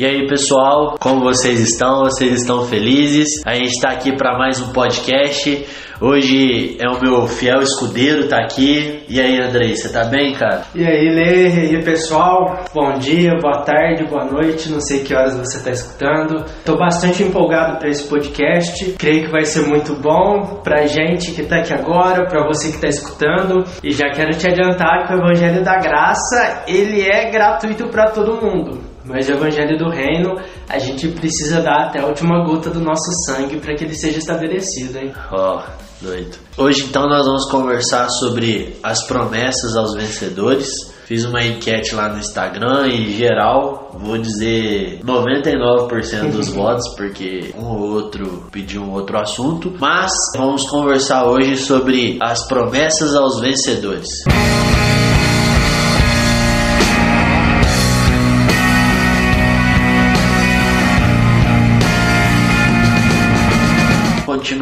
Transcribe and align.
E 0.00 0.06
aí, 0.06 0.26
pessoal, 0.26 0.96
como 0.98 1.20
vocês 1.20 1.60
estão? 1.60 2.04
Vocês 2.04 2.40
estão 2.40 2.64
felizes? 2.64 3.28
A 3.44 3.52
gente 3.52 3.72
está 3.72 3.90
aqui 3.90 4.16
para 4.16 4.38
mais 4.38 4.58
um 4.58 4.72
podcast. 4.72 5.66
Hoje 6.00 6.78
é 6.80 6.88
o 6.88 6.98
meu 6.98 7.26
fiel 7.26 7.60
escudeiro 7.60 8.26
tá 8.26 8.38
aqui. 8.38 9.04
E 9.10 9.20
aí, 9.20 9.38
Andrei, 9.38 9.76
você 9.76 9.92
tá 9.92 10.04
bem, 10.04 10.32
cara? 10.32 10.62
E 10.74 10.82
aí, 10.82 11.10
Lê, 11.10 11.48
e 11.50 11.76
aí, 11.76 11.84
pessoal? 11.84 12.64
Bom 12.74 12.94
dia, 12.98 13.32
boa 13.42 13.62
tarde, 13.62 14.04
boa 14.04 14.24
noite. 14.24 14.72
Não 14.72 14.80
sei 14.80 15.04
que 15.04 15.14
horas 15.14 15.36
você 15.36 15.62
tá 15.62 15.70
escutando. 15.70 16.46
Tô 16.64 16.78
bastante 16.78 17.22
empolgado 17.22 17.78
para 17.78 17.90
esse 17.90 18.08
podcast. 18.08 18.94
Creio 18.98 19.26
que 19.26 19.30
vai 19.30 19.44
ser 19.44 19.68
muito 19.68 19.94
bom 19.96 20.62
pra 20.64 20.86
gente 20.86 21.32
que 21.32 21.42
tá 21.42 21.56
aqui 21.56 21.74
agora, 21.74 22.26
pra 22.26 22.46
você 22.46 22.72
que 22.72 22.80
tá 22.80 22.88
escutando. 22.88 23.64
E 23.84 23.92
já 23.92 24.08
quero 24.14 24.30
te 24.30 24.48
adiantar 24.48 25.06
que 25.06 25.12
o 25.12 25.18
Evangelho 25.18 25.62
da 25.62 25.76
Graça, 25.76 26.64
ele 26.66 27.02
é 27.02 27.30
gratuito 27.30 27.86
para 27.88 28.12
todo 28.12 28.40
mundo. 28.40 28.89
Mas 29.10 29.28
o 29.28 29.32
Evangelho 29.32 29.76
do 29.76 29.90
Reino, 29.90 30.36
a 30.68 30.78
gente 30.78 31.08
precisa 31.08 31.60
dar 31.60 31.88
até 31.88 32.00
a 32.00 32.06
última 32.06 32.44
gota 32.44 32.70
do 32.70 32.80
nosso 32.80 33.10
sangue 33.26 33.58
para 33.58 33.74
que 33.74 33.84
ele 33.84 33.94
seja 33.94 34.18
estabelecido, 34.18 34.98
hein? 34.98 35.12
Ó, 35.32 35.58
oh, 35.58 36.04
doido. 36.04 36.38
Hoje 36.56 36.84
então 36.84 37.08
nós 37.08 37.26
vamos 37.26 37.50
conversar 37.50 38.08
sobre 38.08 38.76
as 38.82 39.06
promessas 39.06 39.76
aos 39.76 39.94
vencedores. 39.94 40.68
Fiz 41.06 41.24
uma 41.24 41.42
enquete 41.42 41.92
lá 41.92 42.08
no 42.08 42.20
Instagram 42.20 42.86
e 42.86 43.10
geral, 43.18 43.90
vou 43.98 44.16
dizer 44.16 45.00
99% 45.04 46.30
dos 46.30 46.50
votos, 46.54 46.86
porque 46.94 47.52
um 47.58 47.66
ou 47.66 47.90
outro 47.94 48.46
pediu 48.52 48.82
um 48.82 48.92
outro 48.92 49.18
assunto. 49.18 49.74
Mas 49.80 50.12
vamos 50.36 50.70
conversar 50.70 51.24
hoje 51.26 51.56
sobre 51.56 52.16
as 52.22 52.46
promessas 52.46 53.16
aos 53.16 53.40
vencedores. 53.40 54.08
Música 54.28 54.89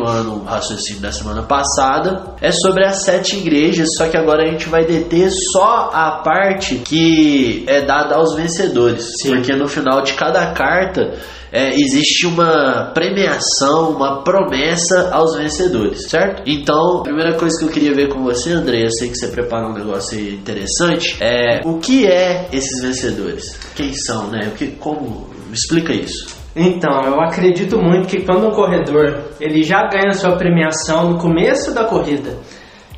continuando 0.08 0.40
o 0.40 0.44
raciocínio 0.44 1.02
da 1.02 1.12
semana 1.12 1.42
passada, 1.42 2.34
é 2.40 2.50
sobre 2.50 2.84
as 2.84 3.04
sete 3.04 3.36
igrejas, 3.36 3.88
só 3.96 4.08
que 4.08 4.16
agora 4.16 4.44
a 4.44 4.50
gente 4.50 4.68
vai 4.68 4.84
deter 4.84 5.30
só 5.52 5.90
a 5.92 6.22
parte 6.22 6.76
que 6.76 7.64
é 7.66 7.82
dada 7.82 8.16
aos 8.16 8.34
vencedores, 8.34 9.06
Sim. 9.20 9.34
porque 9.34 9.54
no 9.54 9.68
final 9.68 10.02
de 10.02 10.14
cada 10.14 10.52
carta 10.52 11.14
é, 11.52 11.74
existe 11.74 12.26
uma 12.26 12.90
premiação, 12.94 13.90
uma 13.90 14.22
promessa 14.22 15.10
aos 15.12 15.36
vencedores, 15.36 16.08
certo? 16.08 16.42
Então, 16.46 16.98
a 16.98 17.02
primeira 17.02 17.34
coisa 17.34 17.58
que 17.58 17.64
eu 17.64 17.70
queria 17.70 17.94
ver 17.94 18.08
com 18.08 18.22
você, 18.22 18.52
André, 18.52 18.84
eu 18.84 18.90
sei 18.90 19.08
que 19.08 19.16
você 19.16 19.28
preparou 19.28 19.70
um 19.70 19.74
negócio 19.74 20.18
interessante, 20.18 21.16
é 21.20 21.60
o 21.64 21.78
que 21.78 22.06
é 22.06 22.48
esses 22.52 22.82
vencedores? 22.82 23.58
Quem 23.74 23.92
são, 23.94 24.28
né? 24.28 24.50
O 24.52 24.56
que, 24.56 24.68
como? 24.68 25.28
Me 25.48 25.54
explica 25.54 25.94
isso. 25.94 26.37
Então, 26.60 27.02
eu 27.04 27.20
acredito 27.20 27.78
muito 27.78 28.08
que 28.08 28.24
quando 28.24 28.48
um 28.48 28.50
corredor 28.50 29.20
ele 29.40 29.62
já 29.62 29.86
ganha 29.86 30.12
sua 30.12 30.36
premiação 30.36 31.12
no 31.12 31.18
começo 31.18 31.72
da 31.72 31.84
corrida, 31.84 32.36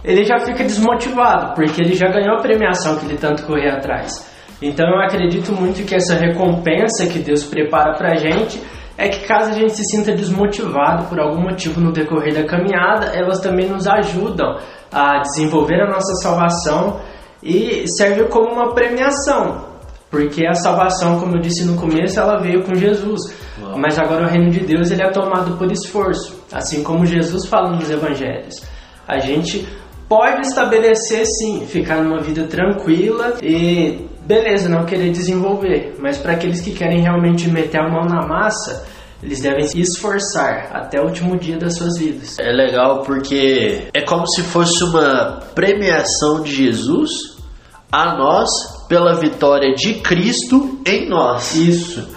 ele 0.03 0.25
já 0.25 0.39
fica 0.39 0.64
desmotivado, 0.64 1.55
porque 1.55 1.83
ele 1.83 1.94
já 1.94 2.08
ganhou 2.08 2.38
a 2.38 2.41
premiação 2.41 2.97
que 2.97 3.05
ele 3.05 3.19
tanto 3.19 3.44
correu 3.44 3.70
atrás. 3.75 4.27
Então, 4.62 4.88
eu 4.88 4.98
acredito 5.03 5.53
muito 5.53 5.84
que 5.86 5.94
essa 5.94 6.14
recompensa 6.14 7.06
que 7.06 7.19
Deus 7.19 7.44
prepara 7.44 7.92
pra 7.98 8.16
gente 8.16 8.58
é 8.97 9.08
que 9.08 9.27
caso 9.27 9.50
a 9.50 9.53
gente 9.53 9.77
se 9.77 9.84
sinta 9.84 10.12
desmotivado 10.12 11.05
por 11.05 11.20
algum 11.20 11.42
motivo 11.42 11.83
no 11.83 11.92
decorrer 11.92 12.33
da 12.33 12.44
caminhada, 12.44 13.08
elas 13.14 13.41
também 13.41 13.69
nos 13.69 13.86
ajudam 13.86 14.56
a 14.91 15.19
desenvolver 15.20 15.83
a 15.83 15.86
nossa 15.86 16.14
salvação 16.22 16.98
e 17.42 17.84
serve 17.88 18.25
como 18.28 18.55
uma 18.55 18.72
premiação. 18.72 19.69
Porque 20.11 20.44
a 20.44 20.55
salvação, 20.55 21.20
como 21.20 21.36
eu 21.36 21.41
disse 21.41 21.64
no 21.64 21.77
começo, 21.77 22.19
ela 22.19 22.41
veio 22.41 22.64
com 22.64 22.75
Jesus. 22.75 23.21
Uau. 23.62 23.78
Mas 23.78 23.98
agora 23.98 24.26
o 24.26 24.28
reino 24.28 24.50
de 24.50 24.60
Deus 24.60 24.91
ele 24.91 25.03
é 25.03 25.10
tomado 25.10 25.56
por 25.56 25.71
esforço, 25.71 26.44
assim 26.53 26.82
como 26.82 27.06
Jesus 27.06 27.47
fala 27.47 27.71
nos 27.76 27.88
evangelhos. 27.88 28.56
A 29.06 29.19
gente 29.19 29.66
pode 30.09 30.41
estabelecer 30.41 31.25
sim, 31.25 31.65
ficar 31.66 32.03
numa 32.03 32.20
vida 32.20 32.44
tranquila 32.49 33.34
e 33.41 34.09
beleza, 34.26 34.69
não 34.69 34.84
querer 34.84 35.12
desenvolver, 35.12 35.94
mas 36.00 36.19
para 36.19 36.32
aqueles 36.32 36.60
que 36.60 36.72
querem 36.72 37.03
realmente 37.03 37.49
meter 37.49 37.81
a 37.81 37.88
mão 37.88 38.04
na 38.04 38.26
massa, 38.26 38.87
eles 39.22 39.41
devem 39.41 39.62
se 39.65 39.81
esforçar 39.81 40.70
até 40.72 41.00
o 41.00 41.04
último 41.04 41.37
dia 41.37 41.59
das 41.59 41.76
suas 41.76 41.99
vidas. 41.99 42.37
É 42.41 42.50
legal 42.50 43.03
porque 43.03 43.88
é 43.94 44.03
como 44.03 44.26
se 44.26 44.43
fosse 44.43 44.82
uma 44.82 45.41
premiação 45.54 46.43
de 46.43 46.53
Jesus 46.54 47.10
a 47.93 48.16
nós 48.16 48.49
pela 48.90 49.14
vitória 49.14 49.72
de 49.72 49.94
Cristo 50.00 50.80
em 50.84 51.08
nós. 51.08 51.54
Isso. 51.54 52.08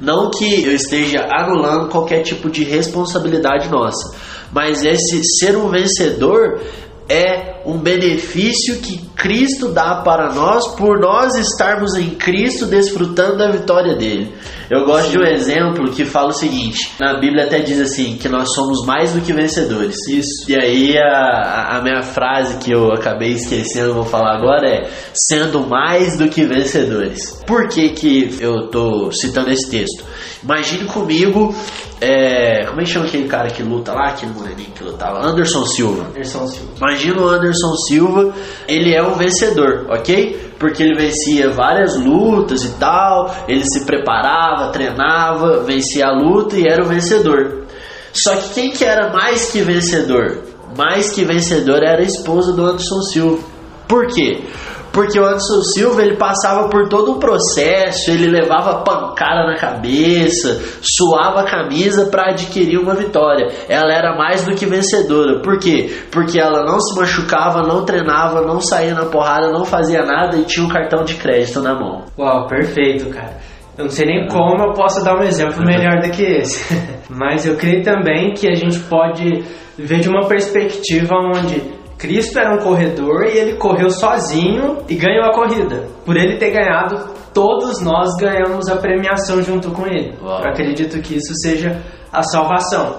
Não 0.00 0.30
que 0.30 0.64
eu 0.64 0.72
esteja 0.72 1.28
anulando 1.30 1.90
qualquer 1.90 2.22
tipo 2.22 2.48
de 2.48 2.64
responsabilidade 2.64 3.68
nossa, 3.68 4.16
mas 4.50 4.82
esse 4.82 5.20
ser 5.38 5.58
um 5.58 5.68
vencedor 5.68 6.58
é 7.06 7.61
um 7.64 7.78
benefício 7.78 8.80
que 8.80 9.00
Cristo 9.16 9.68
dá 9.68 9.96
para 9.96 10.32
nós 10.32 10.74
por 10.74 10.98
nós 10.98 11.34
estarmos 11.36 11.94
em 11.94 12.10
Cristo 12.10 12.66
desfrutando 12.66 13.38
da 13.38 13.50
vitória 13.50 13.94
dele. 13.94 14.32
Eu 14.70 14.84
gosto 14.84 15.10
de 15.10 15.18
um 15.18 15.22
exemplo 15.22 15.90
que 15.90 16.04
fala 16.04 16.28
o 16.28 16.32
seguinte: 16.32 16.92
na 16.98 17.20
Bíblia 17.20 17.44
até 17.44 17.60
diz 17.60 17.78
assim, 17.78 18.16
que 18.16 18.28
nós 18.28 18.52
somos 18.54 18.86
mais 18.86 19.12
do 19.12 19.20
que 19.20 19.32
vencedores. 19.32 19.96
Isso. 20.08 20.50
E 20.50 20.56
aí 20.56 20.98
a, 20.98 21.76
a 21.76 21.82
minha 21.82 22.02
frase 22.02 22.56
que 22.58 22.72
eu 22.72 22.90
acabei 22.92 23.32
esquecendo, 23.32 23.94
vou 23.94 24.04
falar 24.04 24.36
agora 24.36 24.68
é: 24.68 24.90
sendo 25.14 25.60
mais 25.66 26.16
do 26.16 26.28
que 26.28 26.44
vencedores. 26.44 27.42
Por 27.46 27.68
que, 27.68 27.90
que 27.90 28.36
eu 28.40 28.68
tô 28.68 29.12
citando 29.12 29.50
esse 29.50 29.70
texto? 29.70 30.04
Imagine 30.42 30.86
comigo 30.86 31.54
é, 32.04 32.66
como 32.66 32.80
é 32.80 32.84
que 32.84 32.90
chama 32.90 33.06
aquele 33.06 33.28
cara 33.28 33.48
que 33.48 33.62
luta 33.62 33.92
lá, 33.92 34.08
aquele 34.08 34.32
moreninho 34.32 34.72
que 34.72 34.82
lutava? 34.82 35.24
Anderson 35.24 35.64
Silva. 35.66 36.08
Anderson 36.08 36.48
Silva. 36.48 36.72
Imagina 36.78 37.22
o 37.22 37.28
Anderson 37.28 37.51
Silva, 37.88 38.32
ele 38.66 38.94
é 38.94 39.02
um 39.02 39.14
vencedor, 39.14 39.86
ok? 39.88 40.52
Porque 40.58 40.82
ele 40.82 40.94
vencia 40.94 41.50
várias 41.50 41.96
lutas 41.96 42.64
e 42.64 42.70
tal, 42.78 43.34
ele 43.48 43.64
se 43.64 43.84
preparava, 43.84 44.70
treinava, 44.70 45.62
vencia 45.64 46.06
a 46.06 46.12
luta 46.12 46.56
e 46.56 46.66
era 46.66 46.84
o 46.84 46.88
vencedor. 46.88 47.62
Só 48.12 48.36
que 48.36 48.54
quem 48.54 48.70
que 48.70 48.84
era 48.84 49.12
mais 49.12 49.50
que 49.50 49.62
vencedor? 49.62 50.38
Mais 50.76 51.10
que 51.10 51.24
vencedor 51.24 51.82
era 51.82 52.00
a 52.00 52.06
esposa 52.06 52.52
do 52.52 52.64
Anderson 52.64 53.02
Silva. 53.02 53.42
Por 53.88 54.06
quê? 54.06 54.42
Porque 54.92 55.18
o 55.18 55.24
Anderson 55.24 55.62
Silva 55.74 56.02
ele 56.02 56.16
passava 56.16 56.68
por 56.68 56.88
todo 56.88 57.12
um 57.12 57.18
processo, 57.18 58.10
ele 58.10 58.28
levava 58.28 58.82
pancada 58.82 59.46
na 59.46 59.56
cabeça, 59.56 60.60
suava 60.82 61.40
a 61.40 61.50
camisa 61.50 62.06
para 62.06 62.30
adquirir 62.30 62.78
uma 62.78 62.94
vitória. 62.94 63.48
Ela 63.68 63.92
era 63.92 64.16
mais 64.16 64.44
do 64.44 64.54
que 64.54 64.66
vencedora. 64.66 65.40
Por 65.40 65.58
quê? 65.58 66.04
Porque 66.10 66.38
ela 66.38 66.64
não 66.64 66.78
se 66.78 66.94
machucava, 66.98 67.62
não 67.62 67.84
treinava, 67.84 68.42
não 68.42 68.60
saía 68.60 68.94
na 68.94 69.06
porrada, 69.06 69.50
não 69.50 69.64
fazia 69.64 70.04
nada 70.04 70.36
e 70.36 70.44
tinha 70.44 70.66
um 70.66 70.68
cartão 70.68 71.04
de 71.04 71.14
crédito 71.14 71.60
na 71.62 71.74
mão. 71.74 72.04
Uau, 72.18 72.46
perfeito, 72.46 73.08
cara. 73.08 73.40
Eu 73.76 73.84
não 73.84 73.90
sei 73.90 74.04
nem 74.04 74.28
como 74.28 74.62
eu 74.62 74.72
posso 74.74 75.02
dar 75.02 75.16
um 75.16 75.22
exemplo 75.22 75.64
melhor 75.64 76.00
do 76.02 76.10
que 76.10 76.22
esse. 76.22 76.62
Mas 77.08 77.46
eu 77.46 77.56
creio 77.56 77.82
também 77.82 78.34
que 78.34 78.46
a 78.46 78.54
gente 78.54 78.78
pode 78.80 79.42
ver 79.78 80.00
de 80.00 80.08
uma 80.08 80.28
perspectiva 80.28 81.14
onde 81.34 81.81
Cristo 82.02 82.36
era 82.36 82.52
um 82.52 82.58
corredor 82.58 83.26
e 83.26 83.38
ele 83.38 83.54
correu 83.54 83.88
sozinho 83.88 84.78
e 84.88 84.96
ganhou 84.96 85.24
a 85.24 85.32
corrida. 85.32 85.86
Por 86.04 86.16
ele 86.16 86.36
ter 86.36 86.50
ganhado, 86.50 86.98
todos 87.32 87.80
nós 87.80 88.08
ganhamos 88.20 88.68
a 88.68 88.74
premiação 88.74 89.40
junto 89.40 89.70
com 89.70 89.86
ele. 89.86 90.18
Uau. 90.20 90.40
Eu 90.42 90.50
acredito 90.50 91.00
que 91.00 91.14
isso 91.14 91.32
seja 91.40 91.80
a 92.12 92.24
salvação. 92.24 92.96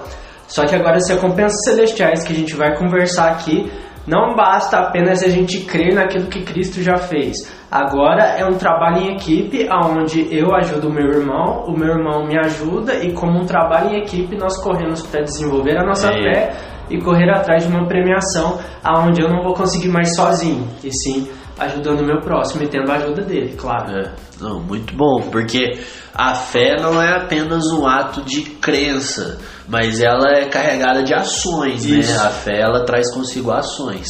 Só 0.48 0.64
que 0.64 0.74
agora, 0.74 0.96
as 0.96 1.06
recompensas 1.06 1.58
celestiais 1.66 2.24
que 2.24 2.32
a 2.32 2.34
gente 2.34 2.54
vai 2.54 2.78
conversar 2.78 3.30
aqui, 3.32 3.70
não 4.06 4.34
basta 4.34 4.78
apenas 4.78 5.22
a 5.22 5.28
gente 5.28 5.66
crer 5.66 5.94
naquilo 5.94 6.28
que 6.28 6.42
Cristo 6.42 6.82
já 6.82 6.96
fez. 6.96 7.36
Agora 7.70 8.22
é 8.38 8.46
um 8.46 8.56
trabalho 8.56 9.02
em 9.02 9.16
equipe, 9.16 9.68
onde 9.84 10.34
eu 10.34 10.54
ajudo 10.54 10.88
o 10.88 10.92
meu 10.92 11.08
irmão, 11.08 11.64
o 11.66 11.78
meu 11.78 11.88
irmão 11.88 12.26
me 12.26 12.38
ajuda, 12.38 12.94
e 13.04 13.12
como 13.12 13.42
um 13.42 13.44
trabalho 13.44 13.90
em 13.90 13.98
equipe, 13.98 14.34
nós 14.34 14.56
corremos 14.62 15.02
para 15.06 15.20
desenvolver 15.20 15.76
a 15.76 15.84
nossa 15.84 16.08
é. 16.08 16.22
fé 16.22 16.73
e 16.90 17.00
correr 17.00 17.30
atrás 17.30 17.66
de 17.66 17.70
uma 17.70 17.86
premiação 17.86 18.58
aonde 18.82 19.22
eu 19.22 19.28
não 19.28 19.42
vou 19.42 19.54
conseguir 19.54 19.88
mais 19.88 20.14
sozinho, 20.14 20.68
e 20.82 20.90
sim 20.92 21.28
ajudando 21.58 22.00
o 22.00 22.04
meu 22.04 22.20
próximo 22.20 22.64
e 22.64 22.68
tendo 22.68 22.90
a 22.90 22.96
ajuda 22.96 23.22
dele, 23.22 23.54
claro. 23.56 23.90
É, 23.96 24.12
não, 24.40 24.60
muito 24.60 24.94
bom, 24.94 25.28
porque 25.30 25.78
a 26.14 26.34
fé 26.34 26.76
não 26.80 27.00
é 27.00 27.16
apenas 27.16 27.70
um 27.70 27.86
ato 27.86 28.22
de 28.22 28.42
crença, 28.42 29.38
mas 29.68 30.00
ela 30.00 30.36
é 30.36 30.46
carregada 30.46 31.02
de 31.02 31.14
ações, 31.14 31.84
né? 31.86 31.98
Isso. 31.98 32.12
né? 32.12 32.26
A 32.26 32.30
fé 32.30 32.60
ela 32.60 32.84
traz 32.84 33.12
consigo 33.14 33.52
ações. 33.52 34.06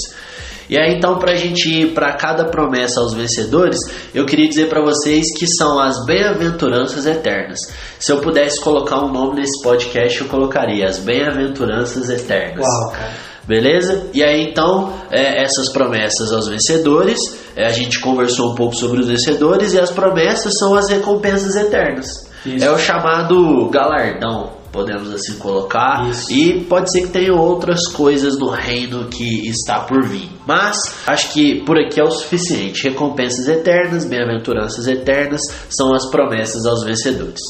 E 0.68 0.78
aí 0.78 0.96
então 0.96 1.18
para 1.18 1.32
a 1.32 1.36
gente 1.36 1.68
ir 1.68 1.94
para 1.94 2.14
cada 2.16 2.46
promessa 2.46 3.00
aos 3.00 3.14
vencedores, 3.14 3.78
eu 4.14 4.26
queria 4.26 4.48
dizer 4.48 4.68
para 4.68 4.82
vocês 4.82 5.26
que 5.38 5.46
são 5.46 5.78
as 5.78 6.04
bem-aventuranças 6.06 7.06
eternas. 7.06 7.58
Se 7.98 8.12
eu 8.12 8.20
pudesse 8.20 8.60
colocar 8.60 9.04
um 9.04 9.12
nome 9.12 9.40
nesse 9.40 9.62
podcast, 9.62 10.20
eu 10.20 10.28
colocaria 10.28 10.86
as 10.86 10.98
bem-aventuranças 10.98 12.08
eternas. 12.08 12.64
Uau, 12.64 12.92
cara. 12.92 13.34
Beleza? 13.46 14.08
E 14.14 14.22
aí 14.22 14.42
então, 14.42 14.92
é, 15.10 15.42
essas 15.42 15.70
promessas 15.70 16.32
aos 16.32 16.48
vencedores, 16.48 17.18
é, 17.54 17.66
a 17.66 17.72
gente 17.72 18.00
conversou 18.00 18.52
um 18.52 18.54
pouco 18.54 18.74
sobre 18.74 19.00
os 19.00 19.06
vencedores 19.06 19.74
e 19.74 19.78
as 19.78 19.90
promessas 19.90 20.52
são 20.58 20.74
as 20.74 20.88
recompensas 20.88 21.54
eternas. 21.54 22.06
Isso. 22.46 22.64
É 22.64 22.70
o 22.70 22.78
chamado 22.78 23.68
galardão, 23.68 24.52
podemos 24.74 25.08
assim 25.14 25.38
colocar. 25.38 26.10
Isso. 26.10 26.32
E 26.32 26.64
pode 26.64 26.90
ser 26.90 27.02
que 27.02 27.08
tenha 27.08 27.32
outras 27.32 27.86
coisas 27.92 28.36
no 28.36 28.50
reino 28.50 29.06
que 29.08 29.48
está 29.48 29.78
por 29.80 30.04
vir. 30.04 30.28
Mas 30.44 30.76
acho 31.06 31.32
que 31.32 31.64
por 31.64 31.78
aqui 31.78 32.00
é 32.00 32.04
o 32.04 32.10
suficiente. 32.10 32.88
Recompensas 32.88 33.46
eternas, 33.46 34.04
bem-aventuranças 34.04 34.88
eternas 34.88 35.40
são 35.70 35.94
as 35.94 36.10
promessas 36.10 36.66
aos 36.66 36.84
vencedores. 36.84 37.40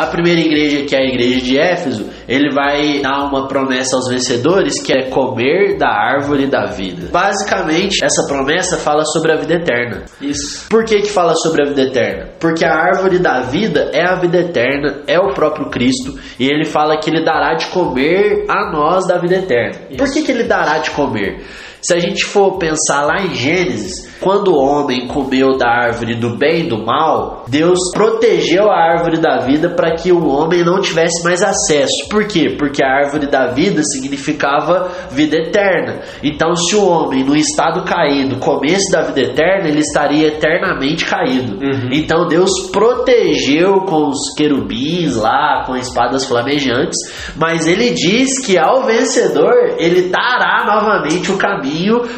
A 0.00 0.06
primeira 0.06 0.40
igreja, 0.40 0.86
que 0.86 0.96
é 0.96 0.98
a 0.98 1.04
igreja 1.04 1.40
de 1.42 1.58
Éfeso, 1.58 2.08
ele 2.26 2.54
vai 2.54 3.00
dar 3.02 3.28
uma 3.28 3.46
promessa 3.46 3.96
aos 3.96 4.08
vencedores 4.08 4.82
que 4.82 4.94
é 4.94 5.10
comer 5.10 5.76
da 5.76 5.90
árvore 5.90 6.46
da 6.46 6.64
vida. 6.64 7.08
Basicamente, 7.12 8.02
essa 8.02 8.26
promessa 8.26 8.78
fala 8.78 9.04
sobre 9.04 9.32
a 9.32 9.36
vida 9.36 9.56
eterna. 9.56 10.04
Isso. 10.18 10.66
Por 10.70 10.86
que 10.86 11.02
que 11.02 11.10
fala 11.10 11.34
sobre 11.34 11.64
a 11.64 11.68
vida 11.68 11.82
eterna? 11.82 12.30
Porque 12.40 12.64
a 12.64 12.74
árvore 12.74 13.18
da 13.18 13.42
vida 13.42 13.90
é 13.92 14.02
a 14.02 14.14
vida 14.14 14.38
eterna, 14.38 15.02
é 15.06 15.20
o 15.20 15.34
próprio 15.34 15.68
Cristo, 15.68 16.18
e 16.38 16.46
ele 16.46 16.64
fala 16.64 16.96
que 16.96 17.10
ele 17.10 17.22
dará 17.22 17.52
de 17.52 17.66
comer 17.66 18.46
a 18.48 18.72
nós 18.72 19.06
da 19.06 19.18
vida 19.18 19.36
eterna. 19.36 19.82
Isso. 19.90 19.98
Por 19.98 20.10
que 20.10 20.22
que 20.22 20.32
ele 20.32 20.44
dará 20.44 20.78
de 20.78 20.92
comer? 20.92 21.44
Se 21.82 21.94
a 21.94 21.98
gente 21.98 22.24
for 22.24 22.58
pensar 22.58 23.02
lá 23.02 23.22
em 23.24 23.34
Gênesis, 23.34 24.10
quando 24.20 24.52
o 24.52 24.58
homem 24.58 25.06
comeu 25.06 25.56
da 25.56 25.66
árvore 25.66 26.14
do 26.14 26.36
bem 26.36 26.66
e 26.66 26.68
do 26.68 26.84
mal, 26.84 27.44
Deus 27.48 27.78
protegeu 27.94 28.70
a 28.70 28.76
árvore 28.76 29.18
da 29.18 29.38
vida 29.38 29.70
para 29.70 29.94
que 29.94 30.12
o 30.12 30.28
homem 30.28 30.62
não 30.62 30.80
tivesse 30.80 31.24
mais 31.24 31.42
acesso. 31.42 32.06
Por 32.10 32.26
quê? 32.26 32.54
Porque 32.58 32.84
a 32.84 32.88
árvore 32.88 33.26
da 33.26 33.46
vida 33.46 33.82
significava 33.82 34.90
vida 35.10 35.36
eterna. 35.36 36.02
Então, 36.22 36.54
se 36.54 36.76
o 36.76 36.84
homem, 36.84 37.24
no 37.24 37.34
estado 37.34 37.82
caído, 37.84 38.36
comesse 38.36 38.92
da 38.92 39.02
vida 39.02 39.20
eterna, 39.20 39.68
ele 39.68 39.80
estaria 39.80 40.28
eternamente 40.28 41.06
caído. 41.06 41.54
Uhum. 41.54 41.88
Então, 41.92 42.28
Deus 42.28 42.50
protegeu 42.70 43.80
com 43.86 44.08
os 44.08 44.34
querubins 44.36 45.16
lá, 45.16 45.64
com 45.66 45.76
espadas 45.76 46.26
flamejantes, 46.26 46.98
mas 47.36 47.66
ele 47.66 47.90
diz 47.90 48.38
que 48.44 48.58
ao 48.58 48.84
vencedor, 48.84 49.76
ele 49.78 50.10
dará 50.10 50.66
novamente 50.66 51.32
o 51.32 51.38
caminho 51.38 51.69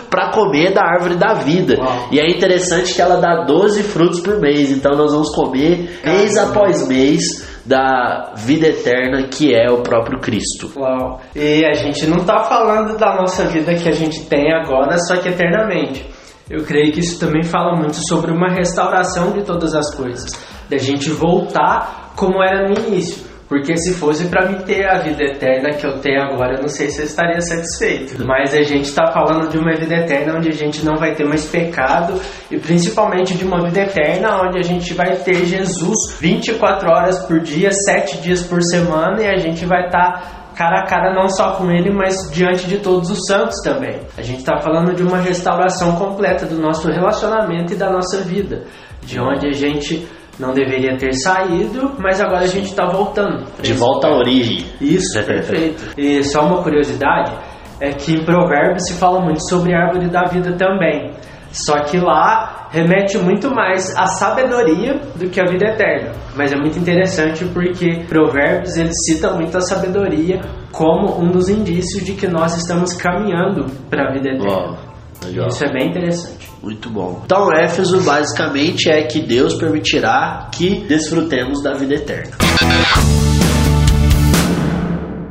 para 0.09 0.31
comer 0.31 0.73
da 0.73 0.83
árvore 0.83 1.17
da 1.17 1.35
vida. 1.35 1.77
Uau. 1.79 2.09
E 2.11 2.21
é 2.21 2.27
interessante 2.29 2.95
que 2.95 3.01
ela 3.01 3.17
dá 3.17 3.45
12 3.45 3.83
frutos 3.83 4.21
por 4.21 4.41
mês, 4.41 4.71
então 4.71 4.93
nós 4.93 5.13
vamos 5.13 5.35
comer 5.35 6.01
mês 6.05 6.37
após 6.37 6.87
mês 6.89 7.51
da 7.65 8.33
vida 8.37 8.69
eterna 8.69 9.29
que 9.29 9.55
é 9.55 9.71
o 9.71 9.83
próprio 9.83 10.21
Cristo. 10.21 10.71
Uau! 10.77 11.21
E 11.35 11.65
a 11.65 11.73
gente 11.75 12.07
não 12.07 12.19
está 12.19 12.45
falando 12.45 12.99
da 12.99 13.15
nossa 13.17 13.45
vida 13.45 13.75
que 13.75 13.89
a 13.89 13.93
gente 13.93 14.27
tem 14.27 14.53
agora, 14.53 14.99
só 14.99 15.17
que 15.17 15.29
eternamente. 15.29 16.05
Eu 16.51 16.65
creio 16.65 16.93
que 16.93 17.01
isso 17.01 17.19
também 17.19 17.43
fala 17.43 17.77
muito 17.77 17.97
sobre 18.09 18.33
uma 18.33 18.53
restauração 18.53 19.33
de 19.33 19.43
todas 19.43 19.75
as 19.75 19.95
coisas, 19.95 20.31
da 20.69 20.77
gente 20.77 21.09
voltar 21.09 22.13
como 22.17 22.43
era 22.43 22.69
no 22.69 22.75
início. 22.87 23.32
Porque 23.53 23.77
se 23.77 23.93
fosse 23.93 24.29
para 24.29 24.49
mim 24.49 24.63
ter 24.65 24.89
a 24.89 24.97
vida 25.01 25.23
eterna 25.25 25.75
que 25.75 25.87
eu 25.87 25.99
tenho 25.99 26.23
agora, 26.23 26.55
eu 26.55 26.63
não 26.63 26.69
sei 26.71 26.89
se 26.89 27.03
eu 27.03 27.05
estaria 27.05 27.39
satisfeito. 27.43 28.25
Mas 28.25 28.55
a 28.55 28.63
gente 28.63 28.87
está 28.87 29.13
falando 29.13 29.51
de 29.51 29.59
uma 29.59 29.77
vida 29.77 29.95
eterna 29.95 30.39
onde 30.39 30.49
a 30.49 30.53
gente 30.53 30.83
não 30.83 30.97
vai 30.97 31.15
ter 31.15 31.27
mais 31.27 31.45
pecado 31.45 32.19
e 32.51 32.59
principalmente 32.59 33.37
de 33.37 33.45
uma 33.45 33.63
vida 33.63 33.81
eterna 33.81 34.41
onde 34.43 34.59
a 34.59 34.63
gente 34.63 34.95
vai 34.95 35.17
ter 35.17 35.45
Jesus 35.45 36.17
24 36.19 36.89
horas 36.89 37.27
por 37.27 37.41
dia, 37.41 37.71
7 37.73 38.23
dias 38.23 38.43
por 38.43 38.63
semana 38.63 39.21
e 39.21 39.29
a 39.29 39.37
gente 39.37 39.67
vai 39.67 39.85
estar 39.85 40.13
tá 40.13 40.43
cara 40.57 40.81
a 40.81 40.87
cara 40.87 41.13
não 41.13 41.29
só 41.29 41.53
com 41.53 41.71
ele, 41.71 41.91
mas 41.91 42.31
diante 42.33 42.67
de 42.67 42.79
todos 42.79 43.11
os 43.11 43.27
santos 43.27 43.61
também. 43.63 44.01
A 44.17 44.23
gente 44.23 44.39
está 44.39 44.61
falando 44.61 44.95
de 44.95 45.03
uma 45.03 45.19
restauração 45.19 45.97
completa 45.97 46.47
do 46.47 46.59
nosso 46.59 46.91
relacionamento 46.91 47.75
e 47.75 47.77
da 47.77 47.91
nossa 47.91 48.23
vida, 48.23 48.65
de 49.03 49.21
onde 49.21 49.47
a 49.47 49.53
gente 49.53 50.09
não 50.39 50.53
deveria 50.53 50.97
ter 50.97 51.13
saído, 51.15 51.93
mas 51.99 52.21
agora 52.21 52.45
a 52.45 52.47
gente 52.47 52.71
está 52.71 52.87
voltando. 52.87 53.45
De 53.61 53.73
volta 53.75 54.09
à 54.09 54.17
origem. 54.17 54.67
Isso, 54.81 55.13
perfeito. 55.25 55.95
E 55.97 56.23
só 56.25 56.47
uma 56.47 56.63
curiosidade 56.63 57.33
é 57.81 57.93
que 57.93 58.13
em 58.13 58.25
Provérbios 58.25 58.87
se 58.87 58.95
fala 58.95 59.21
muito 59.21 59.47
sobre 59.49 59.75
a 59.75 59.87
árvore 59.87 60.09
da 60.09 60.25
vida 60.25 60.57
também. 60.57 61.13
Só 61.51 61.83
que 61.83 61.99
lá 61.99 62.69
remete 62.71 63.19
muito 63.19 63.55
mais 63.55 63.95
à 63.95 64.07
sabedoria 64.07 64.95
do 65.15 65.29
que 65.29 65.39
à 65.39 65.45
vida 65.45 65.67
eterna. 65.67 66.13
Mas 66.35 66.51
é 66.51 66.57
muito 66.57 66.79
interessante 66.79 67.45
porque 67.45 68.05
Provérbios 68.09 68.77
ele 68.77 68.93
cita 69.05 69.35
muito 69.35 69.57
a 69.59 69.61
sabedoria 69.61 70.41
como 70.73 71.21
um 71.21 71.31
dos 71.31 71.51
indícios 71.51 72.05
de 72.05 72.15
que 72.15 72.27
nós 72.27 72.57
estamos 72.57 72.95
caminhando 72.95 73.67
para 73.91 74.09
a 74.09 74.13
vida 74.13 74.31
eterna. 74.31 74.92
Legal. 75.25 75.49
Isso 75.49 75.65
é 75.65 75.73
bem 75.73 75.89
interessante. 75.89 76.51
Muito 76.63 76.89
bom. 76.91 77.23
Então, 77.25 77.53
Éfeso 77.53 78.03
basicamente 78.03 78.91
é 78.91 79.03
que 79.03 79.21
Deus 79.21 79.55
permitirá 79.55 80.49
que 80.53 80.81
desfrutemos 80.87 81.63
da 81.63 81.75
vida 81.75 81.95
eterna. 81.95 82.37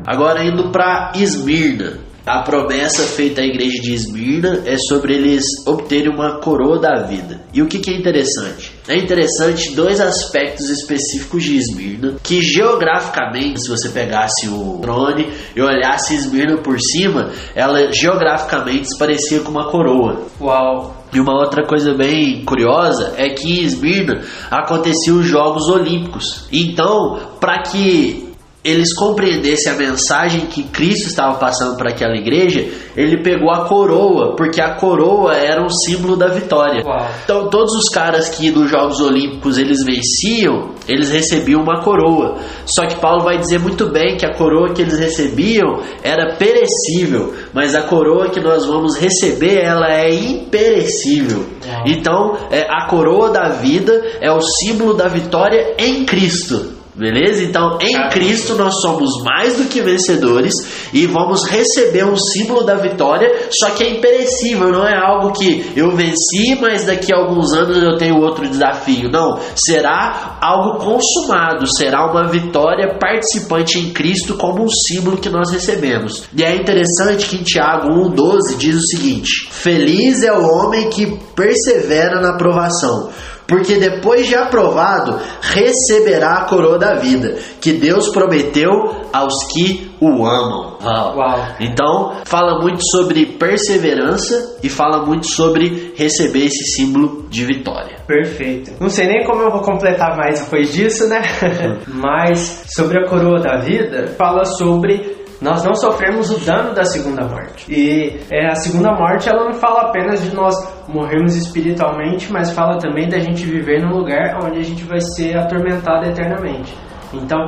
Agora 0.06 0.44
indo 0.44 0.70
para 0.72 1.14
Esmirna. 1.16 2.11
A 2.26 2.44
promessa 2.44 3.02
feita 3.02 3.42
à 3.42 3.44
igreja 3.44 3.82
de 3.82 3.94
Esmirna 3.94 4.62
é 4.66 4.78
sobre 4.78 5.16
eles 5.16 5.44
obterem 5.66 6.14
uma 6.14 6.40
coroa 6.40 6.80
da 6.80 7.02
vida. 7.02 7.42
E 7.52 7.64
o 7.64 7.68
que, 7.68 7.80
que 7.80 7.90
é 7.90 7.96
interessante? 7.96 8.72
É 8.88 8.96
interessante 8.96 9.76
dois 9.76 10.00
aspectos 10.00 10.70
específicos 10.70 11.44
de 11.44 11.58
Esmirna, 11.58 12.16
que 12.24 12.42
geograficamente, 12.42 13.64
se 13.64 13.70
você 13.70 13.90
pegasse 13.90 14.48
o 14.48 14.78
drone 14.80 15.32
e 15.56 15.62
olhasse 15.62 16.14
Esmirna 16.14 16.58
por 16.58 16.80
cima, 16.80 17.32
ela 17.56 17.92
geograficamente 17.92 18.90
se 18.90 19.00
parecia 19.00 19.40
com 19.40 19.50
uma 19.50 19.72
coroa. 19.72 20.22
Uau! 20.40 21.02
E 21.14 21.20
uma 21.20 21.34
outra 21.34 21.66
coisa 21.66 21.94
bem 21.94 22.46
curiosa 22.46 23.16
é 23.18 23.30
que 23.30 23.60
em 23.60 23.64
Esmirna 23.64 24.22
aconteciam 24.50 25.18
os 25.18 25.26
Jogos 25.26 25.68
Olímpicos. 25.68 26.48
Então, 26.52 27.20
para 27.40 27.64
que 27.64 28.31
eles 28.64 28.94
compreendessem 28.94 29.72
a 29.72 29.76
mensagem 29.76 30.42
que 30.42 30.64
Cristo 30.64 31.08
estava 31.08 31.36
passando 31.40 31.78
para 31.78 31.90
aquela 31.90 32.16
igreja, 32.16 32.64
ele 32.96 33.24
pegou 33.24 33.50
a 33.50 33.66
coroa, 33.68 34.36
porque 34.36 34.62
a 34.62 34.76
coroa 34.76 35.34
era 35.36 35.64
um 35.64 35.70
símbolo 35.70 36.16
da 36.16 36.28
vitória. 36.28 36.84
Uau. 36.86 37.08
Então, 37.24 37.50
todos 37.50 37.74
os 37.74 37.90
caras 37.90 38.30
que 38.30 38.52
nos 38.52 38.70
Jogos 38.70 39.00
Olímpicos 39.00 39.58
eles 39.58 39.84
venciam, 39.84 40.76
eles 40.88 41.10
recebiam 41.10 41.62
uma 41.62 41.82
coroa. 41.82 42.38
Só 42.64 42.86
que 42.86 43.00
Paulo 43.00 43.24
vai 43.24 43.40
dizer 43.40 43.60
muito 43.60 43.90
bem 43.90 44.16
que 44.16 44.26
a 44.28 44.36
coroa 44.36 44.74
que 44.74 44.84
eles 44.84 45.00
recebiam 45.00 45.82
era 46.04 46.36
perecível, 46.36 47.34
mas 47.52 47.74
a 47.74 47.82
coroa 47.82 48.30
que 48.30 48.40
nós 48.40 48.68
vamos 48.68 48.96
receber, 48.96 49.64
ela 49.64 49.92
é 49.92 50.14
imperecível. 50.14 51.46
Uau. 51.66 51.84
Então, 51.88 52.38
é, 52.52 52.68
a 52.70 52.86
coroa 52.86 53.32
da 53.32 53.50
vida 53.50 54.04
é 54.22 54.32
o 54.32 54.40
símbolo 54.40 54.94
da 54.94 55.08
vitória 55.08 55.74
em 55.80 56.06
Cristo. 56.06 56.81
Beleza? 57.02 57.44
Então, 57.44 57.80
em 57.82 58.10
Cristo 58.10 58.54
nós 58.54 58.80
somos 58.80 59.24
mais 59.24 59.58
do 59.58 59.66
que 59.66 59.82
vencedores 59.82 60.54
e 60.94 61.08
vamos 61.08 61.50
receber 61.50 62.06
um 62.06 62.16
símbolo 62.16 62.64
da 62.64 62.76
vitória, 62.76 63.28
só 63.50 63.72
que 63.72 63.84
é 63.84 63.90
imperecível, 63.90 64.72
não 64.72 64.88
é 64.88 64.96
algo 64.96 65.32
que 65.32 65.72
eu 65.76 65.96
venci, 65.96 66.56
mas 66.62 66.86
daqui 66.86 67.12
a 67.12 67.18
alguns 67.18 67.54
anos 67.54 67.82
eu 67.82 67.98
tenho 67.98 68.22
outro 68.22 68.48
desafio. 68.48 69.10
Não, 69.10 69.40
será 69.56 70.38
algo 70.40 70.78
consumado, 70.78 71.66
será 71.76 72.06
uma 72.06 72.30
vitória 72.30 72.96
participante 73.00 73.80
em 73.80 73.90
Cristo 73.90 74.36
como 74.36 74.64
um 74.64 74.70
símbolo 74.70 75.18
que 75.18 75.30
nós 75.30 75.50
recebemos. 75.50 76.26
E 76.38 76.44
é 76.44 76.56
interessante 76.56 77.28
que 77.28 77.38
em 77.38 77.42
Tiago 77.42 77.90
1,12 77.90 78.58
diz 78.60 78.76
o 78.76 78.86
seguinte: 78.86 79.48
Feliz 79.50 80.22
é 80.22 80.34
o 80.34 80.46
homem 80.46 80.88
que 80.92 81.18
persevera 81.36 82.22
na 82.22 82.38
provação 82.38 83.10
porque 83.48 83.76
depois 83.76 84.28
de 84.28 84.36
aprovado, 84.36 85.20
receberá 85.42 86.40
a 86.40 86.46
coroa 86.46 86.78
da 86.78 86.96
vida, 86.96 87.38
que 87.60 87.74
Deus 87.74 88.10
prometeu 88.10 88.70
aos 89.12 89.44
que 89.52 89.92
o 90.00 90.26
amam. 90.26 90.78
Uau. 90.84 91.18
Uau. 91.18 91.48
Então, 91.60 92.14
fala 92.26 92.60
muito 92.62 92.82
sobre 92.90 93.26
perseverança 93.38 94.58
e 94.64 94.70
fala 94.70 95.06
muito 95.06 95.28
sobre 95.28 95.94
receber 95.96 96.46
esse 96.46 96.76
símbolo 96.76 97.28
de 97.30 97.46
vitória. 97.46 97.98
Perfeito. 98.08 98.72
Não 98.80 98.90
sei 98.90 99.08
nem 99.08 99.26
como 99.26 99.42
eu 99.42 99.52
vou 99.52 99.62
completar 99.62 100.18
mais 100.18 100.42
depois 100.42 100.74
disso, 100.74 101.08
né? 101.08 101.22
Mas 101.88 102.66
sobre 102.76 103.00
a 103.00 103.08
coroa 103.08 103.40
da 103.40 103.58
vida, 103.58 104.08
fala 104.18 104.44
sobre 104.44 105.21
nós 105.42 105.64
não 105.64 105.74
sofremos 105.74 106.30
o 106.30 106.46
dano 106.46 106.74
da 106.74 106.84
segunda 106.84 107.28
morte. 107.28 107.66
E 107.68 108.20
é, 108.32 108.52
a 108.52 108.56
segunda 108.56 108.92
morte 108.94 109.28
ela 109.28 109.46
não 109.46 109.54
fala 109.54 109.90
apenas 109.90 110.24
de 110.24 110.36
nós 110.36 110.54
morrermos 110.88 111.36
espiritualmente, 111.36 112.32
mas 112.32 112.52
fala 112.52 112.78
também 112.78 113.10
da 113.10 113.18
gente 113.18 113.44
viver 113.44 113.82
num 113.82 113.98
lugar 113.98 114.38
onde 114.44 114.60
a 114.60 114.64
gente 114.64 114.84
vai 114.84 115.00
ser 115.00 115.36
atormentado 115.36 116.06
eternamente. 116.08 116.78
Então, 117.12 117.40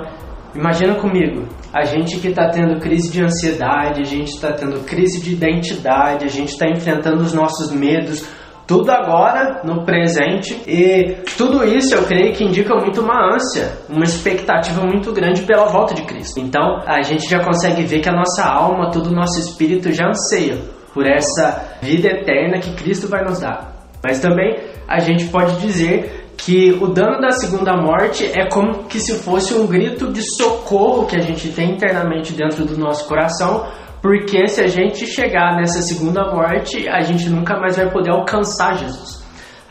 imagina 0.56 0.96
comigo, 0.96 1.48
a 1.72 1.84
gente 1.84 2.20
que 2.20 2.30
está 2.30 2.50
tendo 2.50 2.80
crise 2.80 3.12
de 3.12 3.24
ansiedade, 3.24 4.02
a 4.02 4.06
gente 4.06 4.30
está 4.30 4.52
tendo 4.52 4.84
crise 4.86 5.22
de 5.22 5.34
identidade, 5.34 6.26
a 6.26 6.30
gente 6.30 6.50
está 6.50 6.68
enfrentando 6.68 7.22
os 7.22 7.34
nossos 7.34 7.72
medos, 7.72 8.28
tudo 8.66 8.90
agora, 8.92 9.62
no 9.64 9.84
presente, 9.84 10.54
e 10.66 11.18
tudo 11.38 11.66
isso 11.66 11.94
eu 11.96 12.04
creio 12.06 12.34
que 12.34 12.44
indica 12.44 12.74
muito 12.76 13.02
uma 13.02 13.36
ânsia, 13.36 13.74
uma 13.90 14.06
expectativa 14.06 14.82
muito 14.82 15.12
grande 15.12 15.42
pela 15.42 15.66
volta 15.66 15.94
de 15.94 16.04
Cristo. 16.04 16.40
Então 16.40 16.82
a 16.86 17.02
gente 17.02 17.30
já 17.30 17.44
consegue 17.44 17.84
ver 17.84 18.00
que 18.00 18.10
a 18.10 18.14
nossa 18.14 18.44
alma, 18.46 18.90
todo 18.90 19.08
o 19.08 19.16
nosso 19.16 19.40
espírito 19.40 19.92
já 19.92 20.08
anseia 20.08 20.58
por 20.94 21.06
essa 21.06 21.78
vida 21.82 22.08
eterna 22.08 22.60
que 22.60 22.74
Cristo 22.76 23.08
vai 23.08 23.24
nos 23.24 23.40
dar. 23.40 23.74
Mas 24.02 24.20
também 24.20 24.58
a 24.88 25.00
gente 25.00 25.26
pode 25.26 25.60
dizer 25.60 26.24
que 26.38 26.72
o 26.74 26.88
dano 26.88 27.22
da 27.22 27.32
segunda 27.32 27.76
morte 27.76 28.26
é 28.26 28.48
como 28.50 28.84
que 28.86 29.00
se 29.00 29.20
fosse 29.20 29.54
um 29.54 29.66
grito 29.66 30.12
de 30.12 30.22
socorro 30.22 31.06
que 31.06 31.16
a 31.16 31.22
gente 31.22 31.50
tem 31.50 31.72
internamente 31.72 32.34
dentro 32.34 32.66
do 32.66 32.78
nosso 32.78 33.08
coração, 33.08 33.66
porque 34.04 34.48
se 34.48 34.62
a 34.62 34.68
gente 34.68 35.08
chegar 35.08 35.56
nessa 35.56 35.82
segunda 35.82 36.30
morte, 36.30 36.88
a 36.90 37.00
gente 37.02 37.30
nunca 37.30 37.58
mais 37.58 37.78
vai 37.78 37.90
poder 37.90 38.12
alcançar 38.12 38.76
Jesus 38.76 39.24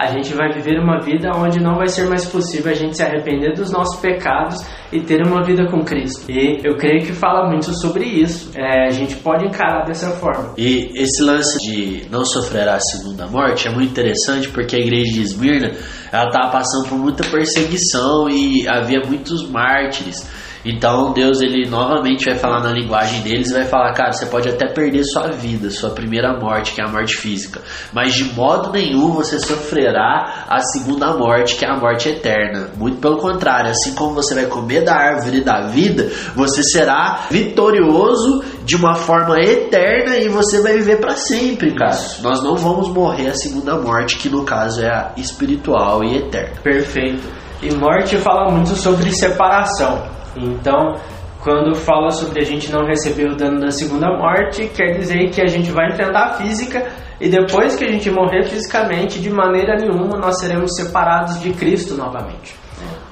a 0.03 0.09
gente 0.09 0.35
vai 0.35 0.51
viver 0.53 0.81
uma 0.81 1.01
vida 1.01 1.31
onde 1.37 1.61
não 1.61 1.77
vai 1.77 1.87
ser 1.87 2.09
mais 2.09 2.25
possível 2.25 2.73
a 2.73 2.75
gente 2.75 2.97
se 2.97 3.03
arrepender 3.05 3.55
dos 3.55 3.71
nossos 3.71 4.01
pecados 4.01 4.61
e 4.91 5.01
ter 5.01 5.25
uma 5.25 5.45
vida 5.45 5.71
com 5.71 5.85
Cristo. 5.85 6.31
E 6.31 6.61
eu 6.65 6.77
creio 6.77 7.07
que 7.07 7.13
fala 7.13 7.49
muito 7.49 7.73
sobre 7.75 8.05
isso. 8.05 8.51
É, 8.57 8.87
a 8.87 8.91
gente 8.91 9.15
pode 9.17 9.47
encarar 9.47 9.85
dessa 9.85 10.11
forma. 10.11 10.55
E 10.59 10.91
esse 10.97 11.23
lance 11.23 11.57
de 11.59 12.11
não 12.11 12.25
sofrer 12.25 12.69
a 12.69 12.81
segunda 12.81 13.29
morte 13.29 13.69
é 13.69 13.71
muito 13.71 13.91
interessante 13.91 14.49
porque 14.49 14.75
a 14.75 14.81
igreja 14.81 15.13
de 15.13 15.23
Esmirna 15.23 15.71
ela 16.13 16.27
estava 16.27 16.51
passando 16.51 16.89
por 16.89 16.99
muita 16.99 17.23
perseguição 17.31 18.29
e 18.29 18.67
havia 18.69 19.01
muitos 19.07 19.49
mártires. 19.49 20.17
Então 20.65 21.13
Deus 21.13 21.41
ele 21.41 21.69
novamente 21.69 22.25
vai 22.25 22.39
falar 22.39 22.63
na 22.63 22.71
linguagem 22.71 23.21
deles 23.23 23.51
e 23.51 23.55
vai 23.55 23.65
falar, 23.65 23.93
cara, 23.93 24.13
você 24.13 24.27
pode 24.27 24.49
até 24.49 24.67
perder 24.69 25.03
sua 25.05 25.29
vida, 25.31 25.71
sua 25.71 25.91
primeira 25.91 26.39
morte, 26.39 26.73
que 26.73 26.81
é 26.81 26.85
a 26.85 26.91
morte 26.91 27.17
física, 27.17 27.61
mas 27.93 28.15
de 28.15 28.25
modo 28.25 28.71
nenhum 28.71 29.13
você 29.13 29.39
sofrerá 29.39 30.47
a 30.49 30.61
segunda 30.61 31.17
morte, 31.17 31.57
que 31.57 31.65
é 31.65 31.69
a 31.69 31.77
morte 31.77 32.09
eterna. 32.09 32.71
Muito 32.77 32.99
pelo 32.99 33.19
contrário, 33.19 33.71
assim 33.71 33.95
como 33.95 34.15
você 34.15 34.35
vai 34.35 34.47
comer 34.47 34.85
da 34.85 34.95
árvore 34.95 35.41
da 35.43 35.63
vida, 35.67 36.09
você 36.35 36.63
será 36.63 37.27
vitorioso 37.31 38.45
de 38.65 38.77
uma 38.77 38.95
forma 38.95 39.41
eterna 39.41 40.17
e 40.17 40.29
você 40.29 40.61
vai 40.63 40.75
viver 40.75 41.01
para 41.01 41.17
sempre, 41.17 41.75
cara. 41.75 41.93
Isso. 41.93 42.23
Nós 42.23 42.43
não 42.43 42.57
vamos 42.57 42.89
morrer 42.89 43.29
a 43.29 43.35
segunda 43.35 43.77
morte, 43.77 44.17
que 44.17 44.29
no 44.29 44.45
caso 44.45 44.83
é 44.83 44.89
a 44.89 45.13
espiritual 45.17 46.05
e 46.05 46.17
eterna. 46.19 46.55
Perfeito. 46.63 47.29
E 47.63 47.73
morte 47.75 48.17
fala 48.17 48.51
muito 48.51 48.71
sobre 48.71 49.13
separação. 49.13 50.22
Então, 50.37 50.97
quando 51.43 51.75
fala 51.75 52.11
sobre 52.11 52.41
a 52.41 52.45
gente 52.45 52.71
não 52.71 52.87
receber 52.87 53.27
o 53.27 53.37
dano 53.37 53.61
da 53.61 53.71
segunda 53.71 54.09
morte, 54.17 54.71
quer 54.75 54.99
dizer 54.99 55.31
que 55.31 55.43
a 55.43 55.47
gente 55.47 55.71
vai 55.71 55.89
enfrentar 55.89 56.27
a 56.27 56.33
física 56.35 56.89
e 57.21 57.29
depois 57.29 57.77
que 57.77 57.85
a 57.85 57.91
gente 57.91 58.11
morrer 58.11 58.45
fisicamente, 58.45 59.21
de 59.21 59.31
maneira 59.31 59.77
nenhuma 59.77 60.19
nós 60.19 60.39
seremos 60.41 60.75
separados 60.75 61.41
de 61.41 61.53
Cristo 61.53 61.95
novamente. 61.95 62.55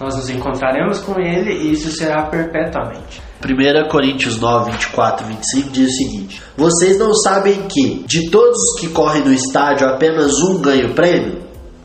Nós 0.01 0.17
nos 0.17 0.31
encontraremos 0.31 1.01
com 1.01 1.21
Ele 1.21 1.53
e 1.53 1.73
isso 1.73 1.91
será 1.91 2.23
perpetuamente. 2.23 3.21
1 3.45 3.89
Coríntios 3.89 4.41
9, 4.41 4.73
24 4.73 5.27
25 5.27 5.71
diz 5.71 5.89
o 5.89 5.97
seguinte: 5.97 6.43
Vocês 6.57 6.99
não 6.99 7.13
sabem 7.15 7.69
que, 7.69 8.05
de 8.07 8.31
todos 8.31 8.57
os 8.57 8.81
que 8.81 8.89
correm 8.89 9.23
no 9.23 9.33
estádio, 9.33 9.87
apenas 9.87 10.33
um 10.43 10.61
ganha 10.61 10.87
o 10.87 10.95
prêmio? 10.95 11.43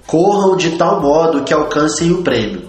Corram 0.07 0.55
de 0.55 0.77
tal 0.77 1.01
modo 1.01 1.43
que 1.43 1.53
alcancem 1.53 2.11
o 2.11 2.23
prêmio. 2.23 2.64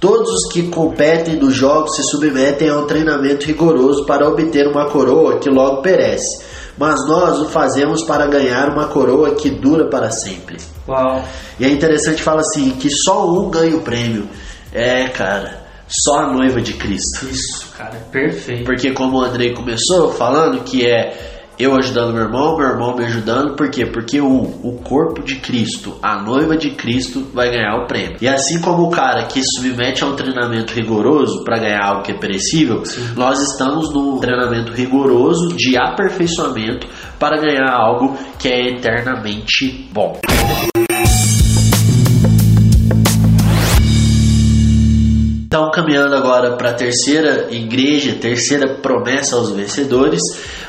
Todos 0.00 0.30
os 0.30 0.52
que 0.52 0.68
competem 0.68 1.36
nos 1.36 1.54
jogos 1.54 1.96
se 1.96 2.02
submetem 2.02 2.68
a 2.68 2.76
um 2.76 2.86
treinamento 2.86 3.46
rigoroso 3.46 4.04
para 4.04 4.28
obter 4.28 4.66
uma 4.68 4.90
coroa 4.90 5.38
que 5.38 5.48
logo 5.48 5.80
perece, 5.80 6.44
mas 6.76 6.96
nós 7.08 7.40
o 7.40 7.48
fazemos 7.48 8.02
para 8.04 8.26
ganhar 8.26 8.70
uma 8.70 8.88
coroa 8.88 9.34
que 9.34 9.50
dura 9.50 9.88
para 9.88 10.10
sempre. 10.10 10.58
Uau. 10.86 11.24
E 11.58 11.64
é 11.64 11.68
interessante 11.68 12.22
falar 12.22 12.40
assim 12.40 12.72
que 12.72 12.90
só 12.90 13.26
um 13.30 13.50
ganha 13.50 13.76
o 13.76 13.80
prêmio. 13.80 14.28
É, 14.72 15.08
cara, 15.08 15.64
só 15.88 16.18
a 16.18 16.32
noiva 16.32 16.60
de 16.60 16.74
Cristo. 16.74 17.26
Isso, 17.26 17.72
cara, 17.76 17.96
perfeito. 18.12 18.64
Porque 18.64 18.92
como 18.92 19.18
o 19.18 19.22
Andrei 19.22 19.54
começou 19.54 20.12
falando 20.12 20.62
que 20.62 20.86
é 20.86 21.35
eu 21.58 21.74
ajudando 21.74 22.12
meu 22.12 22.24
irmão, 22.24 22.56
meu 22.56 22.68
irmão 22.68 22.94
me 22.94 23.04
ajudando, 23.06 23.56
por 23.56 23.70
quê? 23.70 23.86
Porque 23.86 24.20
o, 24.20 24.26
o 24.26 24.78
corpo 24.84 25.22
de 25.22 25.36
Cristo, 25.36 25.96
a 26.02 26.20
noiva 26.20 26.56
de 26.56 26.70
Cristo, 26.72 27.26
vai 27.32 27.50
ganhar 27.50 27.76
o 27.76 27.86
prêmio. 27.86 28.18
E 28.20 28.28
assim 28.28 28.60
como 28.60 28.84
o 28.84 28.90
cara 28.90 29.24
que 29.24 29.42
submete 29.42 30.04
a 30.04 30.06
um 30.06 30.14
treinamento 30.14 30.74
rigoroso 30.74 31.44
para 31.44 31.58
ganhar 31.58 31.82
algo 31.82 32.02
que 32.02 32.12
é 32.12 32.18
perecível, 32.18 32.84
Sim. 32.84 33.14
nós 33.16 33.40
estamos 33.40 33.92
num 33.92 34.18
treinamento 34.18 34.72
rigoroso 34.72 35.56
de 35.56 35.78
aperfeiçoamento 35.78 36.86
para 37.18 37.40
ganhar 37.40 37.70
algo 37.70 38.16
que 38.38 38.48
é 38.48 38.68
eternamente 38.68 39.88
bom. 39.92 40.20
Então, 45.56 45.70
caminhando 45.70 46.14
agora 46.14 46.54
para 46.54 46.68
a 46.68 46.74
terceira 46.74 47.46
igreja, 47.50 48.18
terceira 48.20 48.74
promessa 48.74 49.36
aos 49.36 49.52
vencedores, 49.52 50.20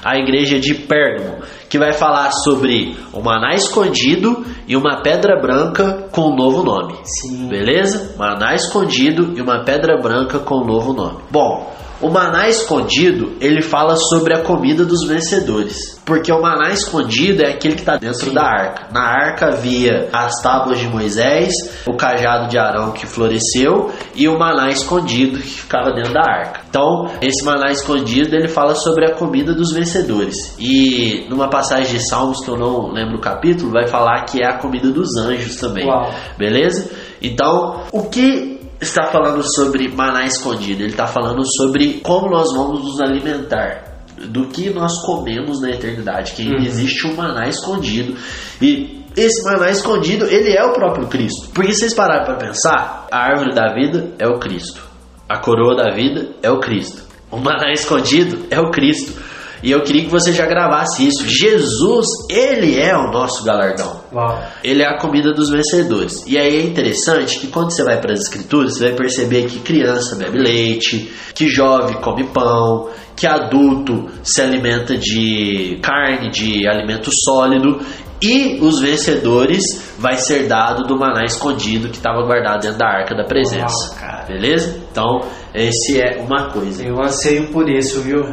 a 0.07 0.17
igreja 0.17 0.57
de 0.57 0.73
Pérgamo, 0.73 1.39
que 1.69 1.77
vai 1.77 1.91
falar 1.91 2.31
sobre 2.31 2.95
o 3.11 3.21
maná 3.21 3.53
escondido 3.53 4.45
e 4.65 4.75
uma 4.77 5.01
pedra 5.01 5.37
branca 5.41 6.07
com 6.11 6.31
um 6.31 6.35
novo 6.35 6.63
nome. 6.63 6.95
Sim. 7.03 7.49
Beleza? 7.49 8.15
Maná 8.17 8.55
escondido 8.55 9.33
e 9.37 9.41
uma 9.41 9.65
pedra 9.65 10.01
branca 10.01 10.39
com 10.39 10.63
um 10.63 10.65
novo 10.65 10.93
nome. 10.93 11.17
Bom, 11.29 11.75
o 12.01 12.09
maná 12.09 12.47
escondido, 12.47 13.33
ele 13.41 13.61
fala 13.61 13.95
sobre 13.95 14.35
a 14.35 14.41
comida 14.41 14.85
dos 14.85 15.07
vencedores. 15.07 15.99
Porque 16.05 16.31
o 16.31 16.41
maná 16.41 16.69
escondido 16.71 17.43
é 17.43 17.51
aquele 17.51 17.75
que 17.75 17.81
está 17.81 17.97
dentro 17.97 18.27
Sim. 18.27 18.33
da 18.33 18.43
arca. 18.43 18.87
Na 18.91 19.01
arca 19.01 19.47
havia 19.47 20.07
as 20.13 20.41
tábuas 20.41 20.79
de 20.79 20.87
Moisés, 20.87 21.51
o 21.85 21.97
cajado 21.97 22.49
de 22.49 22.57
Arão 22.57 22.91
que 22.91 23.05
floresceu 23.05 23.91
e 24.15 24.27
o 24.27 24.37
maná 24.37 24.69
escondido 24.69 25.39
que 25.39 25.47
ficava 25.47 25.91
dentro 25.91 26.13
da 26.13 26.21
arca. 26.21 26.61
Então, 26.69 27.09
esse 27.21 27.43
maná 27.43 27.71
escondido, 27.71 28.35
ele 28.35 28.47
fala 28.47 28.75
sobre 28.75 29.05
a 29.11 29.15
comida 29.15 29.53
dos 29.53 29.73
vencedores. 29.73 30.55
E 30.59 31.25
numa 31.29 31.49
passagem 31.49 31.97
de 31.97 32.07
Salmos 32.07 32.43
que 32.43 32.49
eu 32.49 32.57
não 32.57 32.91
lembro 32.91 33.17
o 33.17 33.21
capítulo, 33.21 33.71
vai 33.71 33.87
falar 33.87 34.23
que 34.25 34.41
é 34.41 34.47
a 34.47 34.57
comida 34.57 34.89
dos 34.89 35.17
anjos 35.17 35.55
também. 35.55 35.85
Uau. 35.85 36.11
Beleza? 36.37 36.91
Então, 37.21 37.81
o 37.91 38.03
que 38.03 38.56
está 38.79 39.05
falando 39.07 39.43
sobre 39.55 39.89
maná 39.89 40.25
escondido, 40.25 40.81
ele 40.81 40.91
está 40.91 41.07
falando 41.07 41.43
sobre 41.57 41.99
como 42.03 42.29
nós 42.29 42.53
vamos 42.53 42.83
nos 42.83 43.01
alimentar, 43.01 44.01
do 44.29 44.47
que 44.47 44.69
nós 44.69 45.01
comemos 45.05 45.61
na 45.61 45.71
eternidade, 45.71 46.33
que 46.33 46.47
uhum. 46.47 46.57
existe 46.57 47.07
um 47.07 47.15
maná 47.15 47.47
escondido 47.47 48.15
e 48.61 49.05
esse 49.15 49.43
maná 49.43 49.71
escondido, 49.71 50.25
ele 50.25 50.55
é 50.55 50.63
o 50.63 50.73
próprio 50.73 51.07
Cristo. 51.07 51.49
Porque 51.53 51.73
vocês 51.73 51.93
pararam 51.93 52.25
para 52.25 52.35
pensar, 52.35 53.07
a 53.11 53.17
árvore 53.17 53.53
da 53.53 53.73
vida 53.73 54.11
é 54.19 54.27
o 54.27 54.37
Cristo, 54.37 54.81
a 55.27 55.39
coroa 55.39 55.75
da 55.75 55.95
vida 55.95 56.29
é 56.43 56.51
o 56.51 56.59
Cristo, 56.59 57.01
o 57.31 57.37
maná 57.37 57.71
escondido 57.71 58.45
é 58.51 58.59
o 58.59 58.69
Cristo. 58.69 59.19
E 59.63 59.71
eu 59.71 59.81
queria 59.81 60.03
que 60.03 60.11
você 60.11 60.31
já 60.31 60.45
gravasse 60.45 61.07
isso. 61.07 61.27
Jesus, 61.27 62.05
ele 62.29 62.79
é 62.79 62.95
o 62.95 63.11
nosso 63.11 63.43
galardão. 63.43 64.01
Uau. 64.13 64.39
Ele 64.63 64.83
é 64.83 64.87
a 64.87 64.97
comida 64.97 65.33
dos 65.33 65.49
vencedores. 65.49 66.23
E 66.27 66.37
aí 66.37 66.57
é 66.57 66.61
interessante 66.61 67.39
que 67.39 67.47
quando 67.47 67.71
você 67.71 67.83
vai 67.83 67.99
para 67.99 68.13
as 68.13 68.21
escrituras, 68.21 68.77
você 68.77 68.89
vai 68.89 68.95
perceber 68.95 69.45
que 69.47 69.59
criança 69.59 70.15
bebe 70.15 70.37
leite, 70.37 71.11
que 71.33 71.47
jovem 71.47 71.97
come 72.01 72.25
pão, 72.25 72.89
que 73.15 73.25
adulto 73.25 74.07
se 74.23 74.41
alimenta 74.41 74.95
de 74.95 75.79
carne, 75.81 76.29
de 76.29 76.67
alimento 76.67 77.09
sólido, 77.11 77.79
e 78.21 78.59
os 78.61 78.79
vencedores 78.79 79.93
vai 79.99 80.17
ser 80.17 80.47
dado 80.47 80.83
do 80.83 80.97
maná 80.97 81.23
escondido 81.23 81.89
que 81.89 81.97
estava 81.97 82.23
guardado 82.23 82.61
dentro 82.61 82.77
da 82.77 82.87
arca 82.87 83.15
da 83.15 83.23
presença. 83.23 83.95
Uau, 84.01 84.25
Beleza? 84.27 84.81
Então, 84.91 85.21
esse 85.53 86.01
é 86.01 86.19
uma 86.21 86.49
coisa. 86.51 86.83
Eu 86.83 86.99
anseio 87.01 87.47
por 87.51 87.69
isso, 87.69 88.01
viu? 88.01 88.23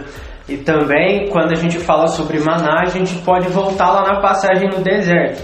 E 0.48 0.58
também, 0.58 1.28
quando 1.30 1.52
a 1.52 1.56
gente 1.56 1.78
fala 1.78 2.06
sobre 2.06 2.38
maná, 2.38 2.82
a 2.82 2.90
gente 2.90 3.14
pode 3.22 3.48
voltar 3.48 3.90
lá 3.90 4.02
na 4.02 4.20
passagem 4.20 4.68
no 4.68 4.82
deserto, 4.82 5.42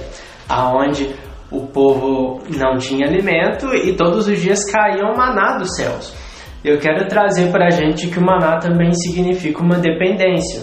aonde 0.48 1.14
o 1.50 1.66
povo 1.66 2.42
não 2.56 2.76
tinha 2.76 3.06
alimento 3.06 3.74
e 3.74 3.94
todos 3.94 4.28
os 4.28 4.38
dias 4.38 4.70
caíam 4.70 5.16
maná 5.16 5.56
dos 5.56 5.74
céus. 5.74 6.14
Eu 6.62 6.78
quero 6.78 7.08
trazer 7.08 7.50
para 7.50 7.66
a 7.66 7.70
gente 7.70 8.08
que 8.08 8.18
o 8.18 8.24
maná 8.24 8.58
também 8.58 8.92
significa 8.92 9.62
uma 9.62 9.78
dependência. 9.78 10.62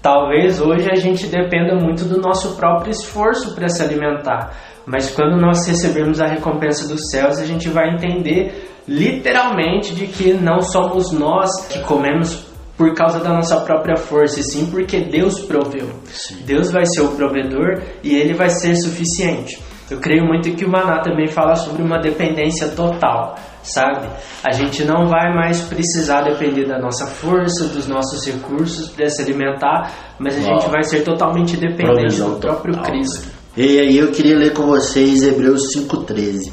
Talvez 0.00 0.60
hoje 0.60 0.88
a 0.90 0.94
gente 0.94 1.26
dependa 1.26 1.74
muito 1.74 2.04
do 2.04 2.20
nosso 2.20 2.56
próprio 2.56 2.90
esforço 2.90 3.54
para 3.54 3.68
se 3.68 3.82
alimentar, 3.82 4.52
mas 4.86 5.10
quando 5.10 5.40
nós 5.40 5.66
recebemos 5.66 6.20
a 6.20 6.26
recompensa 6.26 6.88
dos 6.88 7.10
céus, 7.10 7.38
a 7.38 7.44
gente 7.44 7.68
vai 7.68 7.90
entender 7.90 8.68
literalmente 8.86 9.94
de 9.94 10.06
que 10.06 10.32
não 10.32 10.60
somos 10.60 11.12
nós 11.12 11.48
que 11.68 11.80
comemos 11.80 12.51
por 12.76 12.94
causa 12.94 13.20
da 13.20 13.30
nossa 13.30 13.60
própria 13.60 13.96
força, 13.96 14.40
e 14.40 14.42
sim 14.42 14.66
porque 14.66 15.00
Deus 15.00 15.40
proveu. 15.40 15.88
Sim. 16.06 16.38
Deus 16.44 16.70
vai 16.70 16.84
ser 16.86 17.02
o 17.02 17.08
provedor 17.08 17.82
e 18.02 18.14
ele 18.14 18.34
vai 18.34 18.50
ser 18.50 18.74
suficiente. 18.76 19.58
Eu 19.90 19.98
creio 19.98 20.24
muito 20.24 20.50
que 20.52 20.64
o 20.64 20.70
Maná 20.70 21.02
também 21.02 21.26
fala 21.26 21.54
sobre 21.54 21.82
uma 21.82 22.00
dependência 22.00 22.68
total, 22.68 23.36
sabe? 23.62 24.06
A 24.42 24.50
gente 24.50 24.84
não 24.84 25.06
vai 25.06 25.34
mais 25.34 25.60
precisar 25.60 26.22
depender 26.22 26.66
da 26.66 26.78
nossa 26.78 27.06
força, 27.06 27.68
dos 27.68 27.86
nossos 27.86 28.26
recursos 28.26 28.88
para 28.88 29.08
se 29.08 29.20
alimentar, 29.20 29.92
mas 30.18 30.38
a 30.38 30.48
Uau. 30.48 30.60
gente 30.60 30.70
vai 30.70 30.82
ser 30.82 31.02
totalmente 31.02 31.56
dependente 31.56 31.84
Provisão 31.84 32.30
do 32.30 32.40
próprio 32.40 32.74
total, 32.74 32.90
Cristo. 32.90 33.28
E 33.54 33.78
aí 33.78 33.98
eu 33.98 34.10
queria 34.12 34.38
ler 34.38 34.54
com 34.54 34.62
vocês 34.62 35.22
Hebreus 35.22 35.76
5,13. 35.76 36.50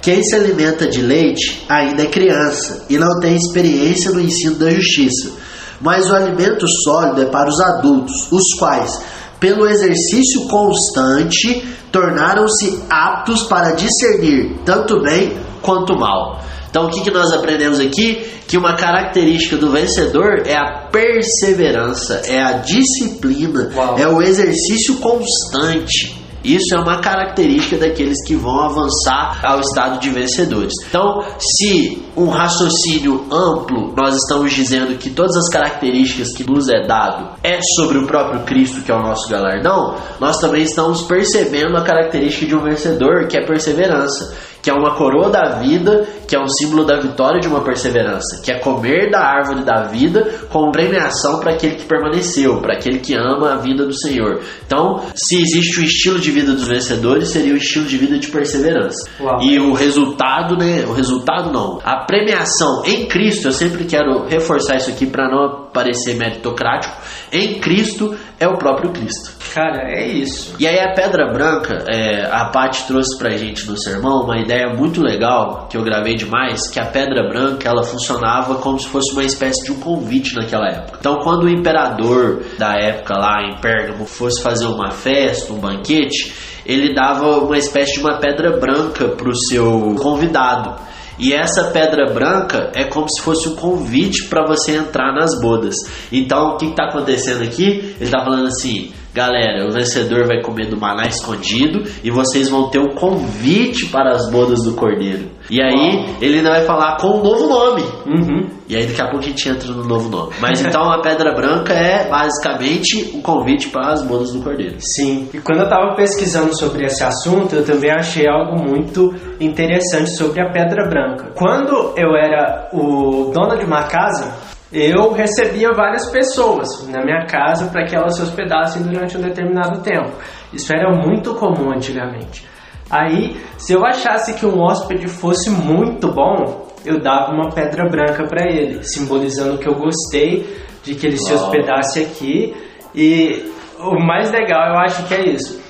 Quem 0.00 0.24
se 0.24 0.34
alimenta 0.34 0.88
de 0.88 1.00
leite 1.00 1.64
ainda 1.68 2.02
é 2.02 2.06
criança 2.06 2.84
e 2.90 2.98
não 2.98 3.20
tem 3.20 3.36
experiência 3.36 4.10
no 4.10 4.20
ensino 4.20 4.56
da 4.56 4.68
justiça 4.70 5.40
mas 5.82 6.08
o 6.10 6.14
alimento 6.14 6.66
sólido 6.84 7.22
é 7.22 7.26
para 7.26 7.48
os 7.48 7.60
adultos, 7.60 8.30
os 8.30 8.58
quais, 8.58 9.02
pelo 9.40 9.66
exercício 9.66 10.46
constante, 10.48 11.66
tornaram-se 11.90 12.80
aptos 12.88 13.42
para 13.42 13.72
discernir 13.72 14.60
tanto 14.64 15.02
bem 15.02 15.36
quanto 15.60 15.98
mal. 15.98 16.40
Então, 16.70 16.86
o 16.86 16.90
que, 16.90 17.02
que 17.02 17.10
nós 17.10 17.30
aprendemos 17.32 17.80
aqui? 17.80 18.24
Que 18.46 18.56
uma 18.56 18.76
característica 18.76 19.56
do 19.56 19.70
vencedor 19.70 20.44
é 20.46 20.56
a 20.56 20.88
perseverança, 20.90 22.22
é 22.24 22.42
a 22.42 22.52
disciplina, 22.52 23.70
Uau. 23.74 23.98
é 23.98 24.08
o 24.08 24.22
exercício 24.22 24.96
constante. 24.96 26.21
Isso 26.44 26.74
é 26.74 26.78
uma 26.78 27.00
característica 27.00 27.76
daqueles 27.76 28.18
que 28.26 28.34
vão 28.34 28.60
avançar 28.60 29.40
ao 29.44 29.60
estado 29.60 30.00
de 30.00 30.10
vencedores. 30.10 30.72
Então, 30.88 31.22
se 31.38 32.02
um 32.16 32.28
raciocínio 32.28 33.26
amplo, 33.30 33.94
nós 33.96 34.16
estamos 34.16 34.52
dizendo 34.52 34.98
que 34.98 35.10
todas 35.10 35.36
as 35.36 35.48
características 35.48 36.32
que 36.36 36.44
nos 36.44 36.68
é 36.68 36.86
dado 36.86 37.30
é 37.42 37.60
sobre 37.76 37.98
o 37.98 38.06
próprio 38.06 38.40
Cristo, 38.44 38.82
que 38.82 38.90
é 38.90 38.94
o 38.94 39.02
nosso 39.02 39.30
galardão, 39.30 39.96
nós 40.20 40.38
também 40.38 40.62
estamos 40.62 41.02
percebendo 41.02 41.76
a 41.76 41.82
característica 41.82 42.46
de 42.46 42.54
um 42.54 42.62
vencedor, 42.62 43.26
que 43.28 43.36
é 43.36 43.46
perseverança 43.46 44.51
que 44.62 44.70
é 44.70 44.72
uma 44.72 44.94
coroa 44.94 45.28
da 45.28 45.58
vida, 45.58 46.06
que 46.28 46.36
é 46.36 46.40
um 46.40 46.48
símbolo 46.48 46.84
da 46.84 47.00
vitória 47.00 47.40
de 47.40 47.48
uma 47.48 47.62
perseverança, 47.62 48.40
que 48.42 48.52
é 48.52 48.60
comer 48.60 49.10
da 49.10 49.18
árvore 49.18 49.64
da 49.64 49.82
vida 49.88 50.46
como 50.48 50.70
premiação 50.70 51.40
para 51.40 51.52
aquele 51.52 51.74
que 51.74 51.84
permaneceu, 51.84 52.60
para 52.60 52.74
aquele 52.74 53.00
que 53.00 53.14
ama 53.14 53.54
a 53.54 53.56
vida 53.56 53.84
do 53.84 53.92
Senhor. 53.92 54.40
Então, 54.64 55.02
se 55.14 55.40
existe 55.40 55.80
o 55.80 55.84
estilo 55.84 56.20
de 56.20 56.30
vida 56.30 56.52
dos 56.52 56.68
vencedores, 56.68 57.28
seria 57.28 57.52
o 57.52 57.56
estilo 57.56 57.86
de 57.86 57.96
vida 57.96 58.18
de 58.18 58.28
perseverança. 58.28 59.10
Uau. 59.20 59.42
E 59.42 59.58
o 59.58 59.72
resultado, 59.72 60.56
né? 60.56 60.84
O 60.86 60.92
resultado 60.92 61.52
não. 61.52 61.80
A 61.82 62.04
premiação 62.04 62.84
em 62.86 63.06
Cristo, 63.06 63.48
eu 63.48 63.52
sempre 63.52 63.84
quero 63.84 64.26
reforçar 64.28 64.76
isso 64.76 64.90
aqui 64.90 65.06
para 65.06 65.28
não 65.28 65.70
parecer 65.72 66.14
meritocrático. 66.14 66.94
Em 67.32 67.58
Cristo 67.60 68.14
é 68.38 68.46
o 68.46 68.58
próprio 68.58 68.92
Cristo. 68.92 69.32
Cara, 69.54 69.90
é 69.90 70.06
isso. 70.06 70.54
E 70.58 70.66
aí 70.66 70.78
a 70.78 70.92
pedra 70.92 71.32
branca, 71.32 71.84
é, 71.88 72.26
a 72.30 72.46
Paty 72.46 72.86
trouxe 72.86 73.18
pra 73.18 73.30
gente 73.36 73.66
no 73.66 73.76
sermão 73.78 74.24
uma 74.24 74.38
ideia 74.38 74.74
muito 74.74 75.00
legal 75.02 75.66
que 75.70 75.76
eu 75.76 75.82
gravei 75.82 76.14
demais, 76.14 76.68
que 76.70 76.78
a 76.78 76.84
pedra 76.84 77.26
branca 77.28 77.68
ela 77.68 77.82
funcionava 77.84 78.56
como 78.56 78.78
se 78.78 78.86
fosse 78.86 79.12
uma 79.12 79.24
espécie 79.24 79.64
de 79.64 79.72
um 79.72 79.80
convite 79.80 80.34
naquela 80.34 80.68
época. 80.68 80.98
Então 81.00 81.20
quando 81.20 81.44
o 81.44 81.48
imperador 81.48 82.42
da 82.58 82.74
época 82.74 83.14
lá 83.16 83.42
em 83.42 83.60
Pérgamo 83.60 84.04
fosse 84.04 84.42
fazer 84.42 84.66
uma 84.66 84.90
festa, 84.90 85.54
um 85.54 85.58
banquete, 85.58 86.34
ele 86.66 86.94
dava 86.94 87.38
uma 87.38 87.56
espécie 87.56 87.94
de 87.94 88.00
uma 88.00 88.18
pedra 88.18 88.58
branca 88.58 89.08
pro 89.08 89.34
seu 89.34 89.94
convidado. 89.98 90.74
E 91.22 91.32
essa 91.32 91.70
pedra 91.70 92.12
branca 92.12 92.72
é 92.74 92.82
como 92.82 93.08
se 93.08 93.22
fosse 93.22 93.48
um 93.48 93.54
convite 93.54 94.24
para 94.24 94.44
você 94.44 94.74
entrar 94.74 95.14
nas 95.14 95.40
bodas. 95.40 95.76
Então, 96.10 96.48
o 96.48 96.56
que 96.56 96.66
está 96.66 96.86
acontecendo 96.86 97.44
aqui? 97.44 97.62
Ele 97.62 97.96
está 98.00 98.24
falando 98.24 98.48
assim: 98.48 98.92
galera, 99.14 99.68
o 99.68 99.70
vencedor 99.70 100.26
vai 100.26 100.42
comer 100.42 100.68
do 100.68 100.76
maná 100.76 101.06
escondido 101.06 101.84
e 102.02 102.10
vocês 102.10 102.48
vão 102.48 102.70
ter 102.70 102.80
um 102.80 102.94
convite 102.96 103.86
para 103.86 104.10
as 104.10 104.28
bodas 104.32 104.64
do 104.64 104.74
cordeiro. 104.74 105.30
E 105.52 105.62
aí, 105.62 106.16
ele 106.22 106.38
ainda 106.38 106.48
vai 106.48 106.62
falar 106.62 106.96
com 106.96 107.08
um 107.08 107.22
novo 107.22 107.46
nome. 107.46 107.82
Uhum. 108.06 108.48
E 108.66 108.74
aí, 108.74 108.86
daqui 108.86 109.02
a 109.02 109.10
pouco 109.10 109.18
a 109.18 109.28
gente 109.28 109.46
entra 109.50 109.68
no 109.70 109.84
novo 109.84 110.08
nome. 110.08 110.32
Mas 110.40 110.64
então, 110.64 110.90
a 110.90 111.02
pedra 111.02 111.34
branca 111.34 111.74
é 111.74 112.08
basicamente 112.08 113.14
um 113.14 113.20
convite 113.20 113.68
para 113.68 113.92
as 113.92 114.02
bodas 114.02 114.32
do 114.32 114.40
cordeiro. 114.40 114.76
Sim. 114.80 115.28
E 115.34 115.38
quando 115.40 115.58
eu 115.58 115.64
estava 115.64 115.94
pesquisando 115.94 116.56
sobre 116.58 116.86
esse 116.86 117.04
assunto, 117.04 117.54
eu 117.54 117.66
também 117.66 117.90
achei 117.90 118.26
algo 118.26 118.66
muito 118.66 119.14
interessante 119.38 120.08
sobre 120.08 120.40
a 120.40 120.50
pedra 120.50 120.88
branca. 120.88 121.32
Quando 121.36 121.92
eu 121.98 122.16
era 122.16 122.70
o 122.72 123.30
dono 123.30 123.58
de 123.58 123.66
uma 123.66 123.82
casa, 123.82 124.34
eu 124.72 125.12
recebia 125.12 125.68
várias 125.76 126.10
pessoas 126.10 126.88
na 126.88 127.04
minha 127.04 127.26
casa 127.26 127.66
para 127.70 127.84
que 127.84 127.94
elas 127.94 128.16
se 128.16 128.22
hospedassem 128.22 128.84
durante 128.84 129.18
um 129.18 129.20
determinado 129.20 129.82
tempo. 129.82 130.12
Isso 130.50 130.74
era 130.74 130.90
muito 130.96 131.34
comum 131.34 131.70
antigamente. 131.70 132.50
Aí, 132.92 133.40
se 133.56 133.72
eu 133.72 133.86
achasse 133.86 134.34
que 134.34 134.44
um 134.44 134.60
hóspede 134.60 135.08
fosse 135.08 135.48
muito 135.48 136.12
bom, 136.12 136.68
eu 136.84 137.00
dava 137.00 137.32
uma 137.32 137.48
pedra 137.48 137.88
branca 137.88 138.24
para 138.24 138.46
ele, 138.46 138.84
simbolizando 138.84 139.56
que 139.56 139.66
eu 139.66 139.74
gostei 139.74 140.46
de 140.84 140.94
que 140.94 141.06
ele 141.06 141.16
se 141.16 141.32
Uau. 141.32 141.42
hospedasse 141.44 142.00
aqui. 142.00 142.54
E 142.94 143.50
o 143.80 143.98
mais 143.98 144.30
legal, 144.30 144.74
eu 144.74 144.78
acho 144.78 145.06
que 145.08 145.14
é 145.14 145.26
isso. 145.30 145.62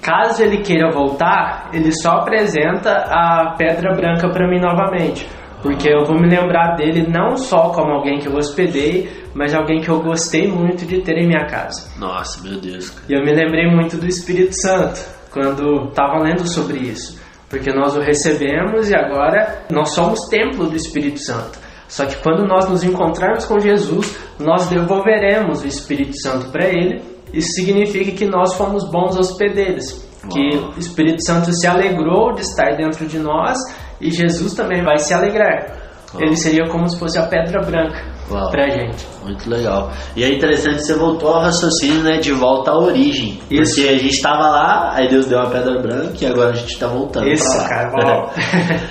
Caso 0.00 0.42
ele 0.42 0.58
queira 0.62 0.90
voltar, 0.90 1.68
ele 1.72 1.92
só 1.92 2.12
apresenta 2.12 2.90
a 3.10 3.54
pedra 3.58 3.94
branca 3.94 4.30
para 4.30 4.48
mim 4.48 4.60
novamente. 4.60 5.28
Porque 5.60 5.88
eu 5.88 6.04
vou 6.04 6.18
me 6.18 6.28
lembrar 6.28 6.76
dele 6.76 7.06
não 7.08 7.36
só 7.36 7.70
como 7.70 7.90
alguém 7.90 8.18
que 8.18 8.28
eu 8.28 8.34
hospedei, 8.36 9.10
mas 9.34 9.54
alguém 9.54 9.80
que 9.80 9.88
eu 9.90 10.00
gostei 10.00 10.46
muito 10.46 10.86
de 10.86 11.00
ter 11.02 11.16
em 11.18 11.26
minha 11.26 11.46
casa. 11.46 11.90
Nossa, 11.98 12.42
meu 12.42 12.58
Deus. 12.60 12.90
cara. 12.90 13.06
E 13.08 13.14
eu 13.14 13.24
me 13.24 13.34
lembrei 13.34 13.66
muito 13.70 13.96
do 13.96 14.06
Espírito 14.06 14.54
Santo 14.60 15.00
quando 15.34 15.88
estava 15.88 16.22
lendo 16.22 16.48
sobre 16.48 16.78
isso, 16.78 17.20
porque 17.50 17.72
nós 17.72 17.96
o 17.96 18.00
recebemos 18.00 18.88
e 18.88 18.96
agora 18.96 19.66
nós 19.70 19.90
somos 19.90 20.28
templo 20.28 20.66
do 20.66 20.76
Espírito 20.76 21.18
Santo. 21.18 21.58
Só 21.88 22.06
que 22.06 22.16
quando 22.22 22.46
nós 22.46 22.68
nos 22.68 22.82
encontrarmos 22.82 23.44
com 23.44 23.58
Jesus, 23.58 24.16
nós 24.38 24.68
devolveremos 24.68 25.62
o 25.62 25.66
Espírito 25.66 26.18
Santo 26.22 26.50
para 26.50 26.66
ele. 26.66 27.02
Isso 27.32 27.52
significa 27.52 28.12
que 28.12 28.26
nós 28.26 28.54
fomos 28.54 28.88
bons 28.90 29.18
hospedeiros, 29.18 30.06
que 30.32 30.56
o 30.56 30.78
Espírito 30.78 31.22
Santo 31.24 31.52
se 31.52 31.66
alegrou 31.66 32.32
de 32.32 32.42
estar 32.42 32.76
dentro 32.76 33.06
de 33.06 33.18
nós 33.18 33.58
e 34.00 34.10
Jesus 34.10 34.54
também 34.54 34.82
vai 34.82 34.98
se 34.98 35.12
alegrar. 35.12 35.82
Ele 36.18 36.36
seria 36.36 36.68
como 36.70 36.88
se 36.88 36.98
fosse 36.98 37.18
a 37.18 37.26
pedra 37.26 37.60
branca 37.60 38.13
Uau. 38.30 38.50
pra 38.50 38.68
gente. 38.68 39.06
Muito 39.22 39.48
legal. 39.48 39.90
E 40.16 40.24
é 40.24 40.34
interessante 40.34 40.76
que 40.76 40.82
você 40.82 40.94
voltou 40.94 41.28
ao 41.30 41.42
raciocínio, 41.42 42.02
né? 42.02 42.18
De 42.18 42.32
volta 42.32 42.70
à 42.70 42.78
origem. 42.78 43.38
Isso. 43.50 43.76
Porque 43.76 43.88
a 43.88 43.98
gente 43.98 44.20
tava 44.20 44.48
lá, 44.48 44.92
aí 44.94 45.08
Deus 45.08 45.26
deu 45.26 45.38
uma 45.38 45.50
pedra 45.50 45.80
branca 45.80 46.14
e 46.20 46.26
agora 46.26 46.50
a 46.50 46.54
gente 46.54 46.78
tá 46.78 46.86
voltando 46.86 47.28
Isso, 47.28 47.68
cara, 47.68 47.90
uau. 48.04 48.30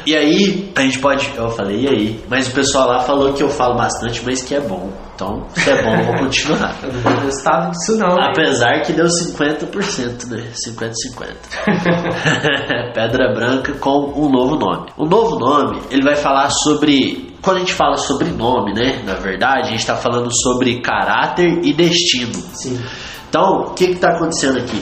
e 0.05 0.15
aí, 0.15 0.71
a 0.75 0.81
gente 0.81 0.99
pode. 0.99 1.31
Eu 1.35 1.49
falei, 1.49 1.81
e 1.81 1.87
aí? 1.87 2.23
Mas 2.29 2.47
o 2.47 2.51
pessoal 2.51 2.87
lá 2.87 2.99
falou 3.01 3.33
que 3.33 3.43
eu 3.43 3.49
falo 3.49 3.75
bastante, 3.75 4.21
mas 4.25 4.41
que 4.41 4.55
é 4.55 4.61
bom. 4.61 4.89
Então, 5.15 5.43
se 5.53 5.69
é 5.69 5.83
bom, 5.83 5.95
eu 5.95 6.05
vou 6.05 6.15
continuar. 6.17 6.75
Eu 6.81 6.91
não 6.91 7.01
vou 7.01 7.21
gostar 7.21 7.69
disso 7.69 7.95
não. 7.97 8.19
Apesar 8.19 8.81
que 8.81 8.93
deu 8.93 9.05
50%, 9.05 10.27
né? 10.29 10.43
50-50. 10.53 11.93
Pedra 12.93 13.33
branca 13.33 13.73
com 13.73 14.11
um 14.15 14.29
novo 14.29 14.55
nome. 14.55 14.87
O 14.97 15.05
novo 15.05 15.37
nome, 15.37 15.81
ele 15.91 16.03
vai 16.03 16.15
falar 16.15 16.49
sobre. 16.49 17.32
Quando 17.43 17.57
a 17.57 17.59
gente 17.59 17.73
fala 17.73 17.97
sobre 17.97 18.29
nome, 18.29 18.73
né? 18.73 19.03
Na 19.05 19.15
verdade, 19.15 19.67
a 19.67 19.71
gente 19.71 19.81
está 19.81 19.97
falando 19.97 20.29
sobre 20.33 20.79
caráter 20.79 21.59
e 21.61 21.73
destino. 21.73 22.33
Sim. 22.53 22.81
Então, 23.27 23.63
o 23.63 23.73
que 23.73 23.83
está 23.83 24.15
acontecendo 24.15 24.59
aqui? 24.59 24.81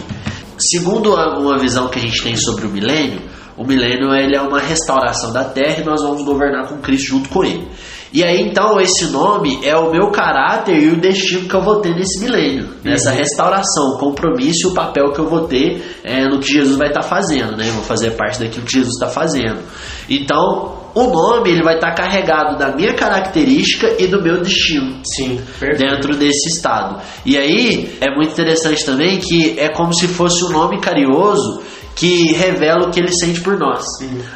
Segundo 0.60 1.16
uma 1.16 1.58
visão 1.58 1.90
que 1.90 1.98
a 1.98 2.02
gente 2.02 2.22
tem 2.22 2.36
sobre 2.36 2.68
o 2.68 2.70
milênio, 2.70 3.20
o 3.58 3.66
milênio 3.66 4.14
ele 4.14 4.36
é 4.36 4.42
uma 4.42 4.60
restauração 4.60 5.34
da 5.34 5.44
terra 5.44 5.82
e 5.82 5.84
nós 5.84 6.04
vamos 6.04 6.24
governar 6.24 6.68
com 6.68 6.78
Cristo 6.78 7.08
junto 7.08 7.30
com 7.30 7.44
ele. 7.44 7.68
E 8.14 8.24
aí 8.24 8.42
então 8.42 8.80
esse 8.80 9.06
nome 9.06 9.60
é 9.64 9.76
o 9.76 9.92
meu 9.92 10.12
caráter 10.12 10.78
e 10.78 10.90
o 10.90 11.00
destino 11.00 11.48
que 11.48 11.56
eu 11.56 11.62
vou 11.62 11.80
ter 11.80 11.96
nesse 11.96 12.20
milênio, 12.24 12.70
nessa 12.84 13.12
restauração, 13.12 13.96
o 13.96 13.98
compromisso 13.98 14.68
e 14.68 14.72
o 14.72 14.74
papel 14.74 15.12
que 15.14 15.20
eu 15.20 15.30
vou 15.30 15.48
ter 15.48 16.00
é, 16.04 16.26
no 16.26 16.40
que 16.40 16.52
Jesus 16.52 16.76
vai 16.76 16.90
estar 16.90 17.04
fazendo, 17.04 17.56
né? 17.56 17.70
Eu 17.70 17.74
vou 17.74 17.84
fazer 17.84 18.12
parte 18.12 18.40
daquilo 18.40 18.66
que 18.66 18.74
Jesus 18.74 18.94
está 18.94 19.08
fazendo. 19.08 19.60
Então 20.10 20.82
o 20.94 21.04
nome 21.04 21.52
ele 21.52 21.64
vai 21.64 21.76
estar 21.76 21.94
carregado 21.94 22.58
da 22.58 22.76
minha 22.76 22.94
característica 22.94 23.96
e 23.98 24.08
do 24.08 24.22
meu 24.22 24.42
destino 24.42 25.00
Sim, 25.06 25.40
perfeito. 25.60 25.78
dentro 25.78 26.18
desse 26.18 26.50
estado. 26.50 27.02
E 27.26 27.38
aí 27.38 27.96
é 28.02 28.14
muito 28.14 28.32
interessante 28.32 28.86
também 28.86 29.20
que 29.20 29.58
é 29.58 29.70
como 29.70 29.94
se 29.94 30.08
fosse 30.08 30.44
um 30.44 30.50
nome 30.50 30.82
carinhoso 30.82 31.62
que 32.02 32.34
revela 32.34 32.88
o 32.88 32.92
que 32.92 33.00
ele 33.00 33.14
sente 33.14 33.42
por 33.42 33.60
nós. 33.60 33.86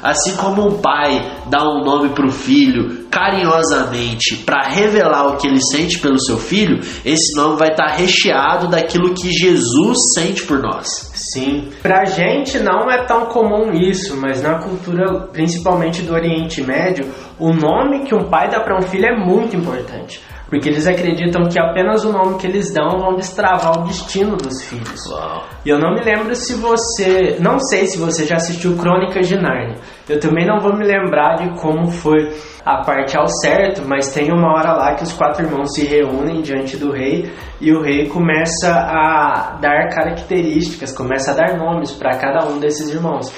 Assim 0.03 0.35
como 0.35 0.67
um 0.67 0.79
pai 0.79 1.41
dá 1.47 1.63
um 1.63 1.83
nome 1.83 2.09
para 2.09 2.27
o 2.27 2.31
filho 2.31 3.07
carinhosamente 3.09 4.35
para 4.45 4.67
revelar 4.67 5.29
o 5.29 5.37
que 5.37 5.47
ele 5.47 5.59
sente 5.59 5.97
pelo 5.97 6.19
seu 6.19 6.37
filho, 6.37 6.79
esse 7.03 7.35
nome 7.35 7.57
vai 7.57 7.69
estar 7.69 7.87
recheado 7.87 8.67
daquilo 8.67 9.15
que 9.15 9.31
Jesus 9.31 9.97
sente 10.13 10.43
por 10.43 10.59
nós. 10.59 11.14
Sim. 11.15 11.69
Pra 11.81 12.05
gente 12.05 12.59
não 12.59 12.91
é 12.91 13.05
tão 13.05 13.27
comum 13.27 13.71
isso, 13.71 14.15
mas 14.17 14.41
na 14.41 14.59
cultura, 14.59 15.27
principalmente 15.31 16.01
do 16.01 16.13
Oriente 16.13 16.61
Médio, 16.61 17.09
o 17.39 17.53
nome 17.53 18.03
que 18.03 18.13
um 18.13 18.29
pai 18.29 18.49
dá 18.49 18.59
para 18.59 18.77
um 18.77 18.81
filho 18.81 19.05
é 19.05 19.17
muito 19.17 19.55
importante. 19.55 20.21
Porque 20.49 20.69
eles 20.69 20.85
acreditam 20.85 21.47
que 21.47 21.59
apenas 21.59 22.05
o 22.05 22.11
nome 22.11 22.37
que 22.37 22.45
eles 22.45 22.71
dão 22.71 22.99
vão 22.99 23.15
destravar 23.15 23.79
o 23.79 23.83
destino 23.85 24.37
dos 24.37 24.61
filhos. 24.63 25.05
Uau. 25.09 25.43
E 25.65 25.69
eu 25.69 25.79
não 25.79 25.93
me 25.93 26.01
lembro 26.03 26.35
se 26.35 26.53
você. 26.53 27.37
Não 27.39 27.57
sei 27.59 27.87
se 27.87 27.97
você 27.97 28.25
já 28.25 28.35
assistiu 28.35 28.77
Crônicas 28.77 29.27
de 29.27 29.35
Nárnia. 29.35 29.77
Eu 30.07 30.19
também 30.19 30.45
não 30.45 30.59
vou 30.59 30.75
me 30.75 30.85
lembrar 30.85 31.35
de 31.35 31.59
como 31.59 31.89
foi 31.89 32.31
a 32.63 32.83
parte 32.83 33.17
ao 33.17 33.27
certo, 33.27 33.81
mas 33.87 34.13
tem 34.13 34.31
uma 34.31 34.53
hora 34.53 34.73
lá 34.73 34.95
que 34.95 35.03
os 35.03 35.13
quatro 35.13 35.43
irmãos 35.43 35.73
se 35.73 35.83
reúnem 35.83 36.41
diante 36.41 36.77
do 36.77 36.91
rei 36.91 37.31
e 37.59 37.71
o 37.73 37.81
rei 37.81 38.07
começa 38.07 38.71
a 38.71 39.57
dar 39.59 39.89
características, 39.89 40.95
começa 40.95 41.31
a 41.31 41.33
dar 41.33 41.57
nomes 41.57 41.91
para 41.91 42.17
cada 42.17 42.47
um 42.47 42.59
desses 42.59 42.89
irmãos. 42.93 43.33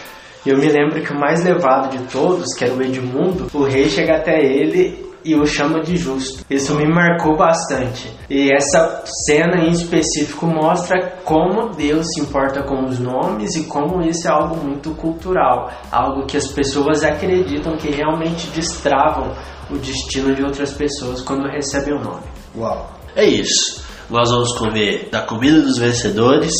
E 0.45 0.49
eu 0.49 0.57
me 0.57 0.67
lembro 0.67 1.01
que 1.01 1.13
o 1.13 1.19
mais 1.19 1.43
levado 1.43 1.89
de 1.89 2.03
todos, 2.11 2.53
que 2.57 2.65
era 2.65 2.73
o 2.73 2.81
Edmundo, 2.81 3.47
o 3.53 3.63
rei 3.63 3.87
chega 3.89 4.17
até 4.17 4.37
ele 4.39 5.06
e 5.27 5.35
o 5.35 5.45
chama 5.45 5.81
de 5.81 5.97
justo. 5.97 6.45
Isso 6.49 6.73
me 6.73 6.87
marcou 6.87 7.35
bastante. 7.35 8.09
E 8.29 8.49
essa 8.49 9.03
cena 9.25 9.65
em 9.65 9.71
específico 9.71 10.47
mostra 10.47 11.17
como 11.25 11.75
Deus 11.75 12.05
se 12.13 12.21
importa 12.21 12.63
com 12.63 12.85
os 12.85 12.97
nomes 12.97 13.53
e 13.57 13.65
como 13.65 14.01
isso 14.01 14.25
é 14.25 14.31
algo 14.31 14.55
muito 14.55 14.91
cultural, 14.91 15.69
algo 15.91 16.25
que 16.25 16.37
as 16.37 16.47
pessoas 16.47 17.03
acreditam 17.03 17.75
que 17.75 17.91
realmente 17.91 18.47
destravam 18.47 19.33
o 19.69 19.77
destino 19.77 20.33
de 20.33 20.41
outras 20.41 20.71
pessoas 20.71 21.21
quando 21.21 21.49
recebem 21.49 21.93
o 21.93 22.01
nome. 22.01 22.23
Uau! 22.55 22.89
É 23.13 23.25
isso. 23.25 23.85
Nós 24.09 24.31
vamos 24.31 24.57
comer 24.57 25.09
da 25.11 25.23
comida 25.23 25.59
dos 25.59 25.77
vencedores, 25.77 26.53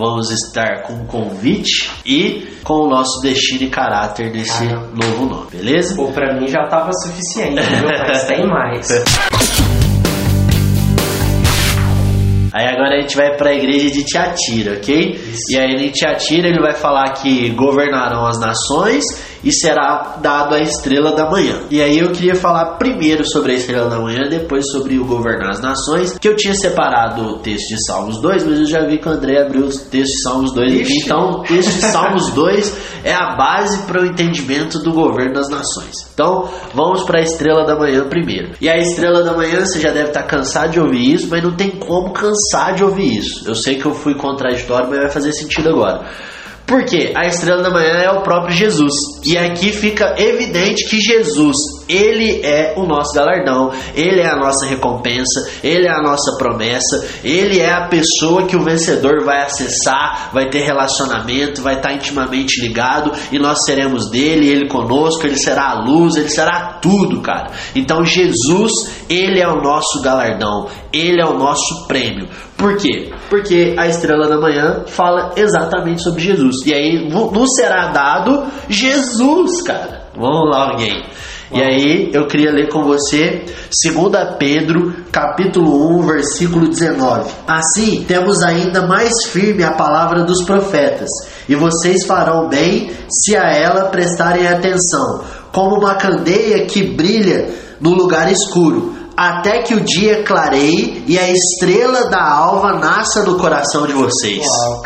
vamos 0.00 0.30
estar 0.30 0.82
com 0.82 0.94
um 0.94 1.06
convite 1.06 1.90
e 2.06 2.48
com 2.64 2.86
o 2.86 2.88
nosso 2.88 3.20
destino 3.20 3.64
e 3.64 3.68
caráter 3.68 4.32
desse 4.32 4.64
novo 4.64 5.26
nome, 5.26 5.50
beleza? 5.52 6.00
Ou 6.00 6.10
para 6.10 6.34
mim 6.40 6.48
já 6.48 6.64
estava 6.64 6.90
suficiente, 7.04 7.60
viu? 7.60 7.86
mas 7.86 8.24
tem 8.24 8.46
mais. 8.46 8.88
Aí 12.52 12.66
agora 12.66 12.96
a 12.96 13.00
gente 13.00 13.16
vai 13.16 13.36
para 13.36 13.50
a 13.50 13.54
igreja 13.54 13.90
de 13.92 14.04
Tiatira, 14.04 14.72
ok? 14.72 15.10
Isso. 15.12 15.52
E 15.52 15.56
aí 15.56 15.86
em 15.86 15.90
Tiatira 15.90 16.48
ele 16.48 16.60
vai 16.60 16.74
falar 16.74 17.12
que 17.12 17.48
governarão 17.50 18.26
as 18.26 18.40
nações 18.40 19.04
e 19.42 19.52
será 19.52 20.18
dado 20.20 20.54
a 20.54 20.60
estrela 20.60 21.12
da 21.12 21.30
manhã. 21.30 21.60
E 21.70 21.82
aí 21.82 21.98
eu 21.98 22.12
queria 22.12 22.34
falar 22.34 22.76
primeiro 22.76 23.24
sobre 23.26 23.52
a 23.52 23.54
estrela 23.54 23.88
da 23.88 23.98
manhã, 23.98 24.28
depois 24.28 24.70
sobre 24.70 24.98
o 24.98 25.04
governar 25.04 25.50
as 25.50 25.60
nações, 25.60 26.18
que 26.18 26.28
eu 26.28 26.36
tinha 26.36 26.54
separado 26.54 27.22
o 27.22 27.38
texto 27.38 27.68
de 27.68 27.84
Salmos 27.84 28.20
2, 28.20 28.44
mas 28.44 28.58
eu 28.60 28.66
já 28.66 28.80
vi 28.86 28.98
que 28.98 29.08
o 29.08 29.12
André 29.12 29.42
abriu 29.42 29.66
o 29.66 29.68
texto 29.68 30.12
de 30.12 30.22
Salmos 30.22 30.52
2 30.52 30.80
aqui. 30.80 30.98
Então, 31.04 31.30
o 31.30 31.42
texto 31.42 31.72
de 31.72 31.80
Salmos 31.82 32.30
2 32.34 32.76
é 33.04 33.12
a 33.12 33.36
base 33.36 33.86
para 33.86 34.02
o 34.02 34.06
entendimento 34.06 34.78
do 34.78 34.92
governo 34.92 35.34
das 35.34 35.48
nações. 35.48 35.94
Então, 36.12 36.48
vamos 36.74 37.02
para 37.04 37.18
a 37.18 37.22
estrela 37.22 37.64
da 37.64 37.76
manhã 37.76 38.06
primeiro. 38.08 38.52
E 38.60 38.68
a 38.68 38.78
estrela 38.78 39.22
da 39.22 39.32
manhã, 39.32 39.64
você 39.64 39.80
já 39.80 39.90
deve 39.90 40.08
estar 40.08 40.22
cansado 40.24 40.72
de 40.72 40.80
ouvir 40.80 41.14
isso, 41.14 41.28
mas 41.30 41.42
não 41.42 41.52
tem 41.52 41.70
como 41.70 42.12
cansar 42.12 42.74
de 42.74 42.84
ouvir 42.84 43.18
isso. 43.18 43.48
Eu 43.48 43.54
sei 43.54 43.78
que 43.78 43.86
eu 43.86 43.94
fui 43.94 44.14
contraditório, 44.14 44.88
mas 44.90 45.00
vai 45.00 45.10
fazer 45.10 45.32
sentido 45.32 45.70
agora. 45.70 46.06
Porque 46.70 47.12
a 47.16 47.26
estrela 47.26 47.64
da 47.64 47.70
manhã 47.70 47.94
é 47.94 48.10
o 48.12 48.22
próprio 48.22 48.54
Jesus. 48.54 48.94
E 49.24 49.36
aqui 49.36 49.72
fica 49.72 50.14
evidente 50.16 50.88
que 50.88 51.00
Jesus, 51.00 51.56
ele 51.88 52.42
é 52.44 52.74
o 52.76 52.86
nosso 52.86 53.12
galardão, 53.12 53.72
ele 53.92 54.20
é 54.20 54.28
a 54.28 54.36
nossa 54.36 54.64
recompensa, 54.66 55.50
ele 55.64 55.88
é 55.88 55.90
a 55.90 56.00
nossa 56.00 56.36
promessa, 56.38 57.04
ele 57.24 57.58
é 57.58 57.72
a 57.72 57.88
pessoa 57.88 58.46
que 58.46 58.54
o 58.54 58.62
vencedor 58.62 59.24
vai 59.24 59.42
acessar, 59.42 60.30
vai 60.32 60.48
ter 60.48 60.60
relacionamento, 60.60 61.60
vai 61.60 61.74
estar 61.74 61.92
intimamente 61.92 62.60
ligado 62.60 63.10
e 63.32 63.38
nós 63.40 63.64
seremos 63.64 64.08
dele, 64.08 64.48
ele 64.48 64.68
conosco, 64.68 65.26
ele 65.26 65.38
será 65.38 65.70
a 65.70 65.84
luz, 65.84 66.14
ele 66.14 66.28
será 66.28 66.78
tudo, 66.80 67.20
cara. 67.20 67.50
Então 67.74 68.04
Jesus, 68.04 68.70
ele 69.08 69.40
é 69.40 69.48
o 69.48 69.60
nosso 69.60 70.00
galardão, 70.02 70.68
ele 70.92 71.20
é 71.20 71.26
o 71.26 71.36
nosso 71.36 71.88
prêmio. 71.88 72.28
Por 72.60 72.76
quê? 72.76 73.10
Porque 73.30 73.74
a 73.78 73.86
estrela 73.86 74.28
da 74.28 74.38
manhã 74.38 74.84
fala 74.86 75.32
exatamente 75.34 76.02
sobre 76.02 76.20
Jesus. 76.20 76.56
E 76.66 76.74
aí 76.74 77.08
nos 77.08 77.54
será 77.56 77.86
dado 77.90 78.44
Jesus, 78.68 79.62
cara. 79.62 80.02
Vamos 80.14 80.50
lá, 80.50 80.70
alguém. 80.70 81.02
E 81.52 81.60
aí 81.60 82.10
eu 82.12 82.26
queria 82.26 82.52
ler 82.52 82.68
com 82.68 82.84
você 82.84 83.46
2 83.82 84.36
Pedro, 84.38 84.94
capítulo 85.10 86.00
1, 86.00 86.06
versículo 86.06 86.68
19. 86.68 87.30
Assim, 87.48 88.04
temos 88.06 88.42
ainda 88.42 88.86
mais 88.86 89.24
firme 89.24 89.64
a 89.64 89.72
palavra 89.72 90.22
dos 90.22 90.44
profetas, 90.44 91.08
e 91.48 91.56
vocês 91.56 92.04
farão 92.04 92.48
bem 92.48 92.92
se 93.08 93.36
a 93.36 93.50
ela 93.50 93.86
prestarem 93.86 94.46
atenção, 94.46 95.24
como 95.50 95.76
uma 95.76 95.94
candeia 95.94 96.66
que 96.66 96.82
brilha 96.82 97.48
no 97.80 97.94
lugar 97.94 98.30
escuro 98.30 98.99
até 99.20 99.62
que 99.62 99.74
o 99.74 99.80
dia 99.80 100.22
clareie 100.22 101.04
e 101.06 101.18
a 101.18 101.28
estrela 101.28 102.08
da 102.08 102.22
alva 102.22 102.72
nasça 102.78 103.22
no 103.22 103.36
coração 103.36 103.86
de 103.86 103.92
vocês. 103.92 104.46
Uau, 104.46 104.82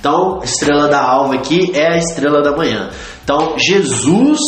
então, 0.00 0.40
estrela 0.42 0.88
da 0.88 1.00
alva 1.00 1.36
aqui 1.36 1.70
é 1.72 1.92
a 1.92 1.96
estrela 1.96 2.42
da 2.42 2.50
manhã. 2.50 2.90
Então, 3.22 3.56
Jesus 3.56 4.40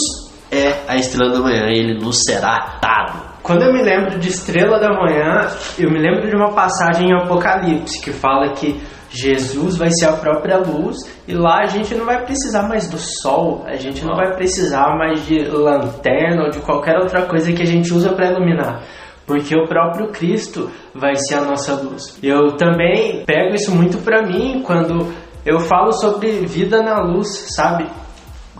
é 0.50 0.80
a 0.88 0.96
estrela 0.96 1.32
da 1.32 1.38
manhã, 1.38 1.68
ele 1.68 2.00
nos 2.02 2.24
será 2.24 2.80
dado. 2.82 3.28
Quando 3.40 3.62
eu 3.62 3.72
me 3.72 3.80
lembro 3.80 4.18
de 4.18 4.28
estrela 4.28 4.80
da 4.80 4.88
manhã, 4.88 5.48
eu 5.78 5.88
me 5.88 6.00
lembro 6.00 6.28
de 6.28 6.34
uma 6.34 6.52
passagem 6.52 7.10
em 7.10 7.14
Apocalipse 7.14 8.02
que 8.02 8.10
fala 8.10 8.54
que 8.54 8.82
Jesus 9.08 9.76
vai 9.76 9.88
ser 9.92 10.06
a 10.06 10.14
própria 10.14 10.58
luz 10.58 10.96
e 11.28 11.32
lá 11.32 11.60
a 11.62 11.66
gente 11.66 11.94
não 11.94 12.04
vai 12.04 12.24
precisar 12.24 12.64
mais 12.64 12.90
do 12.90 12.98
sol, 12.98 13.64
a 13.66 13.76
gente 13.76 14.04
não 14.04 14.16
vai 14.16 14.34
precisar 14.34 14.96
mais 14.98 15.24
de 15.24 15.44
lanterna 15.44 16.42
ou 16.42 16.50
de 16.50 16.58
qualquer 16.58 16.98
outra 16.98 17.24
coisa 17.26 17.52
que 17.52 17.62
a 17.62 17.66
gente 17.66 17.94
usa 17.94 18.12
para 18.12 18.32
iluminar 18.32 18.82
porque 19.28 19.54
o 19.54 19.68
próprio 19.68 20.08
Cristo 20.08 20.70
vai 20.94 21.14
ser 21.14 21.34
a 21.34 21.42
nossa 21.42 21.74
luz. 21.74 22.18
Eu 22.22 22.56
também 22.56 23.24
pego 23.26 23.54
isso 23.54 23.70
muito 23.76 23.98
para 23.98 24.22
mim 24.26 24.62
quando 24.64 25.12
eu 25.44 25.60
falo 25.60 25.92
sobre 25.92 26.46
vida 26.46 26.82
na 26.82 26.98
luz, 27.02 27.28
sabe? 27.54 27.86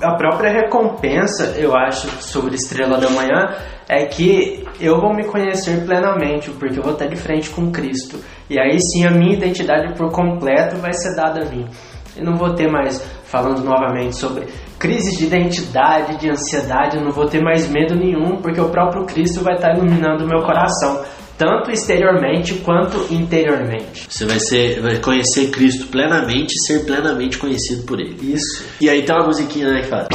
A 0.01 0.15
própria 0.15 0.53
recompensa, 0.53 1.55
eu 1.59 1.75
acho, 1.75 2.07
sobre 2.23 2.55
Estrela 2.55 2.99
da 2.99 3.09
Manhã 3.09 3.57
é 3.89 4.05
que 4.05 4.65
eu 4.79 5.01
vou 5.01 5.13
me 5.15 5.25
conhecer 5.25 5.85
plenamente, 5.87 6.51
porque 6.51 6.79
eu 6.79 6.83
vou 6.83 6.93
estar 6.93 7.07
de 7.07 7.17
frente 7.17 7.49
com 7.49 7.73
Cristo. 7.73 8.21
E 8.49 8.61
aí 8.61 8.79
sim 8.79 9.07
a 9.07 9.11
minha 9.11 9.35
identidade 9.35 9.95
por 9.95 10.13
completo 10.13 10.77
vai 10.77 10.93
ser 10.93 11.17
dada 11.17 11.45
a 11.45 11.47
mim. 11.47 11.67
Eu 12.15 12.25
não 12.25 12.37
vou 12.37 12.55
ter 12.55 12.71
mais 12.71 13.03
falando 13.25 13.65
novamente 13.65 14.17
sobre 14.17 14.47
crises 14.79 15.19
de 15.19 15.27
identidade, 15.27 16.19
de 16.19 16.31
ansiedade, 16.31 16.97
eu 16.97 17.05
não 17.05 17.11
vou 17.11 17.27
ter 17.27 17.43
mais 17.43 17.69
medo 17.69 17.95
nenhum, 17.97 18.37
porque 18.41 18.61
o 18.61 18.71
próprio 18.71 19.05
Cristo 19.05 19.43
vai 19.43 19.55
estar 19.55 19.75
iluminando 19.77 20.25
o 20.25 20.29
meu 20.29 20.41
coração, 20.43 21.03
tanto 21.37 21.71
exteriormente 21.71 22.55
quanto 22.55 23.13
interiormente. 23.13 24.07
Você 24.09 24.25
vai 24.25 24.39
ser, 24.39 24.81
vai 24.81 24.97
conhecer 24.99 25.51
Cristo 25.51 25.87
plenamente 25.89 26.55
e 26.55 26.67
ser 26.67 26.85
plenamente 26.85 27.39
conhecido 27.39 27.85
por 27.85 28.01
ele. 28.01 28.35
Isso. 28.35 28.65
E 28.81 28.89
aí 28.89 29.03
tem 29.03 29.15
uma 29.15 29.27
musiquinha 29.27 29.69
né, 29.69 29.83
que 29.83 29.89
fala. 29.89 30.09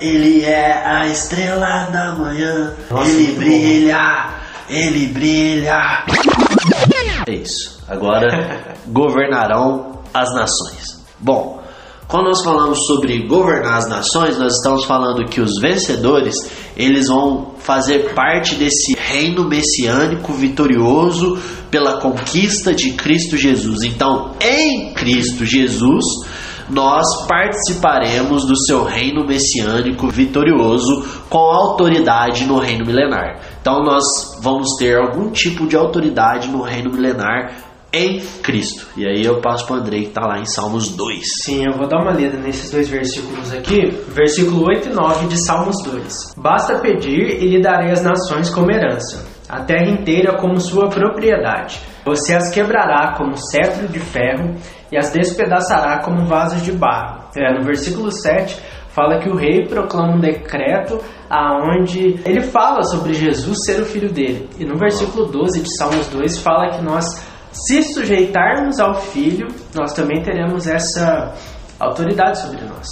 Ele 0.00 0.44
é 0.44 0.82
a 0.84 1.06
estrela 1.06 1.84
da 1.90 2.14
manhã, 2.14 2.74
Nossa, 2.90 3.10
ele 3.10 3.32
brilha, 3.32 3.96
bom. 3.98 4.74
ele 4.74 5.06
brilha. 5.08 6.04
É 7.26 7.32
isso. 7.32 7.82
Agora 7.88 8.74
governarão 8.88 10.00
as 10.12 10.32
nações. 10.34 11.00
Bom, 11.18 11.59
quando 12.10 12.26
nós 12.26 12.42
falamos 12.42 12.86
sobre 12.86 13.24
governar 13.26 13.78
as 13.78 13.88
nações, 13.88 14.36
nós 14.36 14.54
estamos 14.54 14.84
falando 14.84 15.24
que 15.30 15.40
os 15.40 15.60
vencedores, 15.60 16.34
eles 16.76 17.06
vão 17.06 17.52
fazer 17.58 18.12
parte 18.14 18.56
desse 18.56 18.96
reino 18.98 19.48
messiânico 19.48 20.32
vitorioso 20.32 21.38
pela 21.70 22.00
conquista 22.00 22.74
de 22.74 22.94
Cristo 22.94 23.36
Jesus. 23.36 23.84
Então, 23.84 24.32
em 24.40 24.92
Cristo 24.92 25.46
Jesus, 25.46 26.04
nós 26.68 27.06
participaremos 27.28 28.44
do 28.44 28.56
seu 28.56 28.82
reino 28.82 29.24
messiânico 29.24 30.08
vitorioso 30.08 31.04
com 31.28 31.38
autoridade 31.38 32.44
no 32.44 32.58
reino 32.58 32.86
milenar. 32.86 33.40
Então 33.60 33.82
nós 33.82 34.04
vamos 34.40 34.68
ter 34.78 34.96
algum 34.96 35.30
tipo 35.30 35.66
de 35.66 35.76
autoridade 35.76 36.48
no 36.48 36.62
reino 36.62 36.90
milenar 36.92 37.69
em 37.92 38.20
Cristo. 38.42 38.86
E 38.96 39.06
aí 39.06 39.24
eu 39.24 39.40
passo 39.40 39.66
para 39.66 39.76
o 39.76 39.78
Andrei 39.80 40.02
que 40.02 40.08
está 40.08 40.26
lá 40.26 40.38
em 40.38 40.46
Salmos 40.46 40.94
2. 40.94 41.20
Sim, 41.44 41.64
eu 41.66 41.76
vou 41.76 41.88
dar 41.88 42.00
uma 42.00 42.12
lida 42.12 42.36
nesses 42.36 42.70
dois 42.70 42.88
versículos 42.88 43.52
aqui. 43.52 43.88
Versículo 44.08 44.66
8 44.66 44.88
e 44.88 44.92
9 44.92 45.26
de 45.26 45.44
Salmos 45.44 45.76
2. 45.84 46.34
Basta 46.36 46.78
pedir 46.78 47.42
e 47.42 47.48
lhe 47.48 47.60
darei 47.60 47.90
as 47.90 48.02
nações 48.02 48.50
como 48.50 48.70
herança, 48.70 49.26
a 49.48 49.62
terra 49.64 49.90
inteira 49.90 50.36
como 50.38 50.60
sua 50.60 50.88
propriedade. 50.88 51.80
Você 52.04 52.34
as 52.34 52.50
quebrará 52.50 53.14
como 53.16 53.36
cetro 53.36 53.88
de 53.88 53.98
ferro 53.98 54.54
e 54.90 54.96
as 54.96 55.12
despedaçará 55.12 56.02
como 56.02 56.24
vasos 56.26 56.62
de 56.62 56.72
barro. 56.72 57.24
É, 57.36 57.52
no 57.52 57.64
versículo 57.64 58.10
7 58.10 58.56
fala 58.88 59.20
que 59.20 59.28
o 59.28 59.36
rei 59.36 59.66
proclama 59.66 60.16
um 60.16 60.20
decreto 60.20 60.98
aonde 61.28 62.20
ele 62.24 62.40
fala 62.42 62.82
sobre 62.82 63.14
Jesus 63.14 63.56
ser 63.64 63.80
o 63.80 63.84
filho 63.84 64.12
dele. 64.12 64.48
E 64.58 64.64
no 64.64 64.76
versículo 64.76 65.26
12 65.26 65.62
de 65.62 65.76
Salmos 65.76 66.08
2 66.08 66.38
fala 66.38 66.70
que 66.70 66.82
nós 66.82 67.04
se 67.52 67.82
sujeitarmos 67.82 68.78
ao 68.78 68.94
Filho, 68.94 69.48
nós 69.74 69.92
também 69.92 70.22
teremos 70.22 70.66
essa 70.66 71.34
autoridade 71.78 72.38
sobre 72.38 72.60
nós. 72.64 72.86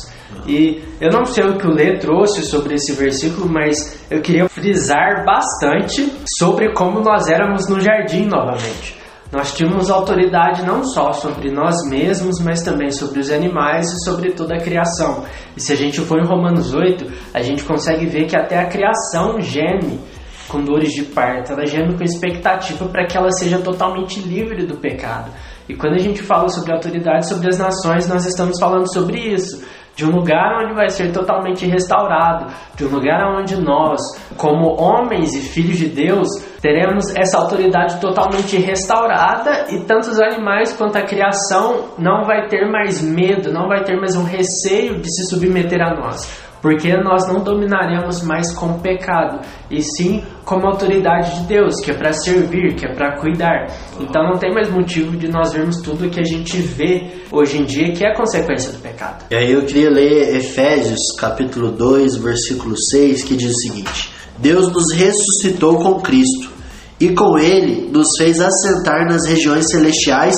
E 0.47 0.83
eu 1.01 1.11
não 1.11 1.25
sei 1.25 1.45
o 1.45 1.57
que 1.57 1.67
o 1.67 1.73
Lê 1.73 1.99
trouxe 1.99 2.43
sobre 2.43 2.75
esse 2.75 2.93
versículo, 2.93 3.49
mas 3.49 4.05
eu 4.11 4.21
queria 4.21 4.49
frisar 4.49 5.25
bastante 5.25 6.13
sobre 6.39 6.73
como 6.73 7.01
nós 7.01 7.29
éramos 7.29 7.69
no 7.69 7.81
jardim 7.81 8.27
novamente. 8.27 8.99
Nós 9.31 9.55
tínhamos 9.55 9.91
autoridade 9.91 10.65
não 10.65 10.83
só 10.83 11.13
sobre 11.13 11.51
nós 11.51 11.77
mesmos, 11.91 12.41
mas 12.43 12.63
também 12.63 12.91
sobre 12.91 13.21
os 13.21 13.31
animais 13.31 13.87
e 13.93 14.05
sobre 14.05 14.33
toda 14.33 14.55
a 14.55 14.61
criação. 14.61 15.25
E 15.55 15.61
se 15.61 15.71
a 15.71 15.77
gente 15.77 16.01
for 16.01 16.19
em 16.19 16.27
Romanos 16.27 16.73
8, 16.73 17.07
a 17.35 17.43
gente 17.43 17.63
consegue 17.63 18.07
ver 18.07 18.27
que 18.27 18.35
até 18.35 18.59
a 18.59 18.69
criação 18.69 19.39
geme 19.39 20.01
com 20.49 20.63
dores 20.63 20.93
de 20.93 21.05
parto, 21.05 21.53
ela 21.53 21.67
geme 21.67 21.97
com 21.97 22.03
expectativa 22.03 22.87
para 22.87 23.07
que 23.07 23.17
ela 23.17 23.31
seja 23.31 23.59
totalmente 23.59 24.21
livre 24.21 24.67
do 24.67 24.77
pecado. 24.77 25.31
E 25.69 25.75
quando 25.75 25.95
a 25.95 25.99
gente 25.99 26.23
fala 26.23 26.49
sobre 26.49 26.73
autoridade 26.73 27.29
sobre 27.29 27.49
as 27.49 27.59
nações, 27.59 28.09
nós 28.09 28.25
estamos 28.25 28.59
falando 28.59 28.91
sobre 28.93 29.19
isso, 29.19 29.63
de 29.95 30.07
um 30.07 30.11
lugar 30.11 30.63
onde 30.63 30.75
vai 30.75 30.89
ser 30.89 31.13
totalmente 31.13 31.67
restaurado, 31.67 32.47
de 32.77 32.85
um 32.85 32.89
lugar 32.89 33.37
onde 33.37 33.61
nós, 33.61 34.01
como 34.37 34.81
homens 34.81 35.35
e 35.35 35.41
filhos 35.41 35.77
de 35.77 35.89
Deus, 35.89 36.29
teremos 36.63 37.15
essa 37.17 37.39
autoridade 37.39 38.01
totalmente 38.01 38.57
restaurada 38.57 39.67
e 39.71 39.81
tanto 39.81 40.09
os 40.09 40.21
animais 40.21 40.73
quanto 40.73 40.97
a 40.97 41.03
criação 41.03 41.89
não 41.99 42.23
vai 42.25 42.47
ter 42.47 42.65
mais 42.71 43.03
medo, 43.03 43.53
não 43.53 43.67
vai 43.67 43.83
ter 43.83 43.97
mais 43.97 44.17
um 44.17 44.23
receio 44.23 45.01
de 45.01 45.13
se 45.13 45.29
submeter 45.29 45.83
a 45.83 45.93
nós 45.95 46.48
porque 46.61 46.97
nós 46.97 47.27
não 47.29 47.43
dominaremos 47.43 48.23
mais 48.23 48.53
com 48.55 48.79
pecado, 48.81 49.41
e 49.71 49.83
sim 49.83 50.23
como 50.45 50.67
autoridade 50.67 51.41
de 51.41 51.47
Deus, 51.47 51.75
que 51.81 51.91
é 51.91 51.95
para 51.95 52.13
servir, 52.13 52.75
que 52.75 52.87
é 52.87 52.95
para 52.95 53.21
cuidar. 53.21 53.67
Então 54.01 54.23
não 54.25 54.39
tem 54.39 54.53
mais 54.53 54.71
motivo 54.71 55.17
de 55.17 55.29
nós 55.29 55.53
vermos 55.53 55.77
tudo 55.83 56.09
que 56.09 56.21
a 56.21 56.25
gente 56.25 56.59
vê 56.59 57.23
hoje 57.31 57.59
em 57.59 57.65
dia 57.65 57.93
que 57.93 58.05
é 58.05 58.15
consequência 58.15 58.73
do 58.73 58.79
pecado. 58.79 59.27
E 59.31 59.35
aí 59.35 59.53
eu 59.53 59.65
queria 59.65 59.91
ler 59.91 60.37
Efésios 60.37 61.01
capítulo 61.19 61.71
2, 61.71 62.17
versículo 62.17 62.77
6, 62.77 63.25
que 63.25 63.37
diz 63.37 63.51
o 63.51 63.61
seguinte: 63.61 64.11
Deus 64.39 64.73
nos 64.73 64.93
ressuscitou 64.95 65.79
com 65.79 66.01
Cristo 66.01 66.51
e 67.01 67.11
com 67.11 67.39
ele 67.39 67.91
nos 67.93 68.17
fez 68.17 68.41
assentar 68.41 69.07
nas 69.07 69.27
regiões 69.27 69.67
celestiais 69.71 70.37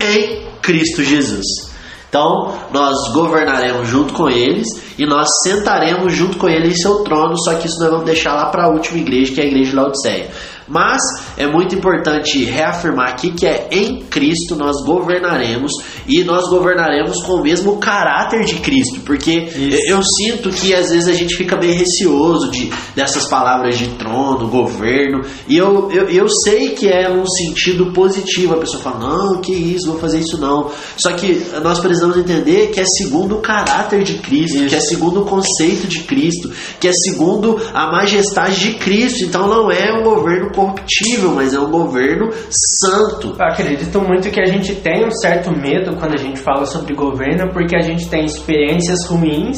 em 0.00 0.42
Cristo 0.60 1.02
Jesus. 1.02 1.71
Então, 2.12 2.52
nós 2.70 3.10
governaremos 3.14 3.88
junto 3.88 4.12
com 4.12 4.28
eles 4.28 4.68
e 4.98 5.06
nós 5.06 5.26
sentaremos 5.44 6.12
junto 6.12 6.36
com 6.36 6.46
eles 6.46 6.74
em 6.74 6.76
seu 6.76 7.02
trono, 7.04 7.34
só 7.42 7.54
que 7.54 7.66
isso 7.66 7.80
nós 7.80 7.88
vamos 7.88 8.04
deixar 8.04 8.34
lá 8.34 8.50
para 8.50 8.64
a 8.64 8.68
última 8.68 8.98
igreja, 8.98 9.32
que 9.32 9.40
é 9.40 9.44
a 9.44 9.46
igreja 9.46 9.70
de 9.70 9.76
Laodiceia. 9.76 10.30
Mas 10.68 11.00
é 11.36 11.46
muito 11.46 11.74
importante 11.74 12.44
reafirmar 12.44 13.10
aqui 13.10 13.32
que 13.32 13.46
é 13.46 13.68
em 13.70 14.02
Cristo 14.02 14.56
nós 14.56 14.84
governaremos 14.84 15.72
e 16.06 16.24
nós 16.24 16.48
governaremos 16.48 17.22
com 17.22 17.34
o 17.34 17.42
mesmo 17.42 17.78
caráter 17.78 18.44
de 18.44 18.56
Cristo, 18.56 19.00
porque 19.00 19.32
Isso. 19.32 19.90
eu 19.90 20.02
sinto 20.02 20.50
que 20.50 20.74
às 20.74 20.90
vezes 20.90 21.08
a 21.08 21.12
gente 21.12 21.36
fica 21.36 21.56
bem 21.56 21.72
receoso 21.72 22.50
de, 22.50 22.70
dessas 22.94 23.26
palavras 23.28 23.78
de 23.78 23.88
trono, 23.98 24.48
governo, 24.48 25.22
e 25.48 25.56
eu, 25.56 25.90
eu, 25.90 26.08
eu 26.08 26.28
sei 26.28 26.70
que 26.70 26.88
é 26.88 27.10
um 27.10 27.26
sentido 27.26 27.92
positivo. 27.92 28.54
A 28.54 28.58
pessoa 28.58 28.82
fala, 28.82 28.98
não, 28.98 29.40
que 29.40 29.52
isso, 29.52 29.88
vou 29.88 29.98
fazer 29.98 30.20
isso 30.20 30.38
não. 30.38 30.70
Só 30.96 31.12
que 31.12 31.46
nós 31.62 31.78
precisamos 31.78 32.16
entender 32.16 32.68
que 32.68 32.80
é 32.80 32.84
segundo 32.84 33.36
o 33.36 33.40
caráter 33.40 34.02
de 34.02 34.14
Cristo, 34.14 34.58
isso. 34.58 34.68
que 34.68 34.74
é 34.74 34.80
segundo 34.80 35.22
o 35.22 35.24
conceito 35.24 35.86
de 35.86 36.00
Cristo, 36.00 36.50
que 36.80 36.88
é 36.88 36.92
segundo 36.92 37.60
a 37.72 37.90
majestade 37.90 38.58
de 38.60 38.74
Cristo. 38.74 39.24
Então 39.24 39.46
não 39.48 39.70
é 39.70 39.92
um 39.92 40.02
governo 40.02 40.50
corruptível, 40.52 41.21
mas 41.30 41.54
é 41.54 41.60
um 41.60 41.70
governo 41.70 42.30
santo. 42.50 43.36
Eu 43.38 43.46
acredito 43.46 44.00
muito 44.00 44.30
que 44.30 44.40
a 44.40 44.46
gente 44.46 44.74
tem 44.76 45.06
um 45.06 45.10
certo 45.10 45.50
medo 45.50 45.96
quando 45.96 46.14
a 46.14 46.18
gente 46.18 46.38
fala 46.40 46.66
sobre 46.66 46.94
governo, 46.94 47.52
porque 47.52 47.76
a 47.76 47.82
gente 47.82 48.08
tem 48.08 48.24
experiências 48.24 49.06
ruins 49.06 49.56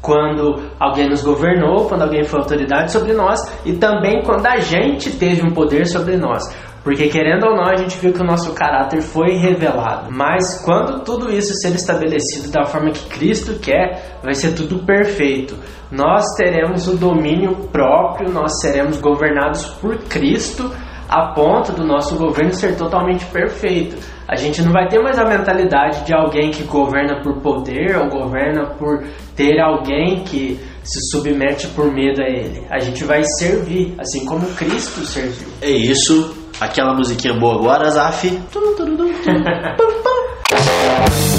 quando 0.00 0.62
alguém 0.78 1.08
nos 1.08 1.22
governou, 1.22 1.86
quando 1.88 2.02
alguém 2.02 2.22
foi 2.22 2.38
autoridade 2.38 2.92
sobre 2.92 3.12
nós 3.12 3.40
e 3.64 3.72
também 3.72 4.22
quando 4.22 4.46
a 4.46 4.58
gente 4.58 5.10
teve 5.10 5.42
um 5.42 5.52
poder 5.52 5.86
sobre 5.86 6.16
nós. 6.16 6.44
Porque 6.84 7.08
querendo 7.08 7.46
ou 7.46 7.56
não, 7.56 7.64
a 7.64 7.74
gente 7.74 7.98
viu 7.98 8.12
que 8.12 8.20
o 8.20 8.24
nosso 8.24 8.54
caráter 8.54 9.02
foi 9.02 9.32
revelado. 9.32 10.08
Mas 10.12 10.62
quando 10.64 11.02
tudo 11.02 11.28
isso 11.28 11.52
ser 11.54 11.74
estabelecido 11.74 12.48
da 12.52 12.64
forma 12.64 12.92
que 12.92 13.08
Cristo 13.08 13.58
quer, 13.58 14.20
vai 14.22 14.34
ser 14.34 14.54
tudo 14.54 14.78
perfeito. 14.86 15.56
Nós 15.90 16.24
teremos 16.36 16.86
o 16.86 16.96
domínio 16.96 17.56
próprio, 17.72 18.32
nós 18.32 18.60
seremos 18.60 19.00
governados 19.00 19.66
por 19.80 19.98
Cristo 20.04 20.70
a 21.08 21.32
ponto 21.32 21.72
do 21.72 21.84
nosso 21.84 22.16
governo 22.16 22.52
ser 22.52 22.76
totalmente 22.76 23.24
perfeito. 23.26 23.96
A 24.28 24.36
gente 24.36 24.62
não 24.62 24.72
vai 24.72 24.88
ter 24.88 25.00
mais 25.00 25.18
a 25.18 25.24
mentalidade 25.24 26.04
de 26.04 26.12
alguém 26.12 26.50
que 26.50 26.64
governa 26.64 27.22
por 27.22 27.40
poder 27.40 27.96
ou 27.96 28.08
governa 28.08 28.66
por 28.78 29.04
ter 29.36 29.60
alguém 29.60 30.22
que 30.24 30.58
se 30.82 31.00
submete 31.10 31.68
por 31.68 31.92
medo 31.92 32.20
a 32.20 32.28
ele. 32.28 32.64
A 32.70 32.78
gente 32.78 33.04
vai 33.04 33.22
servir, 33.38 33.94
assim 33.98 34.24
como 34.24 34.46
Cristo 34.54 35.04
serviu. 35.04 35.48
É 35.62 35.70
isso 35.70 36.46
Aquela 36.60 36.94
musiquinha 36.94 37.34
boa 37.34 37.56
agora, 37.56 37.90
Zaf. 37.90 38.26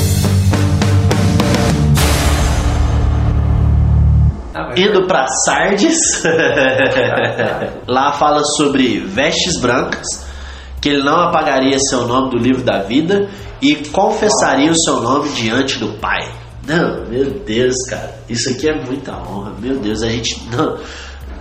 Indo 4.75 5.07
para 5.07 5.27
Sardes, 5.45 5.97
lá 7.87 8.11
fala 8.13 8.43
sobre 8.55 8.99
vestes 8.99 9.59
brancas, 9.59 10.07
que 10.81 10.89
ele 10.89 11.03
não 11.03 11.19
apagaria 11.19 11.77
seu 11.79 12.07
nome 12.07 12.31
do 12.31 12.37
livro 12.37 12.63
da 12.63 12.83
vida 12.83 13.29
e 13.61 13.75
confessaria 13.75 14.71
o 14.71 14.79
seu 14.79 15.01
nome 15.01 15.29
diante 15.29 15.79
do 15.79 15.93
Pai. 15.99 16.31
Não, 16.67 17.05
meu 17.07 17.31
Deus, 17.45 17.75
cara, 17.89 18.15
isso 18.27 18.49
aqui 18.49 18.69
é 18.69 18.75
muita 18.75 19.13
honra. 19.13 19.53
Meu 19.59 19.79
Deus, 19.79 20.01
a 20.03 20.09
gente 20.09 20.43
não 20.51 20.77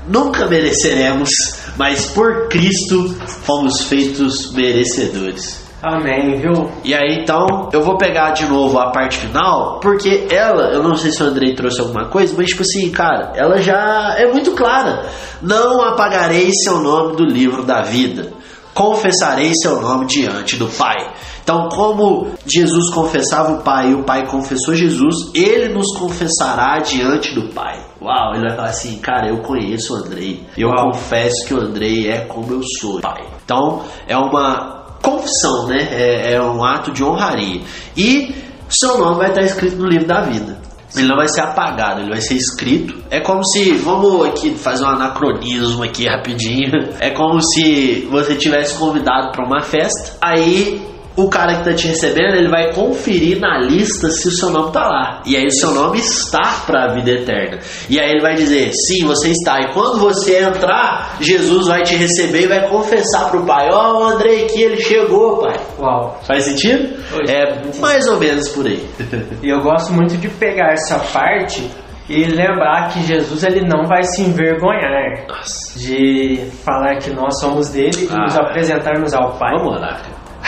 nunca 0.08 0.46
mereceremos, 0.46 1.30
mas 1.76 2.06
por 2.06 2.48
Cristo 2.48 3.14
fomos 3.44 3.82
feitos 3.82 4.52
merecedores. 4.52 5.65
Amém, 5.86 6.40
viu? 6.40 6.68
E 6.82 6.92
aí 6.92 7.20
então, 7.20 7.70
eu 7.72 7.80
vou 7.80 7.96
pegar 7.96 8.32
de 8.32 8.44
novo 8.44 8.76
a 8.76 8.90
parte 8.90 9.18
final, 9.18 9.78
porque 9.78 10.26
ela, 10.28 10.72
eu 10.72 10.82
não 10.82 10.96
sei 10.96 11.12
se 11.12 11.22
o 11.22 11.26
Andrei 11.26 11.54
trouxe 11.54 11.80
alguma 11.80 12.06
coisa, 12.06 12.34
mas 12.36 12.48
tipo 12.48 12.62
assim, 12.62 12.90
cara, 12.90 13.32
ela 13.36 13.58
já 13.58 14.16
é 14.18 14.26
muito 14.32 14.50
clara. 14.50 15.06
Não 15.40 15.82
apagarei 15.82 16.50
seu 16.64 16.80
nome 16.80 17.14
do 17.14 17.24
livro 17.24 17.62
da 17.62 17.82
vida. 17.82 18.32
Confessarei 18.74 19.52
seu 19.54 19.80
nome 19.80 20.06
diante 20.06 20.56
do 20.56 20.66
Pai. 20.66 20.96
Então, 21.42 21.68
como 21.68 22.32
Jesus 22.44 22.92
confessava 22.92 23.52
o 23.52 23.62
Pai 23.62 23.92
e 23.92 23.94
o 23.94 24.02
Pai 24.02 24.26
confessou 24.26 24.74
Jesus, 24.74 25.30
ele 25.32 25.72
nos 25.72 25.96
confessará 25.96 26.80
diante 26.80 27.32
do 27.32 27.54
Pai. 27.54 27.80
Uau, 28.02 28.34
ele 28.34 28.48
vai 28.48 28.56
falar 28.56 28.68
assim, 28.68 28.98
cara, 28.98 29.28
eu 29.28 29.38
conheço 29.38 29.94
o 29.94 29.96
Andrei. 29.98 30.44
Eu 30.58 30.68
Uau. 30.68 30.90
confesso 30.90 31.46
que 31.46 31.54
o 31.54 31.60
Andrei 31.60 32.10
é 32.10 32.22
como 32.22 32.52
eu 32.52 32.60
sou, 32.80 33.00
Pai. 33.00 33.24
Então, 33.44 33.82
é 34.08 34.16
uma 34.16 34.85
confissão, 35.02 35.66
né? 35.66 35.88
É, 35.90 36.34
é 36.34 36.42
um 36.42 36.64
ato 36.64 36.92
de 36.92 37.02
honraria. 37.02 37.62
E 37.96 38.34
seu 38.68 38.98
nome 38.98 39.18
vai 39.18 39.28
estar 39.28 39.42
escrito 39.42 39.76
no 39.76 39.86
livro 39.86 40.06
da 40.06 40.20
vida. 40.20 40.58
Ele 40.96 41.08
não 41.08 41.16
vai 41.16 41.28
ser 41.28 41.40
apagado, 41.42 42.00
ele 42.00 42.10
vai 42.10 42.20
ser 42.20 42.34
escrito. 42.34 43.02
É 43.10 43.20
como 43.20 43.44
se, 43.44 43.72
vamos 43.72 44.24
aqui 44.26 44.54
fazer 44.54 44.84
um 44.84 44.88
anacronismo 44.88 45.82
aqui 45.82 46.06
rapidinho. 46.06 46.70
É 47.00 47.10
como 47.10 47.40
se 47.42 48.08
você 48.10 48.34
tivesse 48.34 48.74
convidado 48.78 49.32
para 49.32 49.44
uma 49.44 49.62
festa, 49.62 50.16
aí 50.20 50.80
o 51.16 51.28
cara 51.28 51.56
que 51.56 51.64
tá 51.64 51.74
te 51.74 51.88
recebendo, 51.88 52.34
ele 52.34 52.48
vai 52.48 52.72
conferir 52.72 53.40
na 53.40 53.58
lista 53.58 54.10
se 54.10 54.28
o 54.28 54.30
seu 54.30 54.50
nome 54.50 54.72
tá 54.72 54.86
lá. 54.86 55.22
E 55.24 55.36
aí 55.36 55.46
o 55.46 55.50
seu 55.50 55.72
nome 55.72 55.98
está 55.98 56.62
para 56.66 56.84
a 56.84 56.94
vida 56.94 57.10
eterna. 57.10 57.58
E 57.88 57.98
aí 57.98 58.10
ele 58.10 58.20
vai 58.20 58.34
dizer: 58.34 58.70
"Sim, 58.72 59.06
você 59.06 59.30
está". 59.30 59.60
E 59.60 59.72
quando 59.72 59.98
você 59.98 60.38
entrar, 60.38 61.16
Jesus 61.20 61.66
vai 61.66 61.82
te 61.82 61.96
receber 61.96 62.42
e 62.42 62.46
vai 62.46 62.68
confessar 62.68 63.30
pro 63.30 63.44
pai: 63.44 63.68
"Ó, 63.72 63.98
oh, 63.98 64.04
Andrei 64.08 64.44
aqui, 64.44 64.62
ele 64.62 64.80
chegou, 64.80 65.38
pai". 65.38 65.58
Uau. 65.78 66.20
Faz 66.26 66.44
sentido? 66.44 66.96
é 67.28 67.80
mais 67.80 68.06
ou 68.08 68.18
menos 68.18 68.48
por 68.48 68.66
aí. 68.66 68.86
E 69.42 69.48
eu 69.48 69.60
gosto 69.60 69.92
muito 69.92 70.16
de 70.16 70.28
pegar 70.28 70.72
essa 70.72 70.98
parte 70.98 71.68
e 72.08 72.24
lembrar 72.24 72.88
que 72.92 73.02
Jesus 73.02 73.42
ele 73.44 73.62
não 73.62 73.84
vai 73.84 74.02
se 74.02 74.22
envergonhar 74.22 75.26
Nossa. 75.28 75.78
de 75.78 76.48
falar 76.64 76.96
que 76.98 77.10
nós 77.10 77.38
somos 77.40 77.70
dele 77.70 78.04
e 78.04 78.08
ah, 78.12 78.22
nos 78.22 78.36
apresentarmos 78.36 79.12
ao 79.12 79.36
Pai. 79.38 79.52
Vamos 79.58 79.80
lá. 79.80 80.00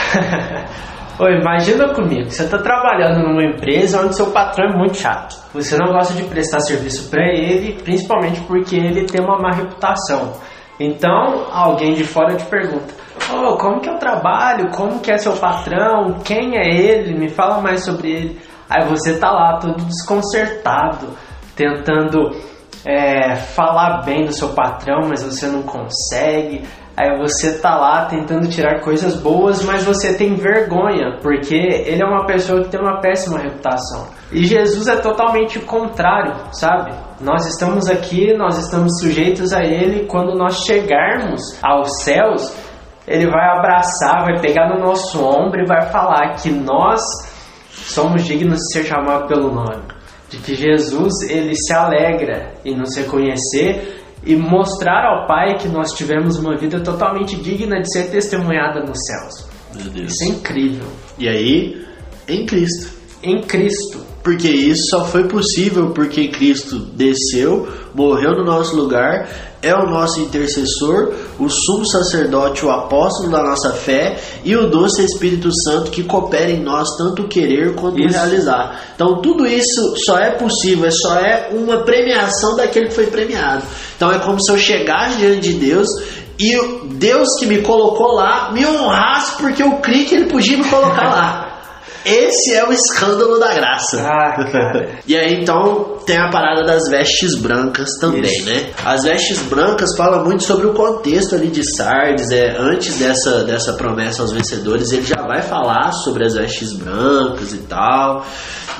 Oi, 1.19 1.33
imagina 1.39 1.93
comigo, 1.93 2.29
você 2.29 2.43
está 2.43 2.57
trabalhando 2.57 3.27
numa 3.27 3.43
empresa 3.43 4.01
onde 4.01 4.15
seu 4.15 4.31
patrão 4.31 4.69
é 4.69 4.77
muito 4.77 4.95
chato. 4.95 5.35
Você 5.53 5.77
não 5.77 5.91
gosta 5.91 6.13
de 6.13 6.23
prestar 6.23 6.61
serviço 6.61 7.09
para 7.09 7.25
ele, 7.25 7.73
principalmente 7.83 8.39
porque 8.41 8.75
ele 8.75 9.05
tem 9.05 9.21
uma 9.21 9.37
má 9.37 9.51
reputação. 9.51 10.33
Então, 10.79 11.45
alguém 11.51 11.93
de 11.93 12.05
fora 12.05 12.35
te 12.35 12.45
pergunta: 12.45 12.93
oh, 13.33 13.57
como 13.57 13.81
que 13.81 13.89
eu 13.89 13.97
trabalho? 13.97 14.71
Como 14.71 14.99
que 14.99 15.11
é 15.11 15.17
seu 15.17 15.33
patrão? 15.33 16.19
Quem 16.23 16.57
é 16.57 16.69
ele? 16.69 17.17
Me 17.17 17.27
fala 17.27 17.61
mais 17.61 17.83
sobre 17.83 18.09
ele. 18.09 18.39
Aí 18.69 18.87
você 18.87 19.19
tá 19.19 19.29
lá 19.29 19.57
todo 19.57 19.83
desconcertado, 19.83 21.07
tentando 21.53 22.31
é, 22.85 23.35
falar 23.35 24.03
bem 24.05 24.25
do 24.25 24.31
seu 24.31 24.49
patrão, 24.49 25.01
mas 25.09 25.21
você 25.21 25.47
não 25.47 25.63
consegue. 25.63 26.63
Aí 26.99 27.17
você 27.17 27.57
tá 27.59 27.77
lá 27.77 28.07
tentando 28.07 28.49
tirar 28.49 28.81
coisas 28.81 29.15
boas, 29.15 29.63
mas 29.63 29.85
você 29.85 30.17
tem 30.17 30.35
vergonha, 30.35 31.17
porque 31.21 31.55
ele 31.55 32.03
é 32.03 32.05
uma 32.05 32.25
pessoa 32.25 32.61
que 32.61 32.67
tem 32.67 32.77
uma 32.77 32.99
péssima 32.99 33.39
reputação. 33.39 34.09
E 34.33 34.43
Jesus 34.43 34.85
é 34.85 34.97
totalmente 34.97 35.59
o 35.59 35.65
contrário, 35.65 36.35
sabe? 36.51 36.91
Nós 37.21 37.45
estamos 37.47 37.89
aqui, 37.89 38.33
nós 38.33 38.57
estamos 38.57 38.99
sujeitos 38.99 39.53
a 39.53 39.63
ele, 39.63 40.07
quando 40.07 40.37
nós 40.37 40.65
chegarmos 40.65 41.41
aos 41.63 42.03
céus, 42.03 42.53
ele 43.07 43.31
vai 43.31 43.47
abraçar, 43.47 44.25
vai 44.25 44.37
pegar 44.41 44.67
no 44.67 44.85
nosso 44.85 45.23
ombro 45.23 45.61
e 45.61 45.65
vai 45.65 45.89
falar 45.93 46.33
que 46.33 46.51
nós 46.51 46.99
somos 47.69 48.25
dignos 48.25 48.57
de 48.57 48.73
ser 48.73 48.83
chamados 48.83 49.29
pelo 49.29 49.53
nome. 49.53 49.83
De 50.29 50.37
que 50.37 50.53
Jesus, 50.53 51.13
ele 51.29 51.55
se 51.55 51.73
alegra 51.73 52.55
em 52.65 52.75
nos 52.75 52.93
reconhecer 52.97 53.98
e 54.25 54.35
mostrar 54.35 55.05
ao 55.05 55.27
Pai 55.27 55.57
que 55.57 55.67
nós 55.67 55.93
tivemos 55.93 56.37
uma 56.37 56.57
vida 56.57 56.79
totalmente 56.81 57.35
digna 57.37 57.81
de 57.81 57.91
ser 57.91 58.09
testemunhada 58.11 58.81
nos 58.81 58.97
céus. 59.05 59.47
Meu 59.75 59.91
Deus. 59.91 60.11
Isso 60.13 60.23
é 60.23 60.27
incrível. 60.27 60.87
E 61.17 61.27
aí, 61.27 61.85
em 62.27 62.45
Cristo. 62.45 62.89
Em 63.21 63.41
Cristo. 63.41 64.05
porque 64.23 64.47
isso 64.47 64.89
só 64.89 65.05
foi 65.05 65.27
possível 65.27 65.91
porque 65.91 66.27
Cristo 66.27 66.77
desceu, 66.77 67.67
morreu 67.93 68.31
no 68.31 68.45
nosso 68.45 68.75
lugar, 68.75 69.27
é 69.61 69.73
o 69.73 69.89
nosso 69.89 70.21
intercessor, 70.21 71.13
o 71.37 71.49
sumo 71.49 71.85
sacerdote, 71.85 72.65
o 72.65 72.71
apóstolo 72.71 73.29
da 73.29 73.43
nossa 73.43 73.73
fé 73.73 74.17
e 74.43 74.55
o 74.55 74.69
doce 74.69 75.03
Espírito 75.03 75.49
Santo 75.63 75.91
que 75.91 76.03
coopera 76.03 76.49
em 76.49 76.63
nós 76.63 76.95
tanto 76.95 77.27
querer 77.27 77.75
quanto 77.75 77.99
isso. 77.99 78.13
realizar. 78.13 78.93
Então 78.95 79.21
tudo 79.21 79.45
isso 79.45 79.95
só 80.05 80.17
é 80.17 80.31
possível, 80.31 80.85
é 80.85 80.91
só 80.91 81.15
é 81.15 81.49
uma 81.51 81.77
premiação 81.83 82.55
daquele 82.55 82.87
que 82.87 82.95
foi 82.95 83.07
premiado. 83.07 83.63
Então 83.99 84.13
é 84.13 84.19
como 84.19 84.41
se 84.41 84.49
eu 84.49 84.57
chegasse 84.57 85.17
diante 85.17 85.41
de 85.41 85.53
Deus 85.55 85.89
e 86.39 86.53
Deus 86.85 87.37
que 87.37 87.45
me 87.45 87.61
colocou 87.61 88.13
lá 88.13 88.49
me 88.53 88.65
honrasse 88.65 89.37
porque 89.37 89.61
eu 89.61 89.73
criei 89.79 90.05
que 90.05 90.15
ele 90.15 90.27
podia 90.27 90.57
me 90.57 90.63
colocar 90.63 91.09
lá. 91.09 91.48
Esse 92.09 92.55
é 92.55 92.67
o 92.67 92.71
escândalo 92.71 93.39
da 93.39 93.53
graça. 93.53 94.01
Ah, 94.01 94.43
cara. 94.51 94.89
e 95.07 95.15
aí 95.15 95.41
então 95.41 95.97
tem 96.05 96.17
a 96.17 96.29
parada 96.29 96.63
das 96.63 96.89
vestes 96.89 97.35
brancas 97.35 97.89
também, 98.01 98.21
Isso. 98.21 98.45
né? 98.45 98.71
As 98.83 99.03
vestes 99.03 99.39
brancas 99.43 99.95
fala 99.95 100.23
muito 100.23 100.43
sobre 100.43 100.67
o 100.67 100.73
contexto 100.73 101.35
ali 101.35 101.47
de 101.47 101.61
Sardes, 101.75 102.31
é 102.31 102.57
antes 102.57 102.97
dessa 102.97 103.43
dessa 103.43 103.73
promessa 103.73 104.21
aos 104.21 104.31
vencedores, 104.31 104.91
ele 104.91 105.03
já 105.03 105.21
vai 105.21 105.41
falar 105.41 105.91
sobre 105.91 106.25
as 106.25 106.33
vestes 106.33 106.73
brancas 106.73 107.53
e 107.53 107.59
tal. 107.59 108.25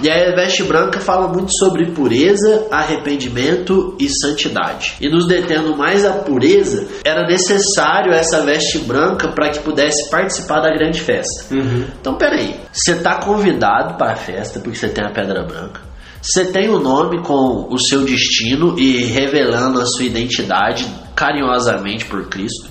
E 0.01 0.09
aí 0.09 0.31
a 0.31 0.35
veste 0.35 0.63
branca 0.63 1.01
fala 1.01 1.27
muito 1.27 1.51
sobre 1.57 1.91
pureza, 1.91 2.67
arrependimento 2.71 3.97
e 3.99 4.07
santidade. 4.09 4.95
E 5.01 5.09
nos 5.09 5.27
detendo 5.27 5.75
mais 5.75 6.05
a 6.05 6.13
pureza, 6.13 6.87
era 7.03 7.27
necessário 7.27 8.13
essa 8.13 8.41
veste 8.41 8.79
branca 8.79 9.27
para 9.33 9.49
que 9.49 9.59
pudesse 9.59 10.09
participar 10.09 10.61
da 10.61 10.69
grande 10.69 11.01
festa. 11.01 11.53
Uhum. 11.53 11.85
Então, 11.99 12.15
peraí, 12.15 12.55
você 12.71 12.93
está 12.93 13.18
convidado 13.19 13.95
para 13.95 14.13
a 14.13 14.15
festa 14.15 14.59
porque 14.59 14.77
você 14.77 14.89
tem 14.89 15.05
a 15.05 15.11
pedra 15.11 15.43
branca. 15.43 15.81
Você 16.21 16.45
tem 16.45 16.69
o 16.69 16.77
um 16.77 16.79
nome 16.79 17.21
com 17.23 17.67
o 17.69 17.77
seu 17.77 18.03
destino 18.03 18.77
e 18.77 19.05
revelando 19.05 19.79
a 19.79 19.85
sua 19.85 20.03
identidade 20.03 20.85
carinhosamente 21.15 22.05
por 22.05 22.27
Cristo. 22.27 22.69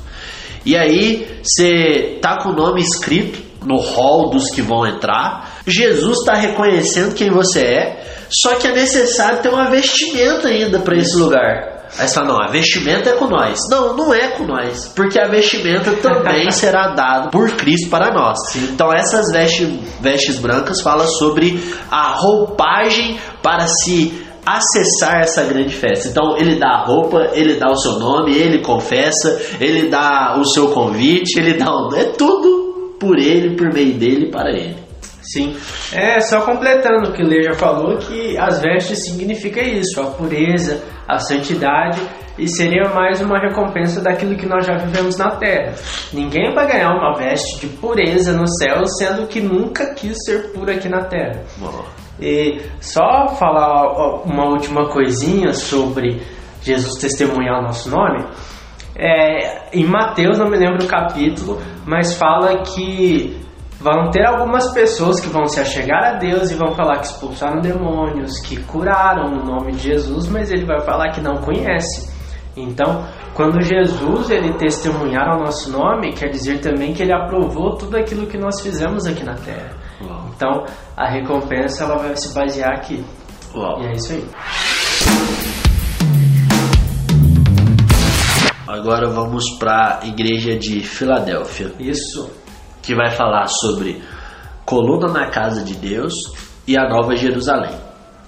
E 0.67 0.77
aí 0.77 1.41
você 1.43 2.19
tá 2.21 2.43
com 2.43 2.51
o 2.51 2.55
nome 2.55 2.83
escrito 2.83 3.49
no 3.65 3.79
hall 3.79 4.31
dos 4.31 4.51
que 4.51 4.61
vão 4.61 4.87
entrar. 4.87 5.61
Jesus 5.67 6.19
está 6.19 6.35
reconhecendo 6.35 7.15
quem 7.15 7.31
você 7.31 7.61
é, 7.61 8.27
só 8.29 8.57
que 8.57 8.67
é 8.67 8.73
necessário 8.73 9.41
ter 9.41 9.49
uma 9.49 9.71
vestimenta 9.71 10.49
ainda 10.49 10.79
para 10.81 10.97
esse 10.97 11.17
lugar. 11.17 11.78
Aí 11.99 12.07
você 12.07 12.15
fala, 12.15 12.29
não, 12.29 12.43
a 12.43 12.49
vestimenta 12.49 13.11
é 13.11 13.13
com 13.15 13.27
nós. 13.27 13.59
Não, 13.71 13.97
não 13.97 14.13
é 14.13 14.29
com 14.29 14.45
nós, 14.45 14.93
porque 14.95 15.19
a 15.19 15.29
vestimenta 15.29 15.93
também 15.93 16.51
será 16.53 16.89
dada 16.89 17.31
por 17.31 17.51
Cristo 17.53 17.89
para 17.89 18.13
nós. 18.13 18.37
Então 18.57 18.93
essas 18.93 19.33
vestes, 19.33 19.69
vestes 20.01 20.39
brancas 20.39 20.81
falam 20.81 21.07
sobre 21.07 21.63
a 21.91 22.15
roupagem 22.15 23.19
para 23.43 23.67
se 23.67 24.27
acessar 24.45 25.21
essa 25.21 25.45
grande 25.45 25.75
festa. 25.75 26.09
Então 26.09 26.37
ele 26.37 26.57
dá 26.57 26.69
a 26.69 26.85
roupa, 26.85 27.31
ele 27.33 27.55
dá 27.55 27.71
o 27.71 27.77
seu 27.77 27.99
nome, 27.99 28.37
ele 28.37 28.63
confessa, 28.63 29.41
ele 29.61 29.89
dá 29.89 30.37
o 30.39 30.45
seu 30.45 30.69
convite, 30.69 31.39
ele 31.39 31.55
dá 31.55 31.71
o... 31.71 31.95
é 31.95 32.05
tudo 32.05 32.97
por 32.99 33.19
ele, 33.19 33.57
por 33.57 33.73
meio 33.73 33.95
dele, 33.95 34.31
para 34.31 34.51
ele. 34.51 34.88
Sim. 35.33 35.57
É, 35.93 36.21
só 36.21 36.41
completando 36.41 37.11
o 37.11 37.13
que 37.13 37.23
o 37.23 37.27
Lê 37.27 37.43
já 37.43 37.55
falou, 37.55 37.99
que 37.99 38.39
as 38.39 38.63
vestes 38.63 39.05
significa 39.05 39.61
isso, 39.61 40.01
a 40.01 40.07
pureza, 40.07 40.83
a 41.07 41.19
santidade, 41.19 42.01
e 42.39 42.49
seria 42.49 42.89
mais 42.95 43.21
uma 43.21 43.39
recompensa 43.39 44.01
daquilo 44.01 44.37
que 44.37 44.47
nós 44.47 44.65
já 44.65 44.77
vivemos 44.77 45.19
na 45.19 45.37
terra. 45.37 45.75
Ninguém 46.13 46.55
vai 46.55 46.67
ganhar 46.67 46.95
uma 46.95 47.15
veste 47.15 47.61
de 47.61 47.77
pureza 47.77 48.33
no 48.33 48.47
céu, 48.47 48.87
sendo 48.99 49.27
que 49.27 49.41
nunca 49.41 49.93
quis 49.95 50.17
ser 50.25 50.53
puro 50.53 50.71
aqui 50.71 50.89
na 50.89 51.05
terra. 51.05 51.43
E 52.21 52.63
só 52.81 53.29
falar 53.39 54.23
uma 54.25 54.49
última 54.49 54.89
coisinha 54.89 55.53
sobre 55.53 56.23
Jesus 56.63 57.01
testemunhar 57.01 57.59
o 57.59 57.63
nosso 57.63 57.91
nome. 57.91 58.25
É, 58.97 59.77
em 59.77 59.85
Mateus, 59.85 60.39
não 60.39 60.49
me 60.49 60.57
lembro 60.57 60.85
o 60.85 60.89
capítulo, 60.89 61.61
mas 61.87 62.15
fala 62.15 62.63
que 62.63 63.48
vão 63.81 64.11
ter 64.11 64.27
algumas 64.27 64.73
pessoas 64.73 65.21
que 65.21 65.29
vão 65.29 65.47
se 65.47 65.61
achegar 65.61 66.15
a 66.15 66.19
Deus 66.19 66.51
e 66.51 66.55
vão 66.55 66.73
falar 66.75 66.99
que 66.99 67.07
expulsaram 67.07 67.61
demônios, 67.61 68.41
que 68.41 68.57
curaram 68.65 69.31
no 69.31 69.45
nome 69.45 69.73
de 69.73 69.79
Jesus, 69.79 70.29
mas 70.29 70.51
ele 70.51 70.67
vai 70.67 70.81
falar 70.81 71.11
que 71.13 71.21
não 71.21 71.37
conhece. 71.37 72.13
Então, 72.57 73.07
quando 73.35 73.63
Jesus 73.63 74.31
ele 74.31 74.53
testemunhar 74.55 75.37
o 75.37 75.45
nosso 75.45 75.71
nome, 75.71 76.13
quer 76.13 76.29
dizer 76.29 76.59
também 76.61 76.93
que 76.93 77.03
ele 77.03 77.13
aprovou 77.13 77.77
tudo 77.77 77.97
aquilo 77.97 78.27
que 78.27 78.37
nós 78.37 78.61
fizemos 78.61 79.07
aqui 79.07 79.23
na 79.23 79.35
terra. 79.35 79.71
Uau. 80.03 80.25
Então, 80.35 80.65
a 80.97 81.09
recompensa 81.09 81.85
ela 81.85 81.99
vai 81.99 82.17
se 82.17 82.35
basear 82.35 82.73
aqui. 82.73 83.05
Uau. 83.55 83.81
E 83.81 83.87
é 83.87 83.93
isso 83.93 84.13
aí. 84.13 84.29
Agora 88.67 89.09
vamos 89.09 89.45
para 89.59 90.01
a 90.03 90.07
igreja 90.07 90.57
de 90.57 90.81
Filadélfia. 90.81 91.73
Isso 91.79 92.29
que 92.89 92.95
vai 92.95 93.11
falar 93.11 93.47
sobre 93.49 94.03
coluna 94.65 95.13
na 95.13 95.29
casa 95.29 95.63
de 95.63 95.75
Deus 95.75 96.15
e 96.67 96.75
a 96.75 96.89
Nova 96.89 97.15
Jerusalém. 97.15 97.77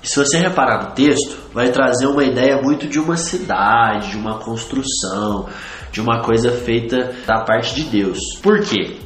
E 0.02 0.06
se 0.06 0.18
você 0.18 0.36
reparar 0.36 0.82
no 0.82 0.90
texto, 0.90 1.34
vai 1.54 1.70
trazer 1.70 2.06
uma 2.06 2.22
ideia 2.22 2.60
muito 2.60 2.86
de 2.86 2.98
uma 2.98 3.16
cidade, 3.16 4.10
de 4.10 4.18
uma 4.18 4.38
construção, 4.38 5.48
de 5.90 5.98
uma 5.98 6.20
coisa 6.20 6.52
feita 6.52 7.10
da 7.26 7.42
parte 7.42 7.74
de 7.74 7.84
Deus. 7.84 8.18
Por 8.42 8.60
quê? 8.60 8.98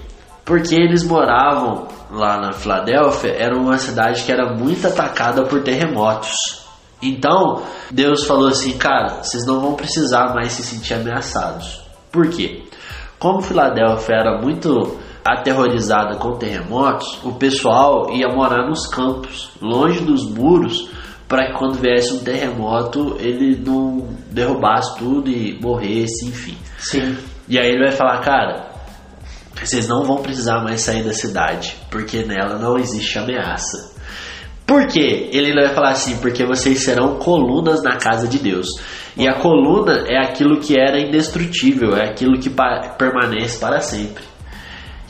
Porque 0.45 0.75
eles 0.75 1.05
moravam 1.05 1.87
lá 2.11 2.41
na 2.41 2.53
Filadélfia, 2.53 3.37
era 3.39 3.57
uma 3.57 3.79
cidade 3.79 4.25
que 4.25 4.33
era 4.33 4.57
muito 4.57 4.89
atacada 4.89 5.45
por 5.45 5.63
terremotos. 5.63 6.65
Então, 7.01 7.63
Deus 7.93 8.27
falou 8.27 8.49
assim, 8.49 8.77
cara, 8.77 9.23
vocês 9.23 9.47
não 9.47 9.61
vão 9.61 9.75
precisar 9.75 10.35
mais 10.35 10.51
se 10.51 10.65
sentir 10.65 10.95
ameaçados. 10.95 11.81
Por 12.11 12.29
quê? 12.29 12.65
Como 13.21 13.41
Filadélfia 13.41 14.17
era 14.17 14.41
muito 14.41 15.04
aterrorizada 15.25 16.17
com 16.17 16.37
terremotos, 16.37 17.19
o 17.25 17.33
pessoal 17.33 18.11
ia 18.13 18.29
morar 18.29 18.69
nos 18.69 18.87
campos, 18.87 19.51
longe 19.61 20.01
dos 20.01 20.29
muros, 20.29 20.91
para 21.27 21.47
que 21.47 21.59
quando 21.59 21.81
viesse 21.81 22.13
um 22.13 22.19
terremoto 22.19 23.17
ele 23.19 23.57
não 23.57 24.07
derrubasse 24.31 24.99
tudo 24.99 25.31
e 25.31 25.59
morresse, 25.59 26.27
enfim. 26.27 26.59
Sim. 26.77 27.17
E 27.49 27.59
aí 27.59 27.71
ele 27.71 27.85
vai 27.85 27.93
falar, 27.93 28.21
cara, 28.21 28.67
vocês 29.55 29.89
não 29.89 30.05
vão 30.05 30.19
precisar 30.19 30.63
mais 30.63 30.83
sair 30.83 31.03
da 31.03 31.15
cidade, 31.15 31.75
porque 31.91 32.23
nela 32.23 32.59
não 32.59 32.77
existe 32.77 33.19
ameaça. 33.19 33.95
Por 34.67 34.87
quê? 34.87 35.31
Ele 35.33 35.55
vai 35.55 35.75
falar 35.75 35.91
assim, 35.91 36.19
porque 36.19 36.45
vocês 36.45 36.81
serão 36.81 37.17
colunas 37.17 37.83
na 37.83 37.97
casa 37.97 38.27
de 38.27 38.39
Deus. 38.39 38.67
E 39.17 39.29
a 39.29 39.35
coluna 39.35 40.05
é 40.07 40.19
aquilo 40.19 40.59
que 40.59 40.79
era 40.79 40.99
indestrutível, 40.99 41.95
é 41.95 42.09
aquilo 42.09 42.39
que 42.39 42.51
permanece 42.99 43.59
para 43.59 43.81
sempre 43.81 44.34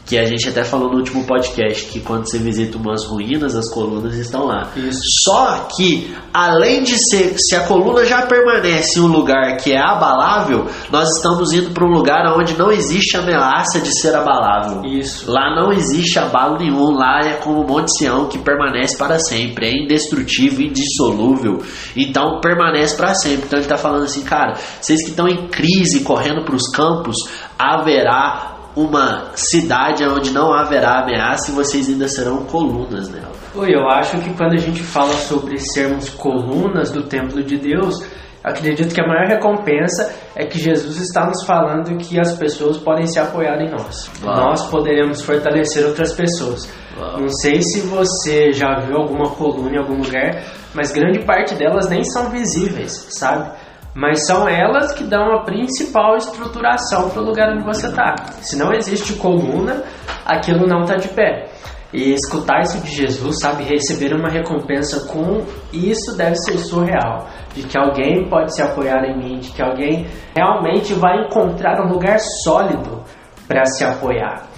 que 0.07 0.19
a 0.19 0.27
gente 0.27 0.49
até 0.49 0.63
falou 0.65 0.91
no 0.91 0.99
último 0.99 1.25
podcast 1.25 1.87
que 1.87 2.01
quando 2.01 2.29
você 2.29 2.39
visita 2.39 2.77
umas 2.77 3.07
ruínas, 3.07 3.57
as 3.57 3.71
colunas 3.73 4.17
estão 4.17 4.45
lá. 4.45 4.71
Isso. 4.77 5.01
Só 5.25 5.67
que, 5.75 6.15
além 6.33 6.83
de 6.83 6.97
ser, 7.09 7.37
se 7.39 7.57
a 7.57 7.67
coluna 7.67 8.05
já 8.05 8.23
permanece 8.23 8.99
em 8.99 9.03
um 9.03 9.07
lugar 9.07 9.57
que 9.57 9.73
é 9.73 9.81
abalável, 9.81 10.67
nós 10.91 11.09
estamos 11.17 11.53
indo 11.53 11.71
para 11.71 11.87
um 11.87 11.93
lugar 11.93 12.37
onde 12.39 12.55
não 12.55 12.71
existe 12.71 13.17
ameaça 13.17 13.81
de 13.81 13.99
ser 13.99 14.15
abalável. 14.15 14.85
Isso. 14.85 15.31
Lá 15.31 15.55
não 15.55 15.73
existe 15.73 16.19
abalo 16.19 16.59
nenhum, 16.59 16.91
lá 16.91 17.21
é 17.25 17.35
como 17.35 17.63
o 17.63 17.67
Monte 17.67 17.97
Sião 17.97 18.29
que 18.29 18.39
permanece 18.39 18.99
para 18.99 19.19
sempre, 19.19 19.67
é 19.67 19.85
indestrutível, 19.85 20.67
indissolúvel. 20.67 21.63
Então 21.97 22.41
permanece 22.41 22.95
para 22.95 23.15
sempre. 23.15 23.47
Então 23.47 23.59
ele 23.59 23.65
está 23.65 23.79
falando 23.79 24.05
assim, 24.05 24.23
cara, 24.23 24.55
vocês 24.81 25.03
que 25.03 25.11
estão 25.11 25.27
em 25.27 25.49
crise, 25.49 26.05
correndo 26.05 26.45
para 26.45 26.55
os 26.55 26.69
campos, 26.71 27.17
haverá 27.59 28.54
uma 28.77 29.31
cidade 29.35 30.05
onde 30.05 30.33
não 30.33 30.53
haverá 30.53 31.03
ameaça 31.03 31.51
e 31.51 31.55
vocês 31.55 31.89
ainda 31.89 32.09
serão 32.09 32.45
colunas 32.45 33.09
nela. 33.09 33.33
Oi, 33.55 33.73
eu 33.73 33.89
acho 33.89 34.19
que 34.19 34.35
quando 34.35 34.55
a 34.55 34.61
gente 34.61 34.83
fala 34.83 35.13
sobre 35.13 35.59
sermos 35.59 36.11
colunas 36.11 36.91
do 36.91 37.05
templo 37.05 37.43
de 37.43 37.57
Deus, 37.57 37.95
acredito 38.43 38.93
que 38.93 39.01
a 39.01 39.07
maior 39.07 39.29
recompensa 39.29 40.13
é 40.35 40.45
que 40.45 40.59
Jesus 40.59 41.01
está 41.01 41.25
nos 41.27 41.45
falando 41.45 41.97
que 41.99 42.19
as 42.19 42.37
pessoas 42.37 42.77
podem 42.77 43.07
se 43.07 43.19
apoiar 43.21 43.61
em 43.61 43.71
nós. 43.71 44.11
Uau. 44.25 44.37
Nós 44.37 44.67
poderemos 44.69 45.23
fortalecer 45.23 45.87
outras 45.87 46.13
pessoas. 46.13 46.69
Uau. 46.99 47.21
Não 47.21 47.29
sei 47.29 47.63
se 47.63 47.83
você 47.83 48.53
já 48.53 48.81
viu 48.81 48.97
alguma 48.97 49.31
coluna 49.31 49.71
em 49.71 49.79
algum 49.79 50.03
lugar, 50.03 50.43
mas 50.75 50.91
grande 50.91 51.25
parte 51.25 51.55
delas 51.55 51.89
nem 51.89 52.03
são 52.03 52.31
visíveis, 52.31 53.07
sabe? 53.11 53.53
Mas 53.95 54.27
são 54.27 54.49
elas 54.49 54.93
que 54.93 55.05
dão 55.05 55.33
a 55.35 55.45
principal 55.45 56.17
estruturação 56.17 57.11
para 57.11 57.23
o 57.23 57.25
lugar 57.25 57.53
onde 57.53 57.65
você 57.65 57.87
está. 57.87 58.15
Se 58.43 58.57
não 58.57 58.73
existe 58.73 59.15
coluna, 59.15 59.85
aquilo 60.27 60.67
não 60.67 60.81
está 60.81 60.97
de 60.97 61.09
pé. 61.09 61.49
E 61.93 62.13
escutar 62.13 62.63
isso 62.63 62.81
de 62.81 62.91
Jesus, 62.91 63.37
sabe, 63.41 63.63
receber 63.63 64.13
uma 64.13 64.29
recompensa 64.29 65.07
com 65.07 65.45
isso 65.73 66.17
deve 66.17 66.35
ser 66.37 66.59
surreal. 66.59 67.29
De 67.55 67.63
que 67.63 67.79
alguém 67.79 68.29
pode 68.29 68.53
se 68.53 68.61
apoiar 68.61 69.05
em 69.05 69.17
mim, 69.17 69.39
de 69.39 69.53
que 69.53 69.63
alguém 69.63 70.05
realmente 70.37 70.93
vai 70.95 71.25
encontrar 71.25 71.81
um 71.81 71.93
lugar 71.93 72.19
sólido 72.43 73.01
para 73.47 73.65
se 73.67 73.85
apoiar. 73.85 74.54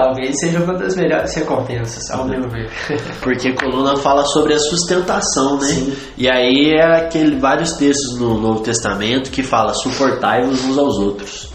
Talvez 0.00 0.38
seja 0.40 0.60
uma 0.60 0.74
das 0.74 0.96
melhores 0.96 1.34
recompensas, 1.34 2.10
ao 2.10 2.24
meu 2.24 2.48
ver. 2.48 2.70
Porque 3.20 3.52
coluna 3.52 3.96
fala 3.96 4.24
sobre 4.24 4.54
a 4.54 4.58
sustentação, 4.58 5.58
né? 5.58 5.66
Sim. 5.66 5.96
E 6.16 6.28
aí 6.28 6.72
é 6.74 7.04
aquele 7.04 7.38
vários 7.38 7.72
textos 7.74 8.18
no 8.18 8.38
Novo 8.38 8.62
Testamento 8.62 9.30
que 9.30 9.42
fala 9.42 9.74
suportai-vos 9.74 10.64
uns 10.64 10.78
aos 10.78 10.98
outros. 10.98 11.49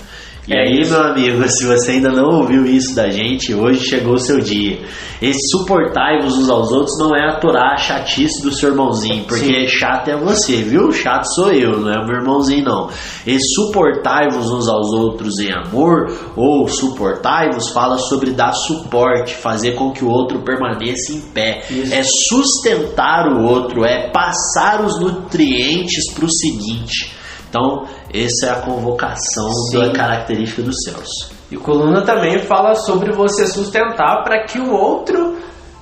E 0.48 0.54
É 0.54 0.62
aí, 0.62 0.88
meu 0.88 1.02
amigo, 1.02 1.44
se 1.50 1.66
você 1.66 1.94
ainda 1.94 2.12
não 2.12 2.42
ouviu 2.42 2.66
isso 2.66 2.96
da 2.96 3.10
gente, 3.10 3.54
hoje 3.54 3.84
chegou 3.84 4.14
o 4.14 4.20
seu 4.20 4.40
dia. 4.40 4.80
Esse 5.20 5.40
suportai-vos 5.50 6.38
uns 6.38 6.50
aos 6.50 6.72
outros 6.72 6.96
não 7.00 7.16
é 7.16 7.28
aturar 7.30 7.74
a 7.74 7.78
chatice 7.78 8.44
do 8.44 8.54
seu 8.54 8.70
irmãozinho, 8.70 9.24
porque 9.24 9.68
chato 9.68 10.10
é 10.10 10.16
você, 10.16 10.58
viu? 10.58 10.92
Chato 10.92 11.26
sou 11.34 11.52
eu, 11.52 11.80
não 11.80 11.90
é 11.90 11.98
o 11.98 12.06
meu 12.06 12.18
irmãozinho, 12.18 12.64
não. 12.64 12.90
Esse 13.26 13.56
suportai-vos 13.56 14.52
uns 14.52 14.68
aos 14.68 14.92
outros 14.94 15.40
em 15.40 15.52
amor, 15.52 16.12
ou 16.36 16.68
suportai-vos, 16.68 17.70
fala 17.70 17.98
sobre 17.98 18.32
dar 18.32 18.54
suporte, 18.54 19.34
fazer 19.36 19.72
com 19.72 19.92
que 19.92 20.06
o 20.06 20.10
outro 20.10 20.44
permaneça 20.44 21.12
em 21.12 21.22
pé. 21.22 21.64
Isso. 21.72 21.94
É 21.94 22.04
sustentar 22.04 23.28
o 23.28 23.44
outro, 23.44 23.84
é 23.84 24.12
passar 24.12 24.86
os 24.86 25.00
nutrientes 25.00 26.14
para 26.14 26.26
o 26.26 26.32
seguinte. 26.32 27.16
Então, 27.56 27.86
essa 28.14 28.48
é 28.48 28.50
a 28.50 28.56
convocação 28.62 29.50
Sim. 29.72 29.80
da 29.80 29.92
característica 29.94 30.62
dos 30.62 30.76
céus. 30.84 31.32
E 31.50 31.56
coluna 31.56 32.02
também 32.02 32.40
fala 32.40 32.76
sobre 32.76 33.14
você 33.14 33.48
sustentar 33.48 34.24
para 34.24 34.44
que 34.44 34.60
o 34.60 34.74
outro 34.74 35.38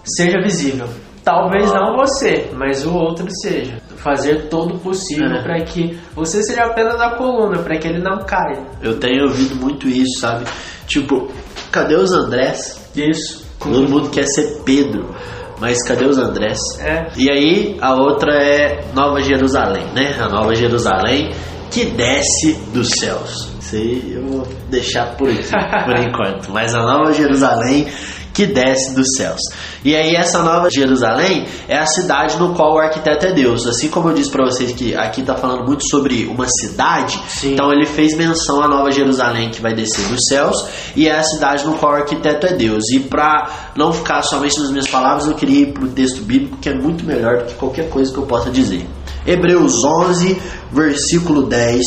seja 0.06 0.40
visível. 0.44 0.88
Talvez 1.24 1.72
não 1.74 1.96
você, 1.96 2.52
mas 2.54 2.86
o 2.86 2.94
outro 2.94 3.26
seja. 3.42 3.82
Fazer 3.96 4.50
todo 4.50 4.76
o 4.76 4.80
possível 4.80 5.32
É. 5.32 5.42
para 5.42 5.62
que 5.64 5.98
você 6.14 6.44
seja 6.44 6.66
apenas 6.66 7.00
a 7.02 7.12
coluna, 7.16 7.58
para 7.64 7.78
que 7.78 7.88
ele 7.88 8.04
não 8.04 8.20
caia. 8.20 8.62
Eu 8.82 9.00
tenho 9.00 9.24
ouvido 9.24 9.56
muito 9.56 9.88
isso, 9.88 10.20
sabe? 10.20 10.46
Tipo, 10.86 11.32
cadê 11.72 11.96
os 11.96 12.12
Andrés? 12.12 12.88
Isso. 12.96 13.44
Todo 13.60 13.90
mundo 13.90 14.10
quer 14.10 14.28
ser 14.28 14.62
Pedro, 14.66 15.16
mas 15.62 15.82
cadê 15.88 16.06
os 16.06 16.18
Andrés? 16.18 16.60
É. 16.82 17.08
E 17.16 17.32
aí, 17.32 17.78
a 17.82 17.96
outra 17.96 18.34
é 18.36 18.84
Nova 18.94 19.22
Jerusalém, 19.22 19.86
né? 19.96 20.14
A 20.20 20.28
Nova 20.28 20.54
Jerusalém 20.54 21.32
que 21.74 21.86
desce 21.86 22.54
dos 22.72 22.90
céus. 23.00 23.50
Isso 23.60 23.76
aí 23.76 24.14
eu 24.14 24.28
vou 24.28 24.48
deixar 24.70 25.18
por 25.18 25.28
aqui, 25.28 25.50
por 25.86 25.98
enquanto. 26.08 26.52
Mas 26.52 26.76
a 26.76 26.84
Nova 26.84 27.12
Jerusalém 27.12 27.88
que 28.34 28.48
desce 28.48 28.96
dos 28.96 29.08
céus. 29.16 29.40
E 29.86 29.96
aí 29.96 30.16
essa 30.16 30.42
Nova 30.42 30.70
Jerusalém 30.70 31.46
é 31.68 31.78
a 31.78 31.86
cidade 31.86 32.38
no 32.38 32.54
qual 32.56 32.76
o 32.76 32.80
arquiteto 32.80 33.28
é 33.28 33.32
Deus. 33.32 33.68
Assim 33.68 33.90
como 33.90 34.10
eu 34.10 34.14
disse 34.14 34.32
para 34.32 34.46
vocês 34.46 34.72
que 34.72 34.96
aqui 34.96 35.22
está 35.22 35.36
falando 35.36 35.66
muito 35.66 35.88
sobre 35.88 36.26
uma 36.26 36.48
cidade, 36.48 37.22
Sim. 37.28 37.54
então 37.54 37.72
ele 37.72 37.86
fez 37.86 38.18
menção 38.18 38.62
à 38.62 38.68
Nova 38.68 38.92
Jerusalém 38.92 39.52
que 39.52 39.62
vai 39.62 39.74
descer 39.74 40.08
dos 40.08 40.26
céus 40.28 40.66
e 40.96 41.08
é 41.08 41.16
a 41.16 41.24
cidade 41.24 41.66
no 41.66 41.74
qual 41.78 41.94
o 41.94 41.96
arquiteto 41.96 42.48
é 42.48 42.54
Deus. 42.54 42.90
E 42.92 43.00
para 43.00 43.72
não 43.76 43.94
ficar 43.94 44.24
somente 44.24 44.60
nas 44.60 44.72
minhas 44.72 44.88
palavras, 44.88 45.28
eu 45.28 45.36
queria 45.36 45.62
ir 45.62 45.74
para 45.74 45.84
o 45.84 45.90
texto 45.90 46.22
bíblico 46.24 46.58
que 46.58 46.70
é 46.70 46.74
muito 46.74 47.06
melhor 47.06 47.38
do 47.38 47.46
que 47.46 47.54
qualquer 47.54 47.90
coisa 47.90 48.12
que 48.12 48.18
eu 48.18 48.26
possa 48.26 48.50
dizer. 48.50 48.88
Hebreus 49.26 49.84
11, 49.84 50.38
versículo 50.72 51.44
10 51.44 51.82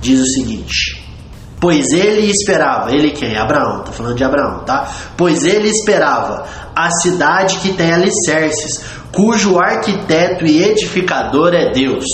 diz 0.00 0.20
o 0.20 0.26
seguinte: 0.26 1.02
Pois 1.60 1.92
ele 1.92 2.28
esperava, 2.28 2.90
ele 2.92 3.12
quem? 3.12 3.36
Abraão, 3.36 3.84
tá 3.84 3.92
falando 3.92 4.16
de 4.16 4.24
Abraão, 4.24 4.64
tá? 4.64 4.90
Pois 5.16 5.44
ele 5.44 5.68
esperava 5.68 6.44
a 6.74 6.90
cidade 6.90 7.58
que 7.58 7.72
tem 7.72 7.92
alicerces, 7.92 8.82
cujo 9.12 9.58
arquiteto 9.58 10.44
e 10.44 10.62
edificador 10.62 11.54
é 11.54 11.70
Deus. 11.70 12.04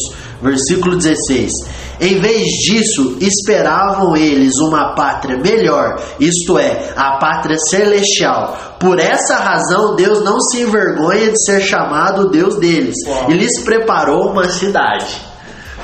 Versículo 0.42 0.96
16: 0.96 1.50
Em 2.00 2.20
vez 2.20 2.44
disso, 2.44 3.16
esperavam 3.20 4.16
eles 4.16 4.52
uma 4.60 4.94
pátria 4.94 5.36
melhor, 5.36 6.00
isto 6.20 6.58
é, 6.58 6.92
a 6.96 7.18
pátria 7.18 7.56
celestial. 7.70 8.76
Por 8.78 8.98
essa 9.00 9.36
razão, 9.36 9.96
Deus 9.96 10.24
não 10.24 10.40
se 10.40 10.60
envergonha 10.60 11.30
de 11.32 11.44
ser 11.44 11.60
chamado 11.60 12.30
Deus 12.30 12.56
deles, 12.56 12.94
e 13.28 13.32
lhes 13.32 13.62
preparou 13.64 14.30
uma 14.30 14.48
cidade. 14.48 15.27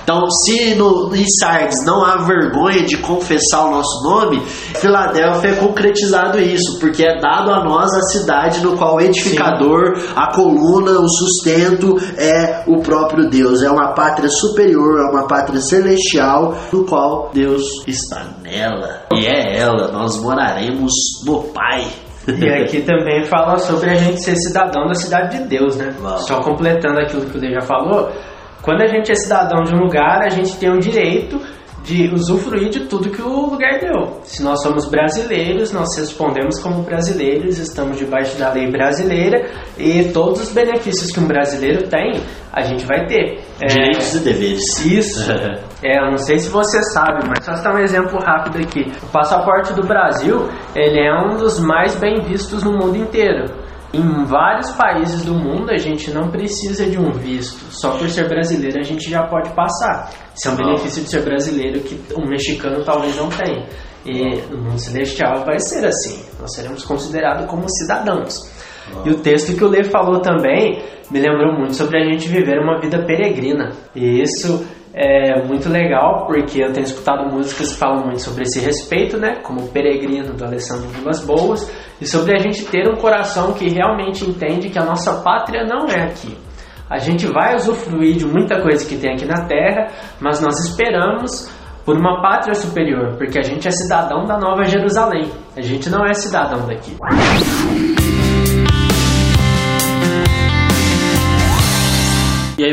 Então, 0.05 0.31
se 0.31 0.75
no, 0.75 1.17
em 1.17 1.25
Sardes 1.41 1.83
não 1.85 2.05
há 2.05 2.19
vergonha 2.19 2.85
de 2.85 2.99
confessar 2.99 3.67
o 3.67 3.71
nosso 3.71 4.03
nome, 4.05 4.43
Filadélfia 4.45 5.53
é 5.53 5.55
concretizado 5.55 6.39
isso, 6.39 6.79
porque 6.79 7.03
é 7.03 7.19
dado 7.19 7.51
a 7.51 7.65
nós 7.65 7.91
a 7.95 8.03
cidade 8.03 8.63
no 8.63 8.77
qual 8.77 8.97
o 8.97 9.01
edificador, 9.01 9.99
a 10.15 10.31
coluna, 10.35 11.01
o 11.01 11.09
sustento 11.09 11.97
é 12.19 12.65
o 12.67 12.83
próprio 12.83 13.31
Deus. 13.31 13.63
É 13.63 13.71
uma 13.71 13.95
pátria 13.95 14.29
superior, 14.29 15.01
é 15.01 15.11
uma 15.11 15.27
pátria 15.27 15.61
celestial, 15.61 16.55
no 16.71 16.85
qual 16.85 17.31
Deus 17.33 17.83
está 17.87 18.27
nela. 18.43 19.05
E 19.11 19.27
é 19.27 19.59
ela, 19.59 19.91
nós 19.91 20.21
moraremos 20.21 20.93
no 21.25 21.45
Pai. 21.45 21.87
E 22.29 22.49
aqui 22.63 22.83
também 22.83 23.25
fala 23.25 23.59
sobre 23.59 23.91
a 23.91 23.95
gente 23.95 24.23
ser 24.23 24.37
cidadão 24.37 24.87
da 24.87 24.95
cidade 24.95 25.39
de 25.39 25.45
Deus, 25.45 25.77
né? 25.77 25.95
Só 26.27 26.41
completando 26.41 26.99
aquilo 27.01 27.27
que 27.27 27.37
o 27.37 27.41
Lê 27.41 27.53
já 27.53 27.61
falou, 27.61 28.11
quando 28.65 28.83
a 28.83 28.87
gente 28.87 29.13
é 29.13 29.15
cidadão 29.15 29.63
de 29.63 29.75
um 29.75 29.79
lugar, 29.79 30.23
a 30.23 30.31
gente 30.31 30.57
tem 30.57 30.71
o 30.71 30.81
direito 30.81 31.39
de 31.85 32.11
usufruir 32.15 32.71
de 32.71 32.87
tudo 32.87 33.11
que 33.11 33.21
o 33.21 33.51
lugar 33.51 33.79
deu. 33.79 34.21
Se 34.23 34.43
nós 34.43 34.63
somos 34.63 34.89
brasileiros, 34.89 35.71
nós 35.71 35.95
respondemos 35.99 36.59
como 36.63 36.83
brasileiros, 36.83 37.59
estamos 37.59 37.99
debaixo 37.99 38.39
da 38.39 38.51
lei 38.51 38.71
brasileira 38.71 39.47
e 39.77 40.05
todos 40.05 40.41
os 40.41 40.53
benefícios 40.53 41.13
que 41.13 41.21
um 41.21 41.27
brasileiro 41.27 41.87
tem, 41.89 42.23
a 42.51 42.63
gente 42.63 42.87
vai 42.87 43.05
ter. 43.05 43.39
É, 43.63 43.67
Direitos 43.67 44.15
e 44.15 44.21
deveres. 44.21 44.87
Isso. 44.87 45.31
É, 45.87 45.99
eu 45.99 46.13
não 46.13 46.17
sei 46.17 46.39
se 46.39 46.49
você 46.49 46.83
sabe, 46.95 47.29
mas 47.29 47.45
só 47.45 47.53
citar 47.57 47.75
um 47.75 47.79
exemplo 47.79 48.19
rápido 48.25 48.57
aqui. 48.57 48.91
O 49.03 49.13
passaporte 49.13 49.75
do 49.75 49.87
Brasil, 49.87 50.49
ele 50.75 50.99
é 50.99 51.13
um 51.13 51.37
dos 51.37 51.61
mais 51.61 51.95
bem 51.95 52.23
vistos 52.23 52.65
no 52.65 52.73
mundo 52.73 52.97
inteiro. 52.97 53.45
Em 53.95 54.25
vários 54.25 54.73
países 54.73 55.25
do 55.25 55.35
mundo 55.35 55.71
a 55.71 55.79
gente 55.79 56.11
não 56.11 56.29
precisa 56.29 56.85
de 56.85 56.99
um 56.99 57.13
visto. 57.13 57.65
Só 57.71 57.97
por 57.97 58.09
ser 58.09 58.29
brasileiro 58.29 58.81
a 58.81 58.83
gente 58.83 59.09
já 59.09 59.23
pode 59.27 59.51
passar. 59.51 60.11
Isso 60.35 60.49
é 60.49 60.51
um 60.51 60.57
benefício 60.57 61.05
de 61.05 61.11
ser 61.11 61.23
brasileiro 61.23 61.81
que 61.81 62.01
um 62.17 62.27
mexicano 62.29 62.85
talvez 62.85 63.17
não 63.17 63.29
tenha. 63.29 63.69
E 64.05 64.41
no 64.51 64.59
mundo 64.59 64.79
celestial 64.79 65.45
vai 65.45 65.61
ser 65.61 65.87
assim. 65.87 66.25
Nós 66.41 66.53
seremos 66.55 66.85
considerados 66.85 67.47
como 67.47 67.69
cidadãos. 67.69 68.53
E 69.05 69.11
o 69.11 69.19
texto 69.21 69.57
que 69.57 69.65
o 69.65 69.69
Lê 69.69 69.85
falou 69.85 70.21
também 70.21 70.83
me 71.11 71.21
lembrou 71.21 71.55
muito 71.55 71.75
sobre 71.75 72.03
a 72.03 72.05
gente 72.05 72.29
viver 72.29 72.59
uma 72.59 72.81
vida 72.81 73.03
peregrina. 73.05 73.71
E 73.95 74.23
isso 74.23 74.67
é 74.95 75.43
muito 75.45 75.69
legal 75.69 76.25
porque 76.25 76.63
eu 76.63 76.73
tenho 76.73 76.85
escutado 76.85 77.29
músicas 77.29 77.73
que 77.73 77.79
falam 77.79 78.05
muito 78.05 78.23
sobre 78.23 78.45
esse 78.45 78.61
respeito, 78.61 79.19
né? 79.19 79.41
Como 79.43 79.63
o 79.63 79.69
Peregrino 79.69 80.33
do 80.35 80.45
Alessandro 80.45 80.89
Vilas 80.89 81.25
Boas, 81.27 81.69
e 82.01 82.07
sobre 82.07 82.37
a 82.37 82.39
gente 82.39 82.65
ter 82.67 82.89
um 82.89 82.97
coração 82.97 83.53
que 83.55 83.69
realmente 83.69 84.25
entende 84.25 84.71
que 84.71 84.79
a 84.79 84.85
nossa 84.85 85.21
pátria 85.23 85.65
não 85.65 85.89
é 85.89 86.05
aqui. 86.05 86.39
A 86.89 86.99
gente 86.99 87.27
vai 87.27 87.57
usufruir 87.57 88.17
de 88.17 88.25
muita 88.25 88.63
coisa 88.63 88.87
que 88.89 88.97
tem 88.97 89.15
aqui 89.15 89.27
na 89.27 89.47
Terra, 89.47 89.89
mas 90.21 90.41
nós 90.41 90.55
esperamos 90.61 91.51
por 91.85 91.97
uma 91.97 92.23
pátria 92.23 92.55
superior, 92.55 93.17
porque 93.17 93.39
a 93.39 93.43
gente 93.43 93.67
é 93.67 93.71
cidadão 93.71 94.25
da 94.25 94.39
Nova 94.39 94.63
Jerusalém. 94.65 95.29
A 95.57 95.61
gente 95.61 95.91
não 95.91 96.07
é 96.07 96.15
cidadão 96.15 96.67
daqui. 96.67 96.97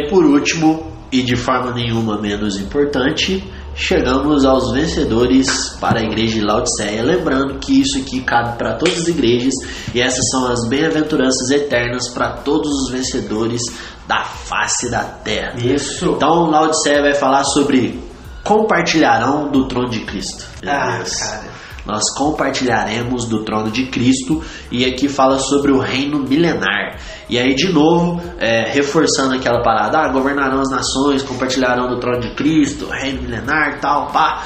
E 0.01 0.09
por 0.09 0.25
último, 0.25 0.91
e 1.11 1.21
de 1.21 1.35
forma 1.35 1.71
nenhuma 1.71 2.19
menos 2.19 2.57
importante, 2.57 3.43
chegamos 3.75 4.45
aos 4.45 4.71
vencedores 4.71 5.77
para 5.79 5.99
a 5.99 6.03
igreja 6.03 6.39
de 6.39 6.45
Laodiceia. 6.45 7.03
Lembrando 7.03 7.59
que 7.59 7.81
isso 7.81 7.99
aqui 7.99 8.21
cabe 8.21 8.57
para 8.57 8.77
todas 8.77 9.01
as 9.01 9.07
igrejas 9.07 9.53
e 9.93 10.01
essas 10.01 10.27
são 10.31 10.47
as 10.47 10.67
bem-aventuranças 10.67 11.51
eternas 11.51 12.09
para 12.09 12.37
todos 12.37 12.71
os 12.71 12.91
vencedores 12.91 13.61
da 14.07 14.23
face 14.23 14.89
da 14.89 15.03
terra. 15.03 15.57
Isso. 15.57 16.05
Então, 16.05 16.49
Laodiceia 16.49 17.01
vai 17.01 17.13
falar 17.13 17.43
sobre 17.43 17.99
compartilharão 18.43 19.51
do 19.51 19.67
trono 19.67 19.89
de 19.89 19.99
Cristo. 20.01 20.45
Ah, 20.65 21.03
cara. 21.19 21.50
Nós 21.85 22.03
compartilharemos 22.15 23.25
do 23.25 23.43
trono 23.43 23.71
de 23.71 23.87
Cristo 23.87 24.43
e 24.71 24.85
aqui 24.85 25.09
fala 25.09 25.39
sobre 25.39 25.71
o 25.71 25.79
reino 25.79 26.19
milenar. 26.19 26.97
E 27.29 27.39
aí, 27.39 27.55
de 27.55 27.71
novo, 27.71 28.21
é, 28.37 28.71
reforçando 28.71 29.33
aquela 29.35 29.61
parada: 29.61 29.99
ah, 29.99 30.09
governarão 30.09 30.61
as 30.61 30.69
nações, 30.69 31.23
compartilharão 31.23 31.87
do 31.87 31.99
trono 31.99 32.19
de 32.19 32.35
Cristo, 32.35 32.87
reino 32.87 33.21
milenar, 33.21 33.79
tal, 33.79 34.07
pá. 34.07 34.43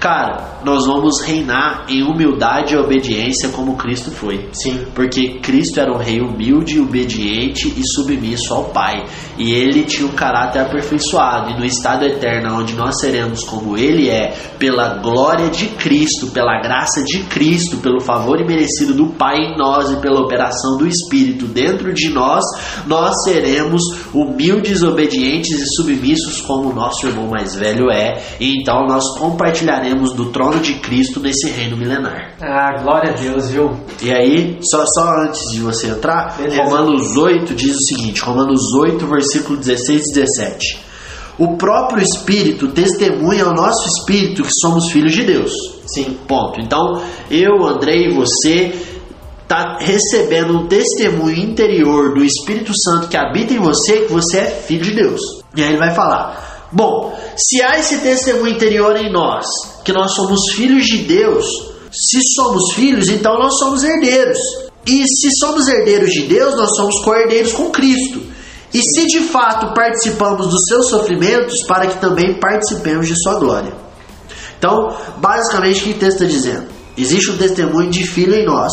Cara, 0.00 0.60
nós 0.64 0.86
vamos 0.86 1.20
reinar 1.20 1.84
em 1.86 2.02
humildade 2.02 2.72
e 2.72 2.76
obediência 2.78 3.50
como 3.50 3.76
Cristo 3.76 4.10
foi. 4.10 4.48
Sim. 4.50 4.86
Porque 4.94 5.40
Cristo 5.40 5.78
era 5.78 5.92
um 5.92 5.98
rei 5.98 6.22
humilde, 6.22 6.80
obediente 6.80 7.68
e 7.76 7.82
submisso 7.86 8.54
ao 8.54 8.64
Pai. 8.70 9.04
E 9.36 9.52
ele 9.52 9.84
tinha 9.84 10.08
um 10.08 10.12
caráter 10.12 10.60
aperfeiçoado. 10.60 11.50
E 11.50 11.58
no 11.58 11.66
estado 11.66 12.06
eterno, 12.06 12.58
onde 12.58 12.72
nós 12.74 12.98
seremos 12.98 13.44
como 13.44 13.76
ele 13.76 14.08
é, 14.08 14.34
pela 14.58 14.94
glória 15.00 15.50
de 15.50 15.66
Cristo, 15.66 16.28
pela 16.28 16.62
graça 16.62 17.02
de 17.04 17.24
Cristo, 17.24 17.76
pelo 17.76 18.00
favor 18.00 18.40
imerecido 18.40 18.94
do 18.94 19.08
Pai 19.08 19.36
em 19.36 19.58
nós 19.58 19.90
e 19.90 19.96
pela 19.96 20.22
operação 20.22 20.78
do 20.78 20.86
Espírito 20.86 21.44
dentro 21.44 21.92
de 21.92 22.08
nós, 22.08 22.42
nós 22.86 23.12
seremos 23.24 23.82
humildes, 24.14 24.82
obedientes 24.82 25.60
e 25.60 25.66
submissos 25.76 26.40
como 26.40 26.70
o 26.70 26.74
nosso 26.74 27.06
irmão 27.06 27.28
mais 27.28 27.54
velho 27.54 27.90
é. 27.90 28.22
E 28.40 28.58
então 28.58 28.86
nós 28.86 29.04
compartilharemos 29.18 29.89
participaremos 29.90 30.14
do 30.14 30.30
trono 30.30 30.60
de 30.60 30.74
Cristo 30.74 31.20
nesse 31.20 31.50
reino 31.50 31.76
milenar. 31.76 32.34
Ah, 32.40 32.80
glória 32.82 33.10
a 33.10 33.16
Deus, 33.16 33.50
viu? 33.50 33.76
E 34.02 34.12
aí, 34.12 34.58
só, 34.62 34.84
só 34.86 35.24
antes 35.24 35.40
de 35.52 35.60
você 35.60 35.88
entrar, 35.88 36.36
Beleza. 36.36 36.62
Romanos 36.62 37.16
8 37.16 37.54
diz 37.54 37.74
o 37.74 37.86
seguinte: 37.88 38.20
Romanos 38.22 38.72
8, 38.74 39.06
versículo 39.06 39.58
16 39.58 40.00
e 40.00 40.12
17. 40.14 40.90
O 41.38 41.56
próprio 41.56 42.02
Espírito 42.02 42.68
testemunha 42.68 43.44
ao 43.44 43.54
nosso 43.54 43.88
espírito 43.88 44.42
que 44.42 44.52
somos 44.52 44.90
filhos 44.90 45.12
de 45.12 45.24
Deus. 45.24 45.52
Sim. 45.86 46.18
Ponto. 46.28 46.60
Então, 46.60 47.02
eu, 47.30 47.66
Andrei 47.66 48.08
e 48.08 48.14
você 48.14 48.74
tá 49.48 49.78
recebendo 49.80 50.58
um 50.58 50.66
testemunho 50.66 51.36
interior 51.36 52.14
do 52.14 52.22
Espírito 52.22 52.72
Santo 52.78 53.08
que 53.08 53.16
habita 53.16 53.54
em 53.54 53.58
você 53.58 54.02
que 54.02 54.12
você 54.12 54.38
é 54.38 54.46
filho 54.46 54.84
de 54.84 54.92
Deus. 54.92 55.20
E 55.56 55.62
aí 55.62 55.70
ele 55.70 55.78
vai 55.78 55.94
falar: 55.94 56.49
Bom, 56.72 57.18
se 57.36 57.62
há 57.62 57.78
esse 57.78 57.98
testemunho 57.98 58.54
interior 58.54 58.96
em 58.96 59.12
nós, 59.12 59.46
que 59.84 59.92
nós 59.92 60.12
somos 60.12 60.52
filhos 60.52 60.86
de 60.86 60.98
Deus, 60.98 61.44
se 61.90 62.20
somos 62.34 62.72
filhos, 62.74 63.08
então 63.08 63.38
nós 63.38 63.58
somos 63.58 63.82
herdeiros. 63.82 64.38
E 64.86 65.04
se 65.06 65.30
somos 65.38 65.68
herdeiros 65.68 66.10
de 66.10 66.22
Deus, 66.22 66.54
nós 66.54 66.74
somos 66.76 67.02
co-herdeiros 67.04 67.52
com 67.52 67.70
Cristo. 67.70 68.22
E 68.72 68.80
se 68.82 69.06
de 69.06 69.20
fato 69.20 69.74
participamos 69.74 70.46
dos 70.46 70.64
seus 70.66 70.88
sofrimentos, 70.88 71.64
para 71.64 71.88
que 71.88 72.00
também 72.00 72.38
participemos 72.38 73.08
de 73.08 73.20
sua 73.20 73.38
glória. 73.38 73.72
Então, 74.58 74.96
basicamente, 75.16 75.80
o 75.80 75.84
que 75.84 75.90
o 75.90 75.94
texto 75.94 76.22
está 76.22 76.26
dizendo? 76.26 76.66
Existe 76.96 77.30
um 77.30 77.36
testemunho 77.36 77.90
de 77.90 78.06
filho 78.06 78.34
em 78.34 78.46
nós. 78.46 78.72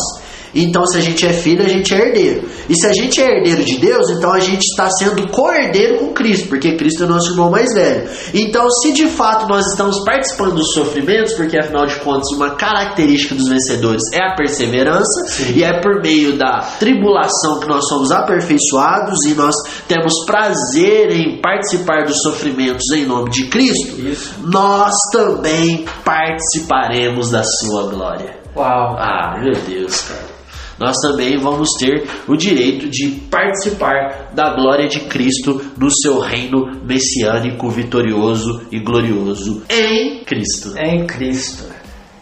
Então, 0.62 0.84
se 0.86 0.98
a 0.98 1.00
gente 1.00 1.24
é 1.24 1.32
filho, 1.32 1.64
a 1.64 1.68
gente 1.68 1.94
é 1.94 1.98
herdeiro. 1.98 2.48
E 2.68 2.74
se 2.74 2.86
a 2.86 2.92
gente 2.92 3.20
é 3.20 3.36
herdeiro 3.36 3.64
de 3.64 3.78
Deus, 3.78 4.10
então 4.10 4.32
a 4.32 4.40
gente 4.40 4.62
está 4.62 4.90
sendo 4.90 5.28
co-herdeiro 5.28 5.98
com 5.98 6.12
Cristo, 6.12 6.48
porque 6.48 6.76
Cristo 6.76 7.04
é 7.04 7.06
o 7.06 7.08
nosso 7.08 7.30
irmão 7.30 7.50
mais 7.50 7.72
velho. 7.72 8.08
Então, 8.34 8.68
se 8.70 8.92
de 8.92 9.06
fato 9.06 9.48
nós 9.48 9.66
estamos 9.66 10.00
participando 10.00 10.56
dos 10.56 10.72
sofrimentos, 10.72 11.32
porque 11.34 11.58
afinal 11.58 11.86
de 11.86 11.96
contas, 12.00 12.28
uma 12.34 12.56
característica 12.56 13.34
dos 13.34 13.48
vencedores 13.48 14.02
é 14.12 14.20
a 14.20 14.34
perseverança, 14.34 15.52
e 15.54 15.62
é 15.62 15.80
por 15.80 16.02
meio 16.02 16.36
da 16.36 16.60
tribulação 16.78 17.60
que 17.60 17.68
nós 17.68 17.86
somos 17.88 18.10
aperfeiçoados 18.10 19.24
e 19.26 19.34
nós 19.34 19.54
temos 19.86 20.24
prazer 20.26 21.12
em 21.12 21.40
participar 21.40 22.04
dos 22.04 22.20
sofrimentos 22.20 22.84
em 22.94 23.06
nome 23.06 23.30
de 23.30 23.46
Cristo, 23.46 24.00
Isso. 24.00 24.34
nós 24.44 24.92
também 25.12 25.84
participaremos 26.04 27.30
da 27.30 27.42
sua 27.42 27.88
glória. 27.90 28.36
Uau. 28.56 28.96
Ah, 28.98 29.38
meu 29.40 29.54
Deus, 29.54 30.00
cara. 30.02 30.37
Nós 30.78 30.96
também 31.02 31.38
vamos 31.38 31.68
ter 31.78 32.08
o 32.28 32.36
direito 32.36 32.88
de 32.88 33.08
participar 33.30 34.30
da 34.32 34.54
glória 34.54 34.86
de 34.86 35.00
Cristo 35.00 35.60
no 35.76 35.90
seu 35.90 36.20
reino 36.20 36.80
messiânico, 36.84 37.68
vitorioso 37.68 38.66
e 38.70 38.78
glorioso 38.78 39.64
em 39.68 40.22
Cristo. 40.24 40.72
É 40.76 40.94
em 40.94 41.06
Cristo. 41.06 41.64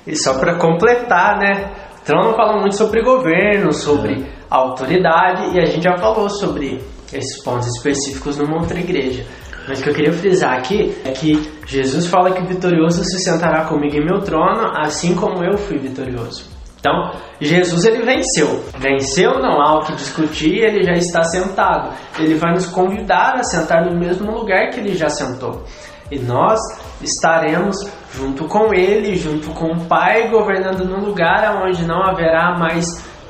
E 0.07 0.17
só 0.17 0.39
para 0.39 0.59
completar, 0.59 1.39
né? 1.39 1.73
O 2.01 2.05
trono 2.05 2.35
fala 2.35 2.61
muito 2.61 2.77
sobre 2.77 3.03
governo, 3.03 3.73
sobre 3.73 4.25
autoridade, 4.49 5.55
e 5.55 5.61
a 5.61 5.67
gente 5.67 5.83
já 5.83 5.97
falou 5.99 6.31
sobre 6.31 6.81
esses 7.13 7.43
pontos 7.43 7.67
específicos 7.77 8.39
numa 8.39 8.61
outra 8.61 8.79
igreja. 8.79 9.27
Mas 9.69 9.81
o 9.81 9.83
que 9.83 9.91
eu 9.91 9.95
queria 9.95 10.13
frisar 10.13 10.57
aqui 10.57 10.95
é 11.05 11.11
que 11.11 11.33
Jesus 11.67 12.07
fala 12.07 12.31
que 12.31 12.41
o 12.41 12.47
vitorioso 12.47 13.03
se 13.05 13.19
sentará 13.19 13.65
comigo 13.65 13.97
em 13.97 14.05
meu 14.05 14.21
trono, 14.21 14.71
assim 14.77 15.15
como 15.15 15.43
eu 15.45 15.59
fui 15.59 15.79
vitorioso. 15.79 16.56
Então, 16.79 17.13
Jesus 17.41 17.85
ele 17.85 18.05
venceu. 18.05 18.65
Venceu, 18.79 19.39
não 19.41 19.61
há 19.61 19.79
o 19.79 19.85
que 19.85 19.93
discutir, 19.95 20.59
ele 20.59 20.85
já 20.85 20.93
está 20.93 21.23
sentado. 21.25 21.95
Ele 22.19 22.35
vai 22.35 22.53
nos 22.53 22.67
convidar 22.67 23.35
a 23.37 23.43
sentar 23.43 23.85
no 23.85 23.99
mesmo 23.99 24.31
lugar 24.31 24.71
que 24.71 24.81
ele 24.81 24.95
já 24.95 25.09
sentou. 25.09 25.65
E 26.11 26.19
nós 26.19 26.61
estaremos 27.03 27.77
junto 28.15 28.47
com 28.47 28.73
ele, 28.73 29.17
junto 29.17 29.51
com 29.51 29.73
o 29.73 29.85
Pai, 29.87 30.29
governando 30.29 30.85
num 30.85 31.05
lugar 31.05 31.63
onde 31.65 31.85
não 31.85 32.03
haverá 32.03 32.57
mais 32.57 32.87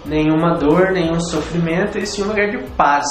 nenhuma 0.06 0.54
dor, 0.54 0.92
nenhum 0.92 1.20
sofrimento, 1.20 1.98
e 1.98 2.06
sim 2.06 2.22
um 2.22 2.28
lugar 2.28 2.50
de 2.50 2.58
paz. 2.72 3.06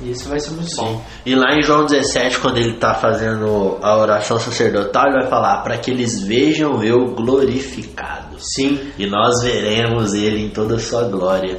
E 0.00 0.10
isso 0.10 0.28
vai 0.28 0.38
ser 0.38 0.52
muito 0.52 0.74
bom. 0.76 1.02
E 1.26 1.34
lá 1.34 1.54
em 1.54 1.62
João 1.62 1.84
17, 1.84 2.38
quando 2.38 2.58
ele 2.58 2.74
está 2.74 2.94
fazendo 2.94 3.78
a 3.82 3.96
oração 3.96 4.38
sacerdotal, 4.38 5.06
ele 5.06 5.20
vai 5.20 5.28
falar: 5.28 5.62
para 5.62 5.76
que 5.78 5.90
eles 5.90 6.22
vejam 6.22 6.82
eu 6.82 7.14
glorificado. 7.14 8.36
Sim, 8.38 8.80
E 8.98 9.06
nós 9.06 9.42
veremos 9.42 10.14
ele 10.14 10.42
em 10.42 10.48
toda 10.48 10.76
a 10.76 10.78
sua 10.78 11.04
glória, 11.04 11.58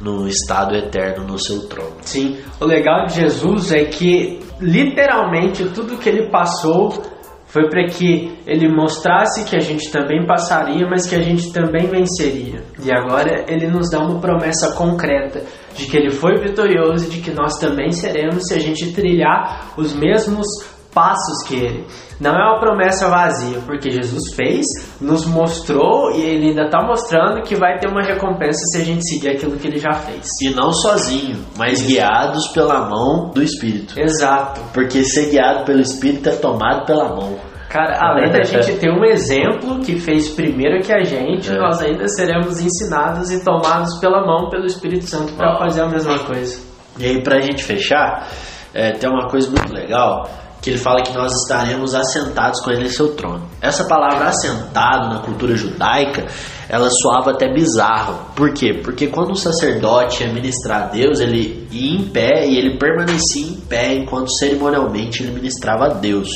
no 0.00 0.28
estado 0.28 0.76
eterno, 0.76 1.26
no 1.26 1.38
seu 1.38 1.66
trono. 1.66 1.96
sim. 2.02 2.38
O 2.60 2.64
legal 2.64 3.06
de 3.06 3.14
Jesus 3.14 3.72
é 3.72 3.84
que 3.84 4.38
literalmente 4.60 5.64
tudo 5.70 5.96
que 5.98 6.08
ele 6.08 6.30
passou 6.30 7.02
foi 7.50 7.68
para 7.68 7.84
que 7.86 8.32
ele 8.46 8.68
mostrasse 8.68 9.44
que 9.44 9.56
a 9.56 9.60
gente 9.60 9.90
também 9.90 10.24
passaria, 10.24 10.86
mas 10.88 11.08
que 11.08 11.16
a 11.16 11.20
gente 11.20 11.52
também 11.52 11.88
venceria. 11.88 12.62
E 12.80 12.92
agora 12.92 13.44
ele 13.48 13.66
nos 13.66 13.90
dá 13.90 13.98
uma 13.98 14.20
promessa 14.20 14.72
concreta 14.76 15.42
de 15.74 15.86
que 15.86 15.96
ele 15.96 16.10
foi 16.10 16.36
vitorioso 16.36 17.06
e 17.06 17.10
de 17.10 17.20
que 17.20 17.32
nós 17.32 17.58
também 17.58 17.90
seremos 17.90 18.44
se 18.46 18.54
a 18.54 18.58
gente 18.60 18.92
trilhar 18.92 19.72
os 19.76 19.92
mesmos 19.92 20.46
passos 20.92 21.42
que 21.46 21.54
ele. 21.56 21.86
Não 22.20 22.32
é 22.32 22.50
uma 22.50 22.60
promessa 22.60 23.08
vazia, 23.08 23.60
porque 23.64 23.90
Jesus 23.90 24.34
fez, 24.34 24.66
nos 25.00 25.24
mostrou 25.26 26.10
e 26.12 26.20
ele 26.20 26.48
ainda 26.50 26.64
está 26.64 26.82
mostrando 26.84 27.42
que 27.42 27.54
vai 27.56 27.78
ter 27.78 27.88
uma 27.88 28.02
recompensa 28.02 28.58
se 28.72 28.82
a 28.82 28.84
gente 28.84 29.02
seguir 29.08 29.30
aquilo 29.30 29.56
que 29.56 29.66
ele 29.66 29.78
já 29.78 29.92
fez. 29.92 30.26
E 30.42 30.50
não 30.54 30.70
sozinho, 30.72 31.38
mas 31.56 31.80
guiados 31.80 32.48
pela 32.48 32.88
mão 32.88 33.30
do 33.34 33.42
Espírito. 33.42 33.98
Exato. 33.98 34.60
Porque 34.74 35.02
ser 35.04 35.30
guiado 35.30 35.64
pelo 35.64 35.80
Espírito 35.80 36.28
é 36.28 36.36
tomado 36.36 36.84
pela 36.84 37.08
mão. 37.08 37.38
Cara, 37.70 37.96
além 38.02 38.32
da 38.32 38.42
gente 38.42 38.78
ter 38.78 38.90
um 38.90 39.04
exemplo 39.04 39.78
que 39.78 39.98
fez 39.98 40.28
primeiro 40.30 40.82
que 40.82 40.92
a 40.92 41.04
gente, 41.04 41.48
É. 41.50 41.56
nós 41.56 41.80
ainda 41.80 42.06
seremos 42.08 42.60
ensinados 42.60 43.30
e 43.30 43.44
tomados 43.44 43.96
pela 44.00 44.26
mão 44.26 44.50
pelo 44.50 44.66
Espírito 44.66 45.04
Santo 45.06 45.32
para 45.34 45.56
fazer 45.56 45.82
a 45.82 45.88
mesma 45.88 46.18
coisa. 46.18 46.60
E 46.98 47.04
aí, 47.06 47.22
pra 47.22 47.40
gente 47.40 47.62
fechar, 47.62 48.26
é, 48.74 48.90
tem 48.90 49.08
uma 49.08 49.28
coisa 49.28 49.48
muito 49.48 49.72
legal 49.72 50.28
que 50.60 50.70
ele 50.70 50.78
fala 50.78 51.02
que 51.02 51.14
nós 51.14 51.32
estaremos 51.42 51.94
assentados 51.94 52.60
com 52.60 52.70
ele 52.70 52.84
em 52.84 52.90
seu 52.90 53.14
trono. 53.14 53.48
Essa 53.60 53.84
palavra 53.84 54.28
assentado 54.28 55.08
na 55.08 55.20
cultura 55.20 55.56
judaica, 55.56 56.26
ela 56.68 56.90
soava 56.90 57.30
até 57.30 57.52
bizarro. 57.52 58.32
Por 58.34 58.52
quê? 58.52 58.74
Porque 58.74 59.06
quando 59.06 59.30
um 59.30 59.34
sacerdote 59.34 60.22
ia 60.22 60.32
ministrar 60.32 60.82
a 60.82 60.86
Deus, 60.86 61.20
ele 61.20 61.66
ia 61.70 61.96
em 61.96 62.04
pé 62.04 62.46
e 62.46 62.58
ele 62.58 62.78
permanecia 62.78 63.46
em 63.46 63.56
pé 63.56 63.94
enquanto 63.94 64.32
cerimonialmente 64.32 65.22
ele 65.22 65.32
ministrava 65.32 65.86
a 65.86 65.94
Deus. 65.94 66.28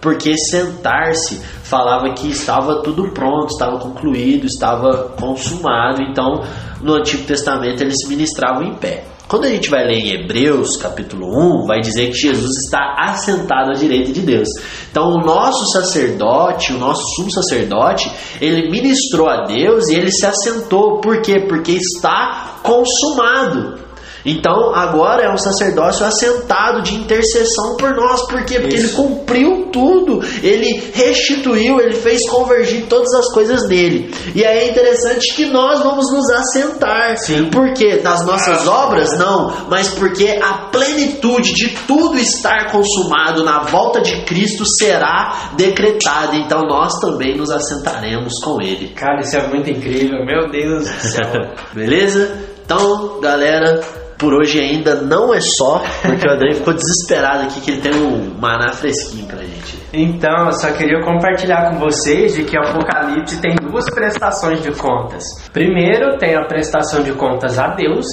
Porque 0.00 0.36
sentar-se 0.36 1.40
falava 1.62 2.12
que 2.12 2.28
estava 2.28 2.82
tudo 2.82 3.12
pronto, 3.12 3.52
estava 3.52 3.78
concluído, 3.78 4.46
estava 4.46 5.10
consumado. 5.16 6.02
Então, 6.02 6.42
no 6.82 6.94
Antigo 6.94 7.24
Testamento 7.24 7.80
eles 7.80 8.08
ministravam 8.08 8.64
em 8.64 8.74
pé. 8.74 9.04
Quando 9.32 9.46
a 9.46 9.48
gente 9.48 9.70
vai 9.70 9.86
ler 9.86 9.94
em 9.94 10.10
Hebreus, 10.10 10.76
capítulo 10.76 11.26
1, 11.62 11.64
vai 11.64 11.80
dizer 11.80 12.08
que 12.08 12.18
Jesus 12.18 12.50
está 12.66 12.96
assentado 12.98 13.70
à 13.70 13.72
direita 13.72 14.12
de 14.12 14.20
Deus. 14.20 14.46
Então, 14.90 15.04
o 15.04 15.24
nosso 15.24 15.72
sacerdote, 15.72 16.74
o 16.74 16.78
nosso 16.78 17.02
sumo 17.16 17.32
sacerdote, 17.32 18.12
ele 18.42 18.70
ministrou 18.70 19.26
a 19.26 19.46
Deus 19.46 19.88
e 19.88 19.94
ele 19.94 20.12
se 20.12 20.26
assentou. 20.26 21.00
Por 21.00 21.22
quê? 21.22 21.46
Porque 21.48 21.72
está 21.72 22.58
consumado. 22.62 23.78
Então, 24.24 24.74
agora 24.74 25.22
é 25.22 25.32
um 25.32 25.36
sacerdócio 25.36 26.06
assentado 26.06 26.82
de 26.82 26.94
intercessão 26.94 27.76
por 27.76 27.94
nós. 27.94 28.26
Por 28.28 28.44
quê? 28.44 28.60
Porque 28.60 28.76
Isso. 28.76 29.00
ele 29.00 29.08
cumpriu 29.08 29.68
tudo. 29.72 30.20
Ele 30.42 30.82
restituiu, 30.94 31.80
ele 31.80 31.94
fez 31.94 32.28
convergir 32.28 32.86
todas 32.86 33.12
as 33.14 33.32
coisas 33.32 33.68
nele. 33.68 34.12
E 34.34 34.44
aí 34.44 34.58
é 34.58 34.70
interessante 34.70 35.34
que 35.34 35.46
nós 35.46 35.80
vamos 35.82 36.10
nos 36.12 36.30
assentar. 36.30 37.16
Sim. 37.18 37.50
Por 37.50 37.72
quê? 37.74 37.98
Das 37.98 38.24
nossas 38.24 38.66
obras? 38.66 39.18
Não. 39.18 39.66
Mas 39.68 39.88
porque 39.88 40.38
a 40.40 40.68
plenitude 40.70 41.52
de 41.54 41.68
tudo 41.86 42.18
estar 42.18 42.70
consumado 42.70 43.44
na 43.44 43.60
volta 43.64 44.00
de 44.00 44.22
Cristo 44.22 44.64
será 44.66 45.52
decretada. 45.56 46.36
Então, 46.36 46.62
nós 46.62 46.92
também 47.00 47.36
nos 47.36 47.50
assentaremos 47.50 48.34
com 48.42 48.60
ele. 48.60 48.88
Cara, 48.90 49.20
isso 49.20 49.36
é 49.36 49.46
muito 49.48 49.68
incrível, 49.70 50.24
meu 50.24 50.50
Deus 50.50 50.88
do 50.88 51.00
céu. 51.00 51.32
Beleza? 51.74 52.52
Então, 52.64 53.20
galera, 53.20 53.80
por 54.22 54.32
hoje 54.34 54.60
ainda 54.60 54.94
não 55.02 55.34
é 55.34 55.40
só, 55.40 55.82
porque 56.00 56.28
o 56.28 56.30
André 56.30 56.54
ficou 56.54 56.72
desesperado 56.72 57.42
aqui 57.42 57.60
que 57.60 57.72
ele 57.72 57.80
tem 57.80 57.92
um 57.92 58.38
maná 58.40 58.72
fresquinho 58.72 59.26
pra 59.26 59.38
gente. 59.38 59.82
Então, 59.92 60.46
eu 60.46 60.52
só 60.52 60.70
queria 60.70 61.02
compartilhar 61.02 61.70
com 61.70 61.80
vocês 61.80 62.36
de 62.36 62.44
que 62.44 62.56
Apocalipse 62.56 63.40
tem 63.40 63.56
duas 63.60 63.84
prestações 63.92 64.62
de 64.62 64.70
contas. 64.70 65.24
Primeiro, 65.52 66.16
tem 66.18 66.36
a 66.36 66.44
prestação 66.44 67.02
de 67.02 67.12
contas 67.14 67.58
a 67.58 67.74
Deus, 67.74 68.06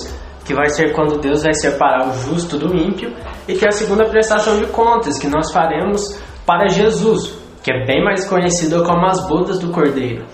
que 0.44 0.56
vai 0.56 0.68
ser 0.70 0.94
quando 0.94 1.20
Deus 1.20 1.44
vai 1.44 1.54
separar 1.54 2.10
o 2.10 2.14
justo 2.14 2.58
do 2.58 2.76
ímpio, 2.76 3.14
e 3.48 3.54
tem 3.54 3.68
a 3.68 3.72
segunda 3.72 4.04
prestação 4.06 4.58
de 4.58 4.66
contas, 4.66 5.20
que 5.20 5.28
nós 5.28 5.54
faremos 5.54 6.20
para 6.44 6.70
Jesus, 6.70 7.38
que 7.62 7.72
é 7.72 7.86
bem 7.86 8.04
mais 8.04 8.28
conhecida 8.28 8.82
como 8.82 9.06
as 9.06 9.28
bodas 9.28 9.60
do 9.60 9.70
Cordeiro, 9.70 10.26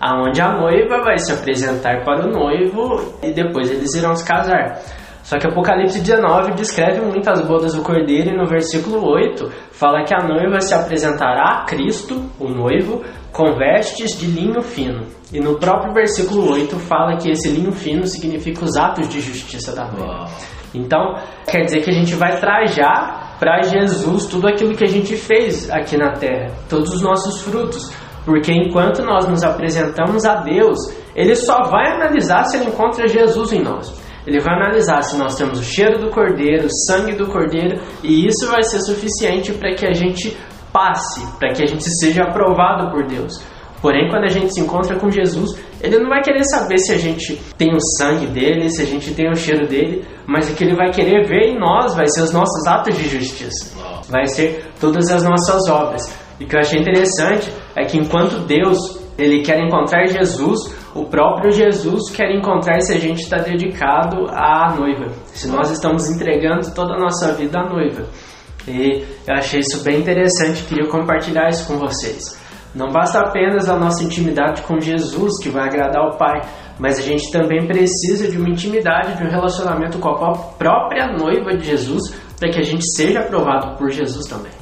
aonde 0.00 0.40
a 0.40 0.52
noiva 0.58 1.04
vai 1.04 1.18
se 1.18 1.30
apresentar 1.30 2.02
para 2.04 2.26
o 2.26 2.32
noivo 2.32 3.14
e 3.22 3.32
depois 3.32 3.70
eles 3.70 3.94
irão 3.94 4.16
se 4.16 4.26
casar. 4.26 4.80
Só 5.22 5.38
que 5.38 5.46
Apocalipse 5.46 6.00
19 6.00 6.52
descreve 6.52 7.00
muito 7.00 7.28
as 7.28 7.40
bodas 7.46 7.74
do 7.74 7.82
Cordeiro 7.82 8.30
e 8.30 8.36
no 8.36 8.46
versículo 8.46 9.04
8 9.06 9.50
fala 9.70 10.04
que 10.04 10.14
a 10.14 10.26
noiva 10.26 10.60
se 10.60 10.74
apresentará 10.74 11.60
a 11.60 11.64
Cristo, 11.64 12.22
o 12.38 12.48
noivo, 12.48 13.02
com 13.32 13.54
vestes 13.56 14.18
de 14.18 14.26
linho 14.26 14.62
fino. 14.62 15.06
E 15.32 15.40
no 15.40 15.58
próprio 15.58 15.92
versículo 15.92 16.52
8 16.52 16.76
fala 16.76 17.16
que 17.16 17.30
esse 17.30 17.48
linho 17.48 17.72
fino 17.72 18.06
significa 18.06 18.64
os 18.64 18.76
atos 18.76 19.08
de 19.08 19.20
justiça 19.20 19.74
da 19.74 19.86
noiva. 19.86 20.28
Então, 20.74 21.16
quer 21.46 21.64
dizer 21.64 21.82
que 21.82 21.90
a 21.90 21.94
gente 21.94 22.14
vai 22.14 22.38
trajar 22.38 23.36
para 23.38 23.62
Jesus 23.62 24.26
tudo 24.26 24.48
aquilo 24.48 24.76
que 24.76 24.84
a 24.84 24.88
gente 24.88 25.16
fez 25.16 25.70
aqui 25.70 25.96
na 25.96 26.12
terra, 26.12 26.52
todos 26.68 26.92
os 26.94 27.02
nossos 27.02 27.40
frutos. 27.42 27.92
Porque 28.24 28.52
enquanto 28.52 29.02
nós 29.02 29.26
nos 29.26 29.42
apresentamos 29.42 30.24
a 30.24 30.36
Deus, 30.42 30.78
Ele 31.16 31.34
só 31.34 31.62
vai 31.62 31.92
analisar 31.92 32.44
se 32.44 32.58
Ele 32.58 32.66
encontra 32.66 33.08
Jesus 33.08 33.52
em 33.52 33.62
nós. 33.62 33.98
Ele 34.26 34.40
vai 34.40 34.54
analisar 34.54 35.02
se 35.02 35.16
nós 35.16 35.34
temos 35.36 35.58
o 35.58 35.62
cheiro 35.62 35.98
do 35.98 36.10
cordeiro, 36.10 36.66
o 36.66 36.74
sangue 36.86 37.14
do 37.14 37.26
cordeiro, 37.26 37.80
e 38.02 38.26
isso 38.26 38.46
vai 38.48 38.62
ser 38.62 38.80
suficiente 38.80 39.52
para 39.52 39.74
que 39.74 39.86
a 39.86 39.92
gente 39.92 40.36
passe, 40.72 41.26
para 41.38 41.52
que 41.52 41.62
a 41.62 41.66
gente 41.66 41.84
seja 41.98 42.22
aprovado 42.24 42.90
por 42.90 43.06
Deus. 43.06 43.42
Porém, 43.80 44.10
quando 44.10 44.24
a 44.24 44.28
gente 44.28 44.52
se 44.52 44.60
encontra 44.60 44.98
com 44.98 45.10
Jesus, 45.10 45.58
ele 45.80 45.98
não 45.98 46.10
vai 46.10 46.22
querer 46.22 46.44
saber 46.44 46.78
se 46.78 46.92
a 46.92 46.98
gente 46.98 47.36
tem 47.56 47.74
o 47.74 47.80
sangue 47.98 48.26
dele, 48.26 48.68
se 48.68 48.82
a 48.82 48.84
gente 48.84 49.14
tem 49.14 49.30
o 49.30 49.34
cheiro 49.34 49.66
dele, 49.66 50.04
mas 50.26 50.50
o 50.50 50.54
que 50.54 50.64
ele 50.64 50.76
vai 50.76 50.90
querer 50.90 51.26
ver 51.26 51.48
em 51.48 51.58
nós 51.58 51.94
vai 51.94 52.06
ser 52.08 52.22
os 52.22 52.32
nossos 52.32 52.66
atos 52.66 52.94
de 52.96 53.08
justiça, 53.08 53.74
vai 54.08 54.26
ser 54.26 54.66
todas 54.78 55.10
as 55.10 55.24
nossas 55.24 55.66
obras. 55.68 56.14
E 56.38 56.44
o 56.44 56.46
que 56.46 56.56
eu 56.56 56.60
achei 56.60 56.78
interessante 56.78 57.50
é 57.74 57.84
que 57.84 57.96
enquanto 57.96 58.46
Deus 58.46 59.00
ele 59.16 59.42
quer 59.42 59.58
encontrar 59.60 60.06
Jesus, 60.06 60.74
o 60.94 61.04
próprio 61.04 61.52
Jesus 61.52 62.10
quer 62.10 62.34
encontrar 62.34 62.80
se 62.80 62.92
a 62.92 62.98
gente 62.98 63.22
está 63.22 63.38
dedicado 63.38 64.26
à 64.30 64.74
noiva, 64.74 65.12
se 65.26 65.48
nós 65.48 65.70
estamos 65.70 66.08
entregando 66.10 66.74
toda 66.74 66.94
a 66.94 66.98
nossa 66.98 67.32
vida 67.34 67.60
à 67.60 67.68
noiva. 67.68 68.06
E 68.66 69.04
eu 69.26 69.34
achei 69.34 69.60
isso 69.60 69.84
bem 69.84 70.00
interessante, 70.00 70.64
queria 70.64 70.88
compartilhar 70.88 71.48
isso 71.48 71.66
com 71.66 71.78
vocês. 71.78 72.38
Não 72.74 72.88
basta 72.88 73.20
apenas 73.20 73.68
a 73.68 73.76
nossa 73.76 74.04
intimidade 74.04 74.62
com 74.62 74.78
Jesus 74.78 75.42
que 75.42 75.48
vai 75.48 75.64
agradar 75.64 76.04
o 76.06 76.16
Pai, 76.16 76.40
mas 76.78 76.98
a 76.98 77.02
gente 77.02 77.30
também 77.30 77.66
precisa 77.66 78.28
de 78.28 78.36
uma 78.36 78.48
intimidade, 78.48 79.16
de 79.16 79.24
um 79.24 79.30
relacionamento 79.30 79.98
com 79.98 80.08
a 80.08 80.32
própria 80.56 81.06
noiva 81.08 81.56
de 81.56 81.64
Jesus, 81.64 82.14
para 82.38 82.50
que 82.50 82.60
a 82.60 82.64
gente 82.64 82.84
seja 82.94 83.20
aprovado 83.20 83.76
por 83.76 83.90
Jesus 83.90 84.26
também. 84.26 84.59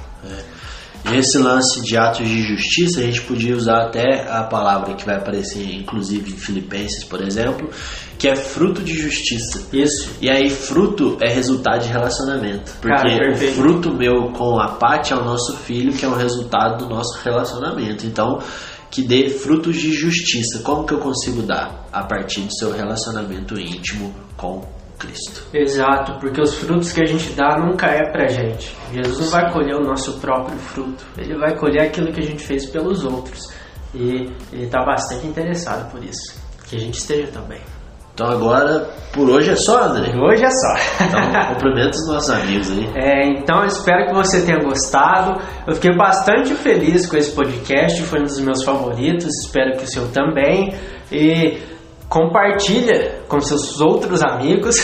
Nesse 1.10 1.38
lance 1.38 1.80
de 1.82 1.96
atos 1.96 2.28
de 2.28 2.42
justiça, 2.42 3.00
a 3.00 3.02
gente 3.02 3.22
podia 3.22 3.56
usar 3.56 3.86
até 3.86 4.28
a 4.30 4.42
palavra 4.44 4.94
que 4.94 5.06
vai 5.06 5.16
aparecer, 5.16 5.64
inclusive 5.64 6.32
em 6.32 6.36
Filipenses, 6.36 7.02
por 7.04 7.22
exemplo, 7.22 7.70
que 8.18 8.28
é 8.28 8.36
fruto 8.36 8.82
de 8.82 8.94
justiça. 8.94 9.68
Isso. 9.72 10.10
E 10.20 10.28
aí, 10.28 10.50
fruto 10.50 11.16
é 11.20 11.28
resultado 11.28 11.82
de 11.82 11.88
relacionamento. 11.88 12.72
Porque 12.80 12.94
Cara, 12.94 13.32
o 13.32 13.36
fruto 13.36 13.94
meu 13.94 14.32
com 14.32 14.60
a 14.60 14.68
Paty 14.68 15.12
é 15.12 15.16
o 15.16 15.24
nosso 15.24 15.56
filho, 15.56 15.92
que 15.92 16.04
é 16.04 16.08
um 16.08 16.16
resultado 16.16 16.84
do 16.84 16.94
nosso 16.94 17.18
relacionamento. 17.24 18.06
Então, 18.06 18.40
que 18.90 19.02
dê 19.02 19.30
frutos 19.30 19.76
de 19.76 19.92
justiça. 19.92 20.60
Como 20.60 20.86
que 20.86 20.92
eu 20.92 20.98
consigo 20.98 21.42
dar? 21.42 21.86
A 21.92 22.02
partir 22.02 22.42
do 22.42 22.54
seu 22.54 22.72
relacionamento 22.72 23.58
íntimo 23.58 24.14
com 24.36 24.62
Cristo. 24.98 25.44
Exato, 25.54 26.18
porque 26.18 26.40
os 26.40 26.54
frutos 26.54 26.92
que 26.92 27.02
a 27.02 27.06
gente 27.06 27.32
dá 27.32 27.56
nunca 27.58 27.86
é 27.86 28.10
pra 28.10 28.26
gente. 28.26 28.76
Jesus 28.92 29.20
não 29.20 29.28
vai 29.28 29.52
colher 29.52 29.76
o 29.76 29.84
nosso 29.84 30.20
próprio 30.20 30.58
fruto, 30.58 31.04
ele 31.16 31.36
vai 31.38 31.56
colher 31.56 31.82
aquilo 31.82 32.12
que 32.12 32.20
a 32.20 32.26
gente 32.26 32.44
fez 32.44 32.66
pelos 32.66 33.04
outros. 33.04 33.46
E 33.94 34.30
ele 34.52 34.64
está 34.64 34.84
bastante 34.84 35.26
interessado 35.26 35.90
por 35.90 36.02
isso. 36.04 36.38
Que 36.68 36.76
a 36.76 36.78
gente 36.78 36.98
esteja 36.98 37.28
também. 37.28 37.60
Então 38.18 38.26
agora, 38.30 38.90
por 39.12 39.30
hoje 39.30 39.50
é 39.50 39.54
só, 39.54 39.84
André? 39.84 40.10
Por 40.10 40.24
hoje 40.24 40.44
é 40.44 40.50
só. 40.50 41.04
Então, 41.04 41.46
cumprimenta 41.54 41.96
os 41.96 42.08
nossos 42.08 42.30
amigos 42.30 42.68
aí. 42.72 42.90
É, 42.96 43.28
então 43.28 43.64
espero 43.64 44.06
que 44.06 44.12
você 44.12 44.44
tenha 44.44 44.58
gostado. 44.58 45.40
Eu 45.64 45.76
fiquei 45.76 45.96
bastante 45.96 46.52
feliz 46.54 47.06
com 47.06 47.16
esse 47.16 47.30
podcast, 47.30 48.02
foi 48.02 48.20
um 48.20 48.24
dos 48.24 48.40
meus 48.40 48.64
favoritos, 48.64 49.28
espero 49.44 49.78
que 49.78 49.84
o 49.84 49.86
seu 49.86 50.08
também. 50.08 50.74
E 51.12 51.58
compartilha 52.08 53.20
com 53.28 53.38
seus 53.40 53.80
outros 53.80 54.22
amigos, 54.22 54.76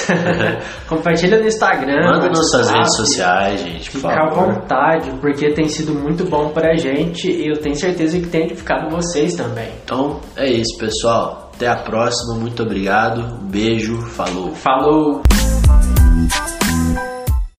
compartilha 0.88 1.38
no 1.38 1.46
Instagram, 1.46 2.04
manda 2.04 2.28
nas 2.28 2.50
suas 2.50 2.70
redes 2.70 2.96
sociais, 2.96 3.60
gente, 3.60 3.90
por 3.90 4.00
Fica 4.00 4.14
favor. 4.14 4.50
à 4.50 4.52
vontade, 4.52 5.10
porque 5.20 5.50
tem 5.52 5.66
sido 5.68 5.94
muito 5.94 6.24
bom 6.28 6.50
pra 6.50 6.76
gente 6.76 7.30
e 7.30 7.48
eu 7.48 7.56
tenho 7.60 7.74
certeza 7.74 8.18
que 8.18 8.26
tem 8.26 8.44
edificado 8.44 8.90
vocês 8.90 9.34
também. 9.34 9.70
Então 9.82 10.20
é 10.36 10.48
isso, 10.50 10.76
pessoal. 10.78 11.50
Até 11.54 11.68
a 11.68 11.76
próxima, 11.76 12.34
muito 12.38 12.62
obrigado, 12.62 13.38
beijo, 13.44 13.96
falou. 14.02 14.50
Falou. 14.54 15.22